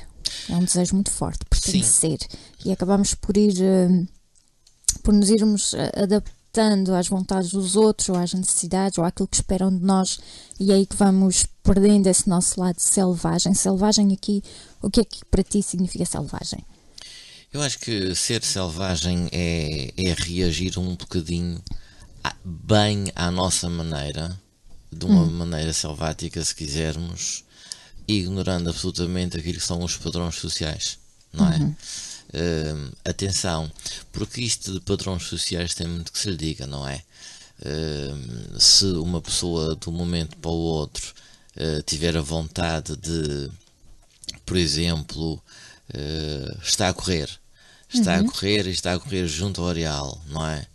É 0.49 0.55
um 0.55 0.63
desejo 0.63 0.95
muito 0.95 1.11
forte, 1.11 1.45
pertencer. 1.49 2.19
E 2.63 2.71
acabamos 2.71 3.13
por 3.13 3.35
ir 3.37 3.55
eh, 3.61 4.05
por 5.03 5.13
nos 5.13 5.29
irmos 5.29 5.73
eh, 5.73 5.91
adaptando 6.57 6.95
às 6.95 7.07
vontades 7.07 7.51
dos 7.51 7.75
outros, 7.75 8.09
ou 8.09 8.15
às 8.15 8.33
necessidades, 8.33 8.97
ou 8.97 9.05
àquilo 9.05 9.27
que 9.27 9.35
esperam 9.37 9.69
de 9.75 9.83
nós, 9.83 10.19
e 10.59 10.71
é 10.71 10.75
aí 10.75 10.85
que 10.85 10.95
vamos 10.95 11.45
perdendo 11.63 12.07
esse 12.07 12.27
nosso 12.27 12.59
lado 12.59 12.79
selvagem. 12.79 13.53
Selvagem 13.53 14.11
aqui, 14.13 14.43
o 14.81 14.89
que 14.89 15.01
é 15.01 15.05
que 15.05 15.23
para 15.25 15.43
ti 15.43 15.61
significa 15.61 16.05
selvagem? 16.05 16.63
Eu 17.53 17.61
acho 17.61 17.79
que 17.79 18.13
ser 18.15 18.43
selvagem 18.43 19.29
é, 19.31 19.93
é 19.95 20.13
reagir 20.13 20.77
um 20.77 20.95
bocadinho 20.95 21.61
a- 22.23 22.35
bem 22.43 23.11
à 23.15 23.31
nossa 23.31 23.69
maneira, 23.69 24.37
de 24.91 25.05
uma 25.05 25.25
maneira 25.25 25.71
selvática, 25.73 26.43
se 26.43 26.55
quisermos, 26.55 27.43
ignorando 28.07 28.69
absolutamente 28.69 29.37
aquilo 29.37 29.59
que 29.59 29.65
são 29.65 29.83
os 29.83 29.95
padrões 29.97 30.35
sociais, 30.35 30.97
não 31.31 31.47
é? 31.47 31.75
Hum, 32.33 32.91
atenção, 33.05 33.71
porque 34.11 34.41
isto 34.41 34.73
de 34.73 34.79
padrões 34.81 35.23
sociais 35.23 35.73
tem 35.73 35.87
muito 35.87 36.11
que 36.11 36.19
se 36.19 36.29
lhe 36.29 36.37
diga, 36.37 36.67
não 36.67 36.87
é? 36.87 37.01
Hum, 37.65 38.59
se 38.59 38.85
uma 38.85 39.21
pessoa 39.21 39.75
de 39.75 39.89
um 39.89 39.93
momento 39.93 40.35
para 40.37 40.51
o 40.51 40.53
outro 40.53 41.13
eh, 41.55 41.81
tiver 41.85 42.15
a 42.17 42.21
vontade 42.21 42.95
de 42.97 43.49
por 44.45 44.57
exemplo, 44.57 45.41
eh, 45.93 46.55
está 46.63 46.89
a 46.89 46.93
correr, 46.93 47.29
está 47.93 48.15
a 48.17 48.23
correr 48.23 48.65
e 48.67 48.71
está 48.71 48.93
a 48.93 48.99
correr 48.99 49.27
junto 49.27 49.61
ao 49.61 49.69
areal, 49.69 50.21
não 50.27 50.45
é? 50.45 50.65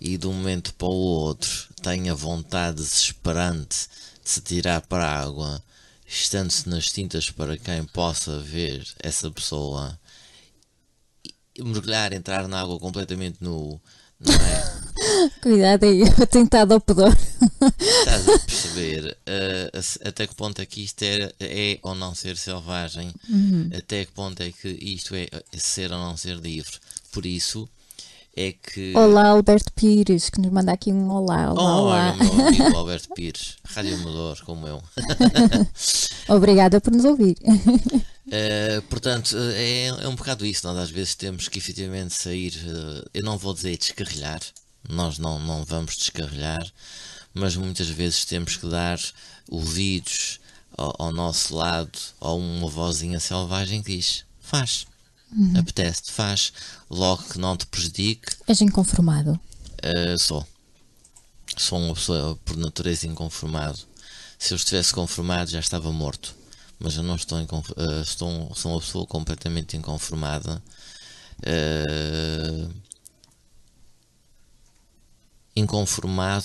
E 0.00 0.16
de 0.18 0.26
um 0.26 0.32
momento 0.32 0.74
para 0.74 0.88
o 0.88 0.90
outro 0.90 1.68
tem 1.82 2.10
a 2.10 2.14
vontade 2.14 2.78
desesperante 2.78 3.88
de 4.24 4.30
se 4.30 4.40
tirar 4.40 4.80
para 4.82 5.06
a 5.06 5.20
água, 5.22 5.62
estando-se 6.06 6.68
nas 6.68 6.90
tintas 6.90 7.30
para 7.30 7.56
quem 7.56 7.84
possa 7.84 8.38
ver 8.40 8.84
essa 8.98 9.30
pessoa, 9.30 9.98
mergulhar, 11.62 12.12
entrar 12.12 12.46
na 12.48 12.60
água 12.60 12.78
completamente 12.78 13.38
nu, 13.40 13.80
não 14.20 14.34
é? 14.34 14.80
Cuidado 15.42 15.84
aí, 15.84 16.00
eu 16.02 16.26
tenho 16.26 16.44
estado 16.44 16.72
ao 16.72 16.80
pudor. 16.80 17.16
Estás 17.78 18.28
a 18.28 18.38
perceber 18.38 19.16
a- 19.26 20.08
até 20.08 20.26
que 20.26 20.34
ponto 20.34 20.60
é 20.60 20.66
que 20.66 20.82
isto 20.82 21.02
é, 21.02 21.32
é 21.40 21.78
ou 21.82 21.94
não 21.94 22.14
ser 22.14 22.36
selvagem, 22.36 23.12
até 23.76 24.04
que 24.04 24.12
ponto 24.12 24.40
é 24.42 24.50
que 24.52 24.68
isto 24.68 25.14
é 25.14 25.26
ser 25.56 25.90
ou 25.92 25.98
não 25.98 26.16
ser 26.16 26.36
livre. 26.36 26.78
Por 27.12 27.24
isso 27.26 27.68
é 28.40 28.52
que. 28.52 28.96
Olá, 28.96 29.28
Alberto 29.28 29.72
Pires, 29.74 30.30
que 30.30 30.40
nos 30.40 30.50
manda 30.50 30.72
aqui 30.72 30.92
um 30.92 31.10
olá. 31.10 31.52
Olá, 31.52 31.76
olá. 31.80 32.16
Meu 32.16 32.32
amigo 32.46 32.76
Alberto 32.76 33.12
Pires, 33.14 33.56
rádio 33.64 33.94
amador 33.96 34.42
como 34.44 34.66
eu. 34.66 34.82
Obrigada 36.28 36.80
por 36.80 36.92
nos 36.92 37.04
ouvir. 37.04 37.36
Eh, 38.32 38.80
portanto, 38.88 39.36
eh, 39.36 39.88
é, 39.88 40.04
é 40.04 40.08
um 40.08 40.14
bocado 40.14 40.46
isso. 40.46 40.64
Nós 40.64 40.78
às 40.78 40.90
vezes 40.90 41.16
temos 41.16 41.48
que 41.48 41.58
efetivamente 41.58 42.14
sair. 42.14 42.54
eh, 42.64 43.08
eu 43.14 43.24
não 43.24 43.36
vou 43.36 43.52
dizer 43.52 43.76
descarrilhar, 43.76 44.40
nós 44.88 45.18
não, 45.18 45.40
não 45.40 45.64
vamos 45.64 45.96
descarrilhar, 45.96 46.64
mas 47.34 47.56
muitas 47.56 47.88
vezes 47.88 48.24
temos 48.24 48.56
que 48.56 48.68
dar 48.68 49.00
ouvidos 49.48 50.38
ao, 50.78 50.94
ao 51.06 51.12
nosso 51.12 51.56
lado, 51.56 51.98
a 52.20 52.32
uma 52.32 52.68
vozinha 52.68 53.18
selvagem 53.18 53.82
que 53.82 53.96
diz: 53.96 54.24
faz, 54.38 54.86
apetece-te, 55.58 56.12
faz, 56.12 56.52
logo 56.90 57.22
que 57.24 57.38
não 57.38 57.56
te 57.56 57.66
prejudique. 57.66 58.36
És 58.46 58.60
inconformado. 58.60 59.38
Uh, 59.84 60.18
sou. 60.18 60.46
Sou 61.56 61.78
uma 61.78 61.94
pessoa 61.94 62.36
por 62.44 62.56
natureza 62.56 63.06
inconformado. 63.06 63.78
Se 64.38 64.52
eu 64.52 64.56
estivesse 64.56 64.92
conformado 64.92 65.50
já 65.50 65.60
estava 65.60 65.90
morto. 65.92 66.34
Mas 66.78 66.96
eu 66.96 67.02
não 67.02 67.14
estou, 67.16 67.38
uh, 67.38 68.00
estou 68.02 68.54
sou 68.54 68.72
uma 68.72 68.80
pessoa 68.80 69.06
completamente 69.06 69.76
inconformada. 69.76 70.62
Uh, 71.40 72.70
inconformado 75.56 76.44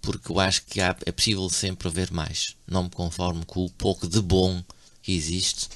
porque 0.00 0.30
eu 0.32 0.40
acho 0.40 0.62
que 0.64 0.80
há- 0.80 0.96
é 1.04 1.12
possível 1.12 1.48
sempre 1.50 1.88
haver 1.88 2.10
mais. 2.12 2.54
Não 2.66 2.84
me 2.84 2.90
conformo 2.90 3.44
com 3.44 3.64
o 3.64 3.70
pouco 3.70 4.06
de 4.08 4.20
bom 4.20 4.62
que 5.02 5.12
existe. 5.12 5.68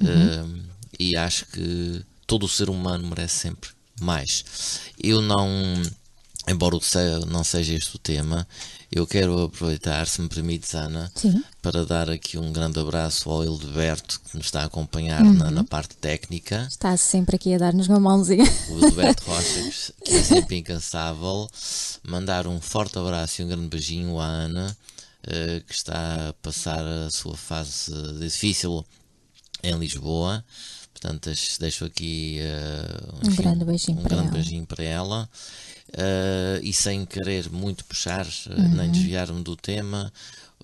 Uh, 0.00 0.62
e 0.98 1.16
acho 1.16 1.46
que 1.46 2.04
todo 2.26 2.44
o 2.44 2.48
ser 2.48 2.68
humano 2.70 3.06
merece 3.06 3.40
sempre 3.40 3.70
mais. 4.00 4.44
Eu 5.02 5.20
não, 5.20 5.48
embora 6.48 6.78
não 7.26 7.44
seja 7.44 7.74
este 7.74 7.96
o 7.96 7.98
tema, 7.98 8.46
eu 8.94 9.08
quero 9.08 9.42
aproveitar, 9.42 10.06
se 10.06 10.22
me 10.22 10.28
permites, 10.28 10.72
Ana, 10.72 11.10
Sim. 11.16 11.42
para 11.60 11.84
dar 11.84 12.08
aqui 12.08 12.38
um 12.38 12.52
grande 12.52 12.78
abraço 12.78 13.28
ao 13.28 13.42
Hildeberto 13.42 14.20
que 14.20 14.36
nos 14.36 14.46
está 14.46 14.62
a 14.62 14.66
acompanhar 14.66 15.24
na, 15.24 15.50
na 15.50 15.64
parte 15.64 15.96
técnica. 15.96 16.66
Está 16.70 16.96
sempre 16.96 17.34
aqui 17.34 17.52
a 17.54 17.58
dar-nos 17.58 17.88
uma 17.88 17.98
mãozinha. 17.98 18.44
O 18.68 18.78
Hildeberto 18.78 19.24
Rocha, 19.24 19.92
que 20.04 20.14
é 20.14 20.22
sempre 20.22 20.58
incansável. 20.58 21.48
Mandar 22.04 22.46
um 22.46 22.60
forte 22.60 22.96
abraço 22.96 23.42
e 23.42 23.44
um 23.44 23.48
grande 23.48 23.66
beijinho 23.66 24.20
à 24.20 24.26
Ana, 24.26 24.76
eh, 25.26 25.60
que 25.66 25.74
está 25.74 26.28
a 26.28 26.32
passar 26.34 26.86
a 26.86 27.10
sua 27.10 27.36
fase 27.36 27.90
difícil 28.20 28.86
em 29.60 29.76
Lisboa. 29.76 30.44
Portanto, 31.04 31.30
deixo, 31.60 31.84
aqui 31.84 32.38
uh, 32.40 33.28
Um 33.28 33.34
grande 33.36 33.62
beijinho 33.66 33.98
um 33.98 34.02
para 34.02 34.08
grande 34.16 34.28
ela. 34.28 34.32
beijinho 34.36 34.66
para 34.66 34.82
ela. 34.84 35.28
Uh, 35.90 36.60
e 36.62 36.72
sem 36.72 37.04
querer 37.04 37.50
muito 37.50 37.84
puxar, 37.84 38.24
uh, 38.26 38.50
Uhum. 38.58 38.68
nem 38.74 38.90
desviar-me 38.90 39.42
do 39.42 39.54
tema, 39.54 40.10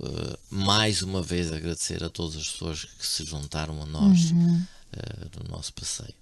uh, 0.01 0.39
mais 0.51 1.03
uma 1.03 1.23
vez 1.23 1.53
agradecer 1.53 2.03
a 2.03 2.09
todas 2.09 2.37
as 2.37 2.49
pessoas 2.49 2.85
que 2.85 3.07
se 3.07 3.23
juntaram 3.25 3.83
a 3.83 3.87
nós 3.87 4.31
Uhum. 4.31 4.63
uh, 4.97 5.43
no 5.45 5.51
nosso 5.55 5.75
passeio. 5.75 6.15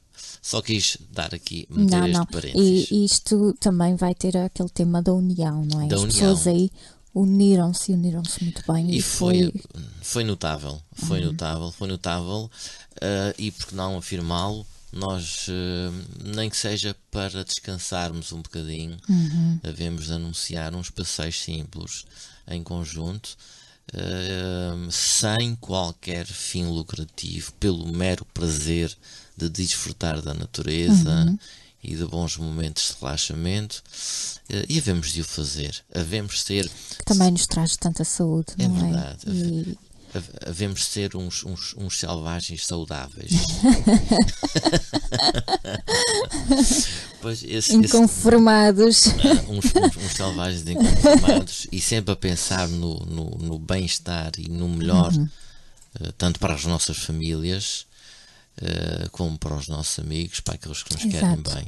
Só 0.42 0.60
quis 0.60 0.98
dar 1.12 1.32
aqui, 1.32 1.66
meter 1.70 1.96
Não, 2.00 2.06
este 2.06 2.18
não. 2.18 2.26
parênteses. 2.26 2.90
E 2.90 3.04
isto 3.04 3.54
também 3.60 3.94
vai 3.94 4.16
ter 4.16 4.36
aquele 4.36 4.68
tema 4.68 5.00
da 5.00 5.12
união, 5.14 5.64
não 5.64 5.80
é? 5.82 5.86
Da 5.86 5.94
As 5.94 6.02
união. 6.02 6.18
pessoas 6.18 6.46
aí 6.48 6.70
uniram-se, 7.14 7.92
uniram-se 7.92 8.42
muito 8.44 8.62
bem. 8.70 8.90
E 8.90 8.98
E, 8.98 9.02
foi, 9.02 9.52
foi. 9.52 9.82
foi 10.02 10.24
notável, 10.24 10.80
foi 10.92 11.20
notável, 11.20 11.70
foi 11.72 11.88
notável, 11.88 12.50
eh, 13.00 13.34
e 13.38 13.50
por 13.50 13.66
que 13.66 13.74
não 13.74 13.96
afirmá-lo, 13.98 14.66
nós, 14.92 15.46
eh, 15.48 15.90
nem 16.34 16.48
que 16.48 16.56
seja 16.56 16.96
para 17.10 17.44
descansarmos 17.44 18.32
um 18.32 18.40
bocadinho, 18.42 18.96
havemos 19.62 20.06
de 20.06 20.12
anunciar 20.14 20.74
uns 20.74 20.90
passeios 20.90 21.40
simples 21.42 22.04
em 22.46 22.62
conjunto, 22.62 23.36
eh, 23.92 24.72
sem 24.90 25.54
qualquer 25.56 26.26
fim 26.26 26.66
lucrativo, 26.66 27.52
pelo 27.54 27.86
mero 27.92 28.24
prazer 28.32 28.96
de 29.36 29.48
desfrutar 29.48 30.20
da 30.22 30.34
natureza 30.34 31.38
e 31.82 31.94
de 31.94 32.04
bons 32.06 32.36
momentos 32.36 32.88
de 32.88 32.96
relaxamento, 33.00 33.82
e 34.68 34.78
havemos 34.78 35.12
de 35.12 35.20
o 35.20 35.24
fazer, 35.24 35.76
havemos 35.94 36.34
de 36.36 36.40
ser 36.40 36.70
que 36.98 37.04
também 37.04 37.30
nos 37.30 37.46
traz 37.46 37.76
tanta 37.76 38.02
saúde, 38.04 38.54
É 38.58 38.66
não 38.66 38.76
é? 38.78 38.80
verdade. 38.90 39.18
E 39.28 39.60
Hav- 39.70 39.78
Havemos 40.46 40.80
de 40.80 40.86
ser 40.86 41.16
uns, 41.16 41.44
uns, 41.44 41.74
uns 41.76 41.98
selvagens 41.98 42.66
saudáveis. 42.66 43.30
pois 47.20 47.42
esse, 47.42 47.54
esse- 47.56 47.74
inconformados. 47.74 49.08
ah, 49.08 49.50
uns, 49.50 49.64
uns, 49.66 49.96
uns 49.96 50.12
selvagens 50.12 50.66
inconformados 50.66 51.66
e 51.70 51.80
sempre 51.80 52.12
a 52.12 52.16
pensar 52.16 52.68
no, 52.68 52.98
no, 53.00 53.30
no 53.38 53.58
bem-estar 53.58 54.32
e 54.38 54.48
no 54.48 54.68
melhor, 54.68 55.12
ah, 56.00 56.12
tanto 56.16 56.40
para 56.40 56.54
as 56.54 56.64
nossas 56.64 56.96
famílias 56.98 57.86
ah, 58.62 59.08
como 59.12 59.36
para 59.38 59.54
os 59.54 59.68
nossos 59.68 59.98
amigos, 59.98 60.40
para 60.40 60.54
aqueles 60.54 60.82
que 60.82 60.94
nos 60.94 61.02
querem 61.02 61.34
Exato. 61.34 61.54
bem. 61.54 61.66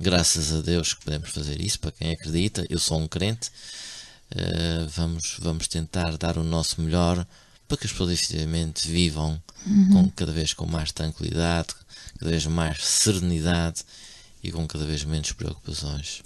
Graças 0.00 0.52
a 0.52 0.60
Deus 0.62 0.94
que 0.94 1.04
podemos 1.04 1.30
fazer 1.30 1.60
isso, 1.60 1.78
para 1.78 1.92
quem 1.92 2.12
acredita, 2.12 2.66
eu 2.70 2.78
sou 2.78 2.98
um 2.98 3.06
crente. 3.06 3.50
Uh, 4.32 4.86
vamos, 4.94 5.38
vamos 5.40 5.66
tentar 5.66 6.16
dar 6.16 6.38
o 6.38 6.44
nosso 6.44 6.80
melhor 6.80 7.26
para 7.70 7.78
que 7.78 7.86
as 7.86 7.92
pessoas 7.92 8.10
efetivamente 8.10 8.88
vivam 8.88 9.40
com, 9.92 10.10
cada 10.16 10.32
vez 10.32 10.52
com 10.52 10.66
mais 10.66 10.90
tranquilidade, 10.90 11.68
cada 12.18 12.30
vez 12.30 12.44
mais 12.46 12.84
serenidade 12.84 13.82
e 14.42 14.50
com 14.50 14.66
cada 14.66 14.84
vez 14.84 15.04
menos 15.04 15.30
preocupações. 15.32 16.22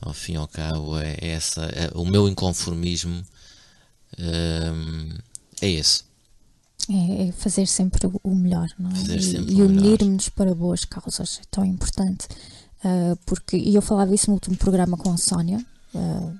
Ao 0.00 0.12
fim 0.12 0.34
e 0.34 0.36
ao 0.36 0.46
cabo, 0.48 0.98
é 0.98 1.16
essa, 1.20 1.62
é- 1.66 1.90
o 1.94 2.04
meu 2.04 2.28
inconformismo 2.28 3.24
um, 4.18 5.18
é 5.60 5.68
esse. 5.70 6.04
É, 6.90 7.28
é 7.28 7.32
fazer 7.32 7.66
sempre 7.66 8.08
o- 8.22 8.34
melhor, 8.34 8.68
não 8.78 8.90
é? 8.90 8.94
E- 9.22 9.36
e 9.52 9.62
unirmos 9.62 10.28
para 10.28 10.54
boas 10.54 10.84
causas, 10.84 11.38
é 11.40 11.44
tão 11.50 11.64
importante. 11.64 12.26
Ah, 12.84 13.16
porque, 13.24 13.56
e 13.56 13.74
eu 13.74 13.82
falava 13.82 14.14
isso 14.14 14.26
no 14.28 14.34
último 14.34 14.56
programa 14.56 14.96
com 14.96 15.12
a 15.12 15.16
Sónia, 15.16 15.64
ah, 15.94 16.32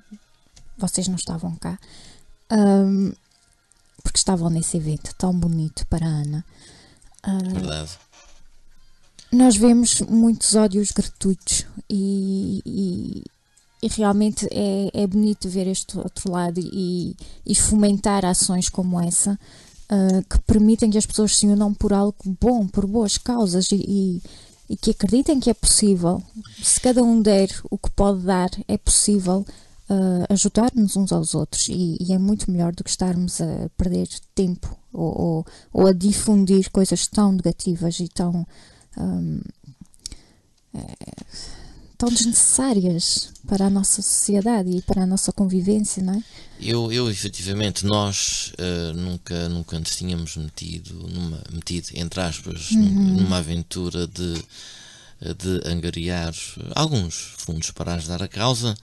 vocês 0.77 1.07
não 1.07 1.15
estavam 1.15 1.55
cá, 1.55 1.79
ahm, 2.49 3.13
porque 4.03 4.17
estavam 4.17 4.49
nesse 4.49 4.77
evento 4.77 5.15
tão 5.17 5.33
bonito 5.33 5.87
para 5.87 6.05
a 6.05 6.09
Ana. 6.09 6.45
Ah, 7.23 7.37
Verdade. 7.41 7.91
nós 9.31 9.55
vemos 9.55 10.01
muitos 10.01 10.53
ódios 10.55 10.91
gratuitos 10.91 11.65
e, 11.89 12.61
e- 12.65 13.23
e 13.81 13.87
realmente 13.87 14.47
é, 14.51 14.89
é 14.93 15.07
bonito 15.07 15.49
ver 15.49 15.67
este 15.67 15.97
outro 15.97 16.31
lado 16.31 16.59
e, 16.59 17.15
e 17.45 17.55
fomentar 17.55 18.23
ações 18.25 18.69
como 18.69 18.99
essa 19.01 19.39
ah, 19.89 20.21
que 20.29 20.39
permitem 20.39 20.89
que 20.91 20.97
as 20.97 21.05
pessoas 21.05 21.35
se 21.37 21.47
unam 21.47 21.73
por 21.73 21.93
algo 21.93 22.15
bom, 22.39 22.67
por 22.67 22.85
boas 22.85 23.17
causas 23.17 23.71
e- 23.71 24.21
e 24.69 24.77
que 24.77 24.91
acreditem 24.91 25.39
que 25.39 25.49
é 25.49 25.53
possível. 25.53 26.21
Se 26.61 26.79
cada 26.79 27.03
um 27.03 27.21
der 27.21 27.49
o 27.69 27.77
que 27.77 27.89
pode 27.91 28.21
dar, 28.21 28.49
é 28.67 28.77
possível 28.77 29.45
ah, 29.89 30.25
ajudar-nos 30.29 30.95
uns 30.95 31.11
aos 31.11 31.33
outros 31.35 31.67
e, 31.69 31.97
e 31.99 32.13
é 32.13 32.17
muito 32.17 32.49
melhor 32.51 32.73
do 32.73 32.83
que 32.83 32.89
estarmos 32.89 33.39
a 33.41 33.69
perder 33.77 34.07
tempo 34.35 34.77
ou, 34.91 35.21
ou- 35.21 35.45
ou 35.73 35.87
a 35.87 35.93
difundir 35.93 36.69
coisas 36.71 37.07
tão 37.07 37.31
negativas 37.31 37.99
e 37.99 38.07
tão 38.07 38.45
hum, 38.97 39.41
é, 40.73 40.95
tão 41.97 42.09
desnecessárias 42.09 43.31
para 43.47 43.67
a 43.67 43.69
nossa 43.69 44.01
sociedade 44.01 44.69
e 44.69 44.81
para 44.81 45.03
a 45.03 45.05
nossa 45.05 45.31
convivência, 45.31 46.01
não 46.03 46.13
é? 46.15 46.23
Eu, 46.59 46.91
eu 46.91 47.09
efetivamente, 47.09 47.85
nós 47.85 48.51
eh, 48.57 48.91
nunca, 48.93 49.47
nunca 49.49 49.79
nos 49.79 49.95
tínhamos 49.95 50.35
metido, 50.35 50.93
numa, 51.07 51.41
metido 51.51 51.87
entre 51.93 52.19
aspas, 52.21 52.71
num- 52.71 53.17
numa 53.21 53.37
aventura 53.37 54.05
de, 54.07 54.43
de 55.21 55.61
angariar 55.69 56.33
alguns 56.75 57.33
fundos 57.37 57.71
para 57.71 57.93
ajudar 57.95 58.21
a 58.21 58.27
causa. 58.27 58.75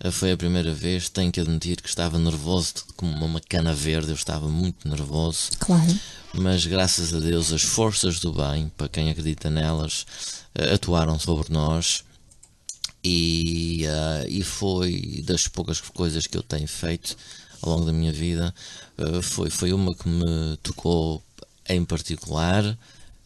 Eh, 0.00 0.10
foi 0.10 0.32
a 0.32 0.36
primeira 0.36 0.72
vez, 0.72 1.08
tenho 1.08 1.32
que 1.32 1.40
admitir 1.40 1.80
que 1.80 1.88
estava 1.88 2.18
nervoso, 2.18 2.74
como 2.96 3.24
uma 3.24 3.40
cana 3.40 3.74
verde, 3.74 4.08
eu 4.10 4.14
estava 4.14 4.48
muito 4.48 4.88
nervoso 4.88 5.50
Claro. 5.58 5.98
mas 6.34 6.64
graças 6.66 7.12
a 7.12 7.18
Deus 7.18 7.52
as 7.52 7.62
forças 7.62 8.20
do 8.20 8.32
bem, 8.32 8.70
para 8.76 8.88
quem 8.88 9.10
acredita 9.10 9.50
nelas, 9.50 10.06
eh, 10.54 10.74
atuaram 10.74 11.18
sobre 11.18 11.52
nós 11.52 12.04
e, 13.02 13.84
ah, 13.86 14.24
e 14.28 14.42
foi 14.42 15.22
das 15.26 15.46
poucas 15.48 15.80
coisas 15.80 16.26
que 16.26 16.36
eu 16.36 16.42
tenho 16.42 16.68
feito 16.68 17.16
ao 17.62 17.70
longo 17.70 17.86
da 17.86 17.92
minha 17.92 18.12
vida, 18.12 18.54
eh, 18.98 19.22
foi, 19.22 19.50
foi 19.50 19.72
uma 19.72 19.94
que 19.94 20.08
me 20.08 20.56
tocou 20.62 21.22
em 21.68 21.84
particular, 21.84 22.76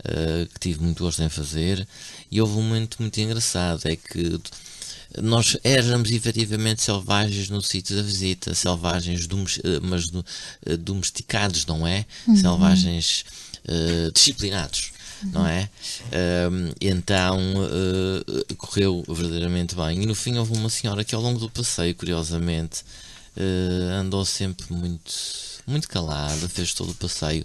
eh, 0.04 0.46
que 0.52 0.60
tive 0.60 0.82
muito 0.82 1.02
gosto 1.04 1.22
em 1.22 1.28
fazer, 1.28 1.86
e 2.30 2.40
houve 2.40 2.54
um 2.54 2.62
momento 2.62 2.96
muito 3.00 3.18
engraçado, 3.20 3.80
é 3.86 3.96
que 3.96 4.40
nós 5.22 5.56
éramos 5.64 6.10
efetivamente 6.10 6.82
selvagens 6.82 7.48
no 7.48 7.62
sítio 7.62 7.96
da 7.96 8.02
visita, 8.02 8.54
selvagens, 8.54 9.26
domes- 9.26 9.58
eh, 9.64 9.80
mas 9.82 10.04
eh, 10.66 10.76
domesticados, 10.76 11.64
não 11.66 11.86
é? 11.86 12.04
Selvagens 12.36 13.24
eh, 13.66 14.10
disciplinados, 14.14 14.92
não 15.32 15.46
é? 15.46 15.68
Então 16.80 17.38
eh, 17.70 18.54
correu 18.56 19.02
verdadeiramente 19.08 19.74
bem. 19.74 20.02
E 20.02 20.06
no 20.06 20.14
fim 20.14 20.36
houve 20.38 20.52
uma 20.56 20.68
senhora 20.70 21.04
que 21.04 21.14
ao 21.14 21.22
longo 21.22 21.38
do 21.40 21.50
passeio, 21.50 21.94
curiosamente, 21.94 22.82
eh, 23.36 23.92
andou 24.00 24.24
sempre 24.24 24.66
muito, 24.72 25.12
muito 25.66 25.88
calada, 25.88 26.48
fez 26.48 26.72
todo 26.74 26.90
o 26.90 26.94
passeio 26.94 27.44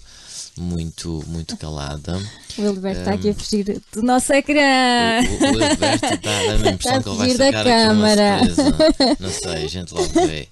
muito, 0.57 1.23
muito 1.27 1.57
calada. 1.57 2.17
O 2.57 2.61
Hilberto 2.61 2.99
está 2.99 3.11
Hum. 3.11 3.15
aqui 3.15 3.29
a 3.29 3.33
fugir 3.33 3.81
do 3.91 4.01
nosso 4.03 4.31
ecrã. 4.33 5.21
O, 5.21 5.43
o 5.43 5.63
Alberto 5.63 6.05
está 6.05 6.07
a 6.13 6.15
dar 6.15 6.67
a 6.67 6.71
impressão 6.71 6.73
Está 6.73 6.97
a 6.97 7.03
que 7.03 7.09
ele 7.09 7.17
vai 7.17 7.29
sacar 7.31 7.67
aqui 7.67 7.69
uma 7.69 8.15
câmara. 8.15 8.39
surpresa. 8.55 9.17
Não 9.19 9.29
sei, 9.31 9.65
a 9.65 9.67
gente 9.67 9.93
logo 9.93 10.09
vê. 10.27 10.47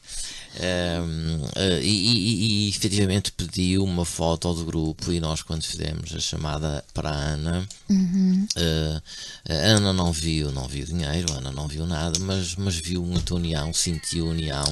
Ehm, 0.59 1.45
eh, 1.55 1.79
e, 1.81 1.87
e, 1.87 2.65
e 2.65 2.69
efetivamente 2.69 3.31
pediu 3.31 3.85
uma 3.85 4.03
foto 4.03 4.53
do 4.53 4.65
grupo 4.65 5.09
e 5.13 5.17
nós 5.21 5.41
quando 5.41 5.63
fizemos 5.63 6.13
a 6.13 6.19
chamada 6.19 6.83
para 6.93 7.09
a 7.09 7.13
Ana 7.13 7.65
eh, 8.57 9.01
a 9.49 9.53
Ana 9.77 9.93
não 9.93 10.11
viu, 10.11 10.51
não 10.51 10.67
viu 10.67 10.85
dinheiro, 10.85 11.31
a 11.31 11.37
Ana 11.37 11.53
não 11.53 11.69
viu 11.69 11.85
nada, 11.87 12.19
mas, 12.19 12.55
mas 12.57 12.75
viu 12.75 13.01
muita 13.01 13.33
união, 13.35 13.71
sentiu 13.73 14.27
união 14.27 14.65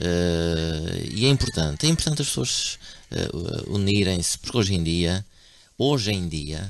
eh, 0.00 1.06
e 1.10 1.26
é 1.26 1.28
importante, 1.28 1.84
é 1.86 1.90
importante 1.90 2.22
as 2.22 2.28
pessoas 2.28 2.78
eh, 3.10 3.28
unirem-se, 3.68 4.38
porque 4.38 4.56
hoje 4.58 4.74
em 4.74 4.82
dia, 4.82 5.24
hoje 5.78 6.10
em 6.12 6.28
dia, 6.28 6.68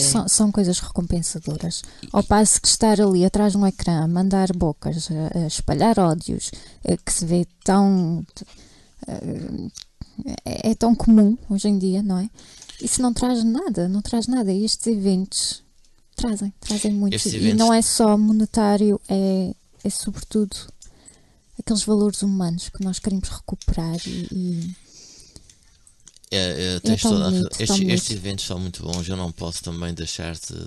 É 0.00 0.02
são, 0.02 0.28
são 0.28 0.52
coisas 0.52 0.78
recompensadoras. 0.80 1.82
Ao 2.12 2.22
passo 2.22 2.60
que 2.60 2.68
estar 2.68 3.00
ali 3.00 3.24
atrás 3.24 3.52
de 3.52 3.58
um 3.58 3.66
ecrã, 3.66 4.02
a 4.04 4.08
mandar 4.08 4.52
bocas, 4.56 5.08
a, 5.10 5.38
a 5.44 5.46
espalhar 5.46 5.98
ódios, 5.98 6.50
eh, 6.84 6.96
que 6.96 7.12
se 7.12 7.24
vê 7.24 7.46
tão. 7.64 8.24
eh, 9.06 9.68
é, 10.44 10.70
é 10.70 10.74
tão 10.74 10.94
comum 10.94 11.36
hoje 11.48 11.68
em 11.68 11.78
dia, 11.78 12.02
não 12.02 12.18
é? 12.18 12.28
Isso 12.80 13.00
não 13.00 13.12
traz 13.12 13.42
nada, 13.44 13.88
não 13.88 14.02
traz 14.02 14.26
nada. 14.26 14.52
E 14.52 14.64
estes 14.64 14.86
eventos 14.86 15.62
trazem, 16.16 16.52
trazem 16.60 16.92
muito. 16.92 17.14
Estes 17.14 17.32
E 17.32 17.36
eventos- 17.36 17.58
não 17.58 17.72
é 17.72 17.80
só 17.82 18.16
monetário, 18.18 19.00
é, 19.08 19.54
é 19.84 19.90
sobretudo 19.90 20.54
aqueles 21.58 21.82
valores 21.84 22.22
humanos 22.22 22.68
que 22.68 22.82
nós 22.84 22.98
queremos 22.98 23.28
recuperar 23.28 23.96
e- 24.06 24.28
e 24.32 24.76
É, 26.34 26.74
é, 26.76 26.80
tens 26.80 27.02
tão 27.02 27.12
toda 27.12 27.26
a- 27.26 27.30
bonito, 27.30 27.48
tão 27.50 27.60
estes, 27.76 27.88
estes 27.88 28.10
eventos 28.16 28.44
são 28.46 28.58
muito 28.58 28.82
bons. 28.82 29.06
Eu 29.08 29.16
não 29.16 29.30
posso 29.30 29.62
também 29.62 29.92
deixar 29.94 30.34
de, 30.34 30.66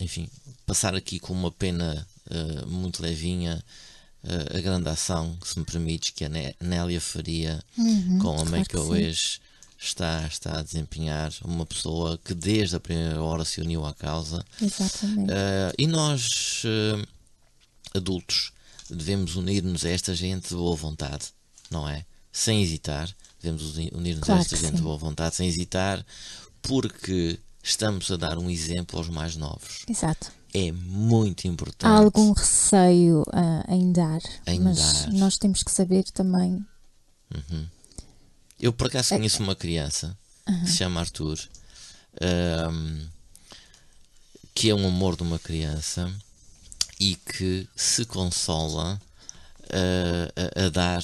enfim, 0.00 0.28
passar 0.66 0.94
aqui 0.94 1.18
com 1.18 1.32
uma 1.32 1.50
pena 1.50 2.06
eh, 2.30 2.66
muito 2.66 3.02
levinha 3.02 3.62
eh, 4.24 4.58
a 4.58 4.60
grande 4.60 4.88
ação, 4.88 5.36
se 5.44 5.58
me 5.58 5.64
permites, 5.64 6.10
que 6.10 6.24
a 6.24 6.28
Né- 6.28 6.54
Nélia 6.60 7.00
Faria 7.00 7.62
com 7.76 7.82
a 7.82 7.84
Uhum, 7.84 8.18
claro 8.46 8.66
que 8.68 8.76
a 8.76 8.80
sim. 8.80 8.88
Wish 8.90 9.40
está, 9.78 10.26
está 10.26 10.58
a 10.58 10.62
desempenhar, 10.62 11.32
uma 11.44 11.66
pessoa 11.66 12.18
que 12.24 12.34
desde 12.34 12.76
a 12.76 12.80
primeira 12.80 13.20
hora 13.22 13.44
se 13.44 13.60
uniu 13.60 13.84
à 13.84 13.92
causa. 13.94 14.44
Exatamente. 14.60 15.30
Eh, 15.32 15.72
e 15.78 15.86
nós, 15.86 16.62
adultos, 17.94 18.52
devemos 18.90 19.36
unir-nos 19.36 19.84
a 19.84 19.88
esta 19.90 20.14
gente 20.14 20.48
de 20.48 20.54
boa 20.54 20.76
vontade, 20.76 21.26
não 21.70 21.88
é? 21.88 22.04
Sem 22.32 22.62
hesitar, 22.62 23.08
devemos 23.42 23.76
uni- 23.76 23.90
unir-nos 23.94 24.24
Claro 24.24 24.40
a 24.40 24.44
esta 24.44 24.56
gente 24.56 24.76
de 24.76 24.82
boa 24.82 24.96
vontade, 24.96 25.34
sem 25.36 25.48
hesitar, 25.48 26.04
porque 26.62 27.38
estamos 27.62 28.10
a 28.10 28.16
dar 28.16 28.38
um 28.38 28.48
exemplo 28.50 28.98
aos 28.98 29.08
mais 29.08 29.36
novos. 29.36 29.80
Exato. 29.88 30.30
É 30.54 30.70
muito 30.72 31.46
importante. 31.48 31.86
Há 31.90 31.96
algum 31.96 32.32
receio 32.32 33.24
ah, 33.32 33.64
em 33.68 33.90
dar, 33.92 34.20
Em 34.46 34.60
mas 34.60 34.76
dar. 34.78 35.12
nós 35.14 35.38
temos 35.38 35.62
que 35.62 35.70
saber 35.70 36.04
também. 36.12 36.64
Eu 38.60 38.72
por 38.72 38.86
acaso 38.88 39.08
conheço 39.10 39.42
uma 39.42 39.56
criança 39.56 40.16
que 40.64 40.70
se 40.70 40.76
chama 40.76 41.00
Arthur, 41.00 41.38
que 44.54 44.68
é 44.70 44.74
um 44.74 44.86
amor 44.86 45.16
de 45.16 45.22
uma 45.22 45.38
criança 45.38 46.12
e 47.00 47.16
que 47.16 47.66
se 47.74 48.04
consola 48.04 49.00
ah, 49.70 50.60
a, 50.60 50.66
a 50.66 50.68
dar 50.68 51.02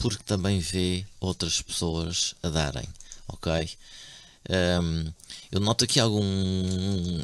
porque 0.00 0.24
também 0.24 0.58
vê 0.58 1.04
outras 1.20 1.62
pessoas 1.62 2.34
a 2.42 2.48
darem, 2.48 2.88
ok? 3.28 3.70
Ahm, 4.48 5.12
eu 5.52 5.60
noto 5.60 5.84
aqui 5.84 6.00
algum, 6.00 6.24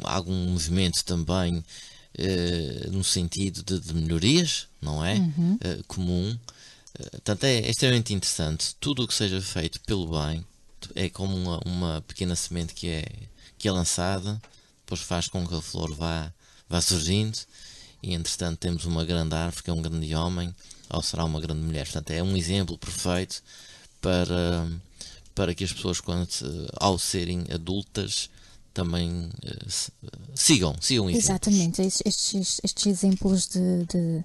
algum 0.03 0.51
movimento 0.51 1.03
também 1.03 1.63
eh, 2.17 2.87
no 2.91 3.03
sentido 3.03 3.63
de, 3.63 3.79
de 3.79 3.93
melhorias, 3.93 4.67
não 4.81 5.03
é? 5.03 5.17
Eh, 5.61 5.79
comum. 5.87 6.37
Eh, 6.99 7.09
Portanto, 7.11 7.43
é, 7.45 7.57
é 7.59 7.69
extremamente 7.69 8.13
interessante. 8.13 8.75
Tudo 8.79 9.03
o 9.03 9.07
que 9.07 9.13
seja 9.13 9.41
feito 9.41 9.79
pelo 9.81 10.07
bem 10.07 10.45
é 10.95 11.09
como 11.09 11.35
uma, 11.35 11.59
uma 11.65 12.01
pequena 12.07 12.35
semente 12.35 12.73
que 12.73 12.87
é, 12.87 13.05
que 13.57 13.67
é 13.67 13.71
lançada, 13.71 14.39
depois 14.85 15.01
faz 15.01 15.27
com 15.27 15.45
que 15.47 15.55
a 15.55 15.61
flor 15.61 15.93
vá, 15.95 16.31
vá 16.69 16.79
surgindo 16.79 17.37
e, 18.01 18.13
entretanto, 18.13 18.59
temos 18.59 18.85
uma 18.85 19.03
grande 19.03 19.35
árvore 19.35 19.63
que 19.63 19.69
é 19.69 19.73
um 19.73 19.81
grande 19.81 20.13
homem, 20.15 20.53
ou 20.89 21.01
será 21.01 21.23
uma 21.25 21.39
grande 21.41 21.61
mulher. 21.61 21.85
Portanto, 21.85 22.11
é 22.11 22.21
um 22.23 22.35
exemplo 22.37 22.77
perfeito 22.77 23.41
para, 24.01 24.67
para 25.35 25.53
que 25.55 25.63
as 25.63 25.73
pessoas, 25.73 25.99
quando, 25.99 26.27
ao 26.79 26.97
serem 26.97 27.45
adultas, 27.51 28.29
também 28.73 29.29
eh, 29.43 29.65
se- 29.67 29.91
sigam, 30.35 30.75
sigam 30.79 31.09
isso. 31.09 31.19
Exatamente, 31.19 31.81
estes, 31.81 32.01
estes, 32.05 32.61
estes 32.63 32.85
exemplos 32.85 33.47
de, 33.47 33.85
de, 33.85 34.23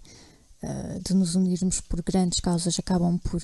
ah, 0.62 0.98
de 1.02 1.14
nos 1.14 1.34
unirmos 1.34 1.80
por 1.80 2.02
grandes 2.02 2.38
causas 2.38 2.78
acabam 2.78 3.18
por, 3.18 3.40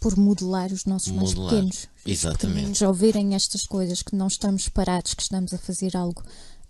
por 0.00 0.16
modelar 0.16 0.72
os 0.72 0.84
nossos 0.84 1.12
mais 1.12 1.32
Modelar, 1.34 1.50
pequenos. 1.54 1.88
Os 2.04 2.12
exatamente. 2.12 2.84
ao 2.84 2.92
verem 2.94 3.34
estas 3.34 3.66
coisas, 3.66 4.02
que 4.02 4.14
não 4.16 4.26
estamos 4.26 4.68
parados, 4.68 5.14
que 5.14 5.22
estamos 5.22 5.54
a 5.54 5.58
fazer 5.58 5.96
algo 5.96 6.22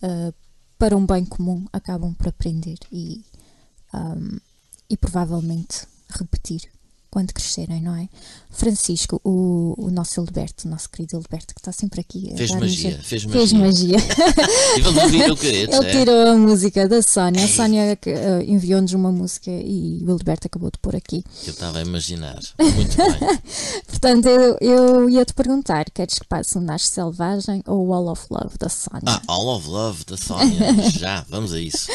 ah, 0.03 0.33
para 0.79 0.97
um 0.97 1.05
bem 1.07 1.25
comum, 1.25 1.67
acabam 1.73 2.15
por 2.15 2.29
aprender 2.29 2.79
e, 2.93 3.25
ahm, 3.93 4.39
e 4.91 4.97
provavelmente 4.97 5.87
repetir 6.11 6.63
quando 7.11 7.33
crescerem, 7.33 7.81
não 7.81 7.95
é? 7.97 8.07
Francisco, 8.51 9.19
o, 9.25 9.75
o 9.79 9.91
nosso 9.91 10.21
Hildeberto, 10.21 10.69
o 10.69 10.71
nosso 10.71 10.91
querido 10.91 11.17
Hildeberto, 11.17 11.55
que 11.55 11.61
está 11.61 11.73
sempre 11.73 12.01
aqui. 12.03 12.31
Fez 12.37 12.51
magia, 12.51 13.01
fez 13.03 13.23
Fez 13.25 13.53
magia. 13.55 13.97
magia. 13.97 13.99
O 15.33 15.37
querido, 15.37 15.75
Ele 15.75 15.87
é? 15.87 15.91
tirou 15.91 16.27
a 16.29 16.37
música 16.37 16.87
da 16.87 17.01
Sónia. 17.01 17.45
A 17.45 17.49
Sónia 17.49 17.97
que, 17.97 18.11
eh, 18.11 18.45
enviou-nos 18.47 18.93
uma 18.93 19.11
música 19.11 19.51
e 19.51 20.03
o 20.05 20.11
Hildeberto 20.11 20.47
acabou 20.49 20.71
de 20.71 20.79
pôr 20.79 20.95
aqui. 20.95 21.23
que 21.43 21.49
eu 21.49 21.55
estava 21.55 21.79
a 21.79 21.83
imaginar. 21.83 22.39
Muito 22.61 22.97
bem. 22.97 23.39
Portanto, 23.87 24.27
eu, 24.29 24.59
eu 24.61 25.11
ia 25.11 25.25
te 25.25 25.33
perguntar: 25.33 25.87
queres 25.91 26.19
que 26.19 26.27
passe 26.27 26.59
o 26.59 26.61
Nasce 26.61 26.89
Selvagem 26.89 27.63
ou 27.67 27.87
o 27.87 27.95
All 27.95 28.09
of 28.09 28.27
Love 28.31 28.59
da 28.59 28.69
Sónia? 28.69 29.03
Ah, 29.07 29.23
All 29.27 29.49
of 29.57 29.67
Love 29.67 30.05
da 30.05 30.17
Sónia. 30.17 30.75
Já, 30.93 31.25
vamos 31.29 31.53
a 31.55 31.61
isso. 31.61 31.89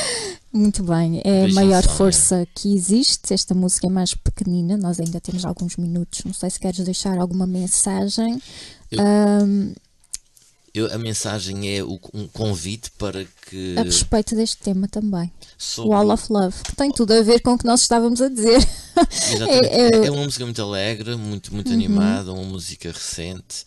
Muito 0.53 0.83
bem, 0.83 1.19
é 1.23 1.45
a 1.45 1.47
maior 1.53 1.81
força 1.83 2.47
que 2.53 2.75
existe. 2.75 3.33
Esta 3.33 3.55
música 3.55 3.87
é 3.87 3.89
mais 3.89 4.13
pequenina, 4.13 4.77
nós 4.77 4.99
ainda 4.99 5.19
temos 5.19 5.43
alguns 5.45 5.77
minutos. 5.77 6.21
Não 6.23 6.33
sei 6.33 6.49
se 6.51 6.59
queres 6.59 6.79
deixar 6.85 7.17
alguma 7.17 7.47
mensagem. 7.47 8.39
Eu- 8.91 8.99
ahm, 9.01 9.73
Eu, 10.75 10.91
a 10.91 10.97
mensagem 10.97 11.69
é 11.77 11.83
o- 11.83 11.99
um 12.15 12.27
convite 12.27 12.89
para 12.97 13.25
que. 13.47 13.75
a 13.77 13.83
respeito 13.83 14.35
deste 14.35 14.57
tema 14.57 14.87
também. 14.87 15.31
sobre- 15.55 15.89
O 15.91 15.93
All 15.93 16.09
of 16.11 16.25
Love, 16.33 16.55
que 16.63 16.75
tem 16.75 16.91
tudo 16.91 17.13
a 17.13 17.21
ver 17.21 17.41
com 17.41 17.53
o 17.53 17.57
que 17.59 17.65
nós 17.65 17.81
estávamos 17.81 18.19
a 18.21 18.27
dizer. 18.27 18.57
Exatamente. 19.31 19.67
é- 19.67 19.97
Uhum. 19.97 20.03
É, 20.03 20.07
é 20.07 20.11
uma 20.11 20.23
música 20.23 20.45
muito 20.45 20.61
alegre, 20.63 21.15
muito, 21.15 21.53
muito 21.53 21.71
animada, 21.71 22.33
uma 22.33 22.43
música 22.43 22.91
recente, 22.91 23.65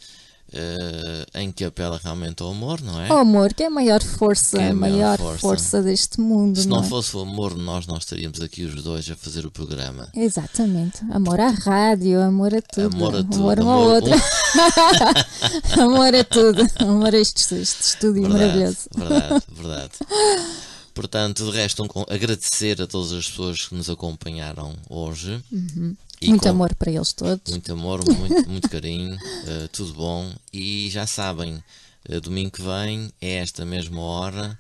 eh, 0.53 1.27
em 1.35 1.51
que 1.53 1.65
apela 1.65 2.01
realmente 2.03 2.43
ao 2.43 2.51
amor, 2.51 2.81
não 2.81 3.01
é? 3.01 3.13
O 3.13 3.17
amor, 3.19 3.53
que 3.53 3.63
é 3.63 3.67
a 3.67 3.71
maior 3.71 4.03
força, 4.03 4.59
é 4.61 4.71
a 4.71 4.75
maior 4.75 4.97
maior 4.99 5.19
força. 5.19 5.39
força. 5.41 5.83
deste 5.83 6.21
mundo. 6.21 6.61
Se 6.61 6.69
não 6.69 6.81
é? 6.81 6.83
fosse 6.85 7.17
o 7.17 7.21
amor, 7.21 7.57
nós 7.57 7.87
não 7.87 7.97
estaríamos 7.99 8.41
aqui 8.41 8.65
os 8.65 8.83
dois 8.83 9.11
a 9.11 9.17
fazer 9.17 9.45
o 9.45 9.51
programa. 9.51 10.09
Exatamente. 10.15 11.01
Amor 11.11 11.41
à 11.41 11.51
rádio, 11.51 12.21
amor 12.23 12.55
a 12.55 12.63
tudo. 12.63 12.95
Amor 12.97 13.15
a 13.17 13.23
tudo. 13.23 13.37
Amor 13.37 13.61
um 13.61 13.69
ao 13.69 13.83
amor- 13.83 13.95
outro. 13.95 14.13
amor 15.81 16.15
a 16.15 16.25
tudo. 16.25 16.67
Amor 16.79 17.15
a 17.15 17.19
este, 17.19 17.43
este 17.57 17.83
estúdio 17.83 18.23
Verdade, 18.23 18.39
maravilhoso. 18.45 18.79
verdade, 18.97 19.45
verdade. 19.53 19.93
Portanto, 20.97 21.45
de 21.45 21.51
resto, 21.55 21.83
um 21.85 21.89
agradecer 22.09 22.81
a 22.81 22.87
todas 22.87 23.13
as 23.13 23.29
pessoas 23.29 23.67
que 23.69 23.75
nos 23.75 23.91
acompanharam 23.91 24.75
hoje. 24.89 25.45
Uhum. 25.53 25.95
Muito 26.25 26.43
com- 26.43 26.49
amor 26.49 26.75
para 26.75 26.91
eles 26.91 27.13
todos. 27.13 27.53
Muito 27.53 27.71
amor, 27.71 28.01
muito, 28.03 28.49
muito 28.49 28.67
carinho, 28.71 29.15
eh, 29.47 29.69
tudo 29.71 29.93
bom. 29.93 30.33
E 30.51 30.89
já 30.89 31.07
sabem, 31.07 31.63
eh, 32.09 32.19
domingo 32.19 32.53
que 32.53 32.63
vem, 32.63 33.13
é 33.21 33.35
esta 33.35 33.63
mesma 33.67 34.01
hora, 34.01 34.59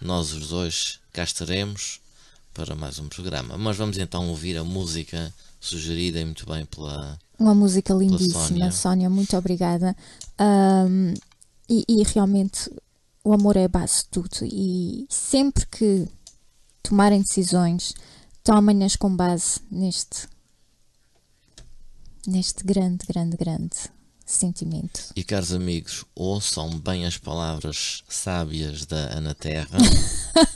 nós 0.00 0.32
os 0.32 0.48
dois 0.48 1.00
cá 1.12 1.22
estaremos 1.22 2.00
para 2.54 2.74
mais 2.74 2.98
um 2.98 3.06
programa. 3.06 3.58
Mas 3.58 3.76
vamos 3.76 3.98
então 3.98 4.26
ouvir 4.30 4.56
a 4.56 4.64
música 4.64 5.30
sugerida 5.60 6.18
e 6.18 6.24
muito 6.24 6.46
bem 6.46 6.64
pela. 6.64 7.18
Uma 7.38 7.54
música 7.54 7.92
lindíssima. 7.92 8.46
Sónia. 8.48 8.72
Sónia. 8.72 9.10
muito 9.10 9.36
obrigada. 9.36 9.94
Ahm, 10.38 11.12
e, 11.68 11.84
e 11.86 12.02
realmente 12.04 12.70
o 13.24 13.32
amor 13.32 13.56
é 13.56 13.64
a 13.64 13.68
base 13.68 14.02
de 14.02 14.08
tudo. 14.10 14.38
E 14.42 15.06
sempre 15.08 15.66
que 15.66 16.08
tomarem 16.82 17.20
decisões, 17.20 17.92
tomem-nas 18.42 18.96
com 18.96 19.14
base 19.14 19.60
neste, 19.70 20.26
neste 22.26 22.64
grande, 22.64 23.06
grande, 23.06 23.36
grande 23.36 23.76
sentimento. 24.28 25.12
E 25.16 25.24
caros 25.24 25.52
amigos, 25.52 26.04
ouçam 26.14 26.78
bem 26.78 27.06
as 27.06 27.16
palavras 27.16 28.04
sábias 28.08 28.84
da 28.84 29.16
Ana 29.16 29.34
Terra, 29.34 29.78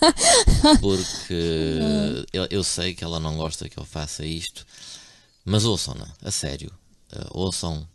porque 0.81 1.79
eu, 2.33 2.47
eu 2.51 2.63
sei 2.63 2.95
que 2.95 3.03
ela 3.03 3.19
não 3.19 3.39
gosta 3.39 3.69
que 3.69 3.79
eu 3.79 3.85
faça 3.85 4.27
isto, 4.27 4.67
mas 5.45 5.65
ouçam-na, 5.65 6.07
a 6.23 6.31
sério. 6.31 6.71
Eh, 7.13 7.27
ouçam, 7.31 7.89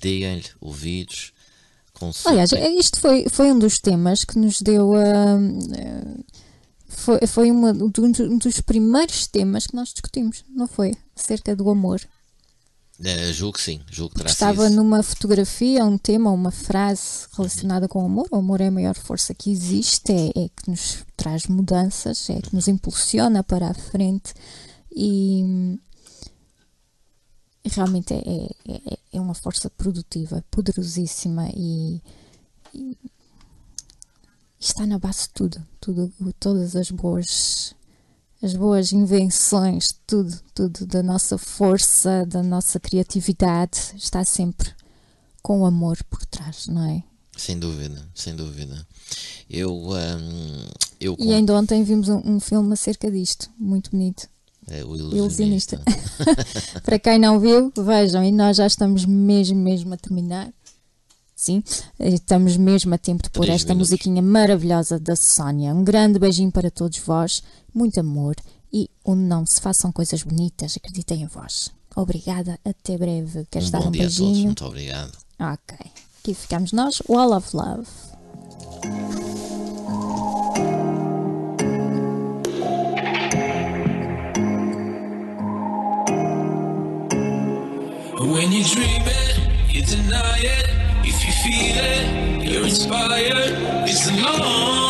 deem-lhe 0.00 0.46
ouvidos, 0.60 1.32
consultem. 2.06 2.32
Aliás, 2.32 2.52
isto 2.78 3.00
foi, 3.00 3.26
foi 3.30 3.52
um 3.52 3.58
dos 3.58 3.78
temas 3.78 4.24
que 4.24 4.38
nos 4.38 4.60
deu 4.62 4.94
a. 4.94 5.38
Foi, 6.88 7.26
foi 7.26 7.50
uma, 7.50 7.70
um 7.72 8.38
dos- 8.38 8.60
primeiros 8.60 9.26
temas 9.26 9.66
que 9.66 9.74
nós 9.74 9.88
discutimos, 9.90 10.44
não 10.48 10.66
foi? 10.66 10.94
Acerca 11.16 11.54
do 11.56 11.68
amor. 11.68 12.00
Eh, 13.04 13.32
julgo 13.32 13.54
que 13.58 13.62
sim, 13.62 13.80
julgo 13.90 14.10
que 14.14 14.18
terá 14.20 14.30
Estava 14.30 14.68
sido. 14.68 14.76
numa 14.76 15.02
fotografia, 15.02 15.84
um 15.84 15.98
tema, 15.98 16.30
uma 16.30 16.52
frase 16.52 17.26
relacionada 17.36 17.88
com 17.88 18.00
o 18.02 18.06
amor. 18.06 18.28
O 18.30 18.36
amor 18.36 18.60
é 18.60 18.68
a 18.68 18.70
maior 18.70 18.94
força 18.94 19.34
que 19.34 19.50
existe, 19.50 20.12
é, 20.12 20.28
é 20.44 20.48
que 20.48 20.70
nos 20.70 20.98
traz 21.16 21.46
mudanças, 21.46 22.30
é 22.30 22.40
que 22.40 22.54
nos 22.54 22.68
impulsiona 22.68 23.42
para 23.42 23.68
a 23.70 23.74
frente 23.74 24.32
e 24.94 25.76
realmente 27.64 28.12
é, 28.14 28.18
é, 28.18 28.92
é- 28.94 28.98
é 29.14 29.20
uma 29.20 29.34
força 29.34 29.70
produtiva, 29.70 30.44
poderosíssima 30.50 31.48
e, 31.54 32.00
e 32.74 32.96
está 34.58 34.86
na 34.86 34.98
base 34.98 35.22
de 35.22 35.28
tudo, 35.30 35.66
tudo 35.80 36.12
todas 36.38 36.74
as 36.76 36.90
boas 36.90 37.74
as 38.42 38.54
boas 38.54 38.92
invenções, 38.92 39.94
tudo, 40.06 40.38
tudo 40.54 40.84
da 40.86 41.02
nossa 41.02 41.38
força, 41.38 42.26
da 42.26 42.42
nossa 42.42 42.78
criatividade, 42.78 43.78
está 43.96 44.22
sempre 44.22 44.70
com 45.42 45.60
o 45.62 45.64
amor 45.66 46.02
por 46.10 46.26
trás, 46.26 46.66
não 46.66 46.84
é? 46.84 47.02
Sem 47.36 47.58
dúvida, 47.58 48.06
sem 48.14 48.36
dúvida. 48.36 48.86
Eu, 49.48 49.92
ahm, 49.94 50.68
eu 51.00 51.16
E 51.18 51.32
ainda 51.32 51.54
ontem 51.54 51.82
vimos 51.84 52.08
um, 52.10 52.20
um 52.34 52.38
filme 52.40 52.72
acerca 52.74 53.10
disto, 53.10 53.50
muito 53.58 53.90
bonito. 53.90 54.28
É 54.68 54.84
o 54.84 54.96
ilusionista. 54.96 55.76
ilusionista. 55.76 55.82
É? 55.86 56.80
Para 56.80 56.98
quem 56.98 57.18
não 57.18 57.38
viu, 57.38 57.72
vejam, 57.76 58.24
e 58.24 58.32
nós 58.32 58.56
já 58.56 58.66
estamos 58.66 59.04
mesmo, 59.04 59.58
mesmo 59.58 59.94
a 59.94 59.96
terminar. 59.96 60.52
Sim, 61.36 61.62
estamos 61.98 62.56
mesmo 62.56 62.94
a 62.94 62.98
tempo 62.98 63.22
de 63.22 63.30
pôr 63.30 63.48
esta 63.48 63.74
minutos. 63.74 63.90
musiquinha 63.90 64.22
maravilhosa 64.22 64.98
da 64.98 65.14
Sónia. 65.16 65.74
Um 65.74 65.84
grande 65.84 66.18
beijinho 66.18 66.50
para 66.50 66.70
todos 66.70 66.98
vós, 66.98 67.42
muito 67.74 67.98
amor 68.00 68.36
e 68.72 68.88
onde 69.04 69.22
não 69.22 69.44
se 69.44 69.60
façam 69.60 69.92
coisas 69.92 70.22
bonitas, 70.22 70.76
acreditem 70.76 71.22
em 71.22 71.26
vós. 71.26 71.70
Obrigada, 71.94 72.58
até 72.64 72.96
breve. 72.96 73.46
Queres 73.50 73.68
um 73.68 73.70
dar 73.72 73.86
um 73.86 73.90
beijinho? 73.90 74.28
Todos, 74.28 74.44
muito 74.44 74.64
obrigado. 74.64 75.12
Ok, 75.38 75.76
aqui 76.20 76.34
ficamos 76.34 76.72
nós. 76.72 77.02
Wall 77.08 77.36
of 77.36 77.54
Love. 77.54 77.86
inspired. 92.74 93.86
It's 93.86 94.10
long. 94.10 94.83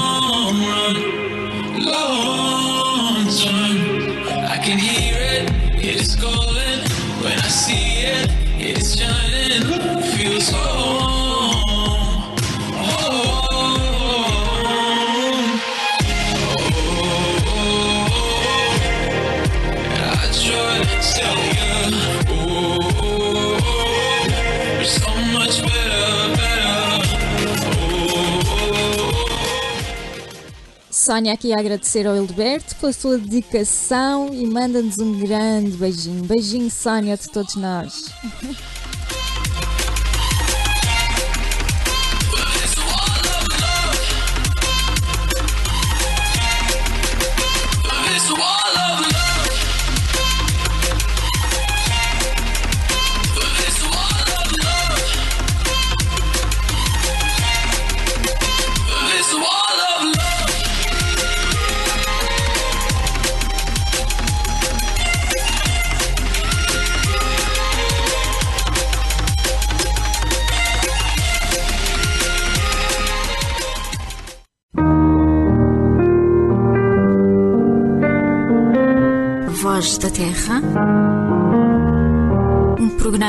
Sónia 31.05 31.35
aqui 31.35 31.53
a 31.53 31.61
agradecer 31.61 32.07
ao 32.07 32.17
Hilberto 32.17 32.75
pela 32.77 32.91
sua 32.91 33.19
dedicação 33.19 34.33
e 34.33 34.47
manda-nos 34.47 34.97
um 34.99 35.21
grande 35.21 35.77
beijinho. 35.77 36.25
Beijinho, 36.25 36.71
Sónia, 36.71 37.15
de 37.15 37.29
todos 37.29 37.57
nós. 37.57 38.07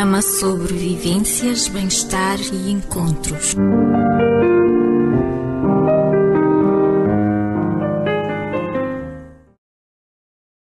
programa 0.05 0.21
sobre 0.21 0.73
vivências, 0.73 1.67
bem-estar 1.67 2.37
e 2.53 2.71
encontros. 2.71 3.55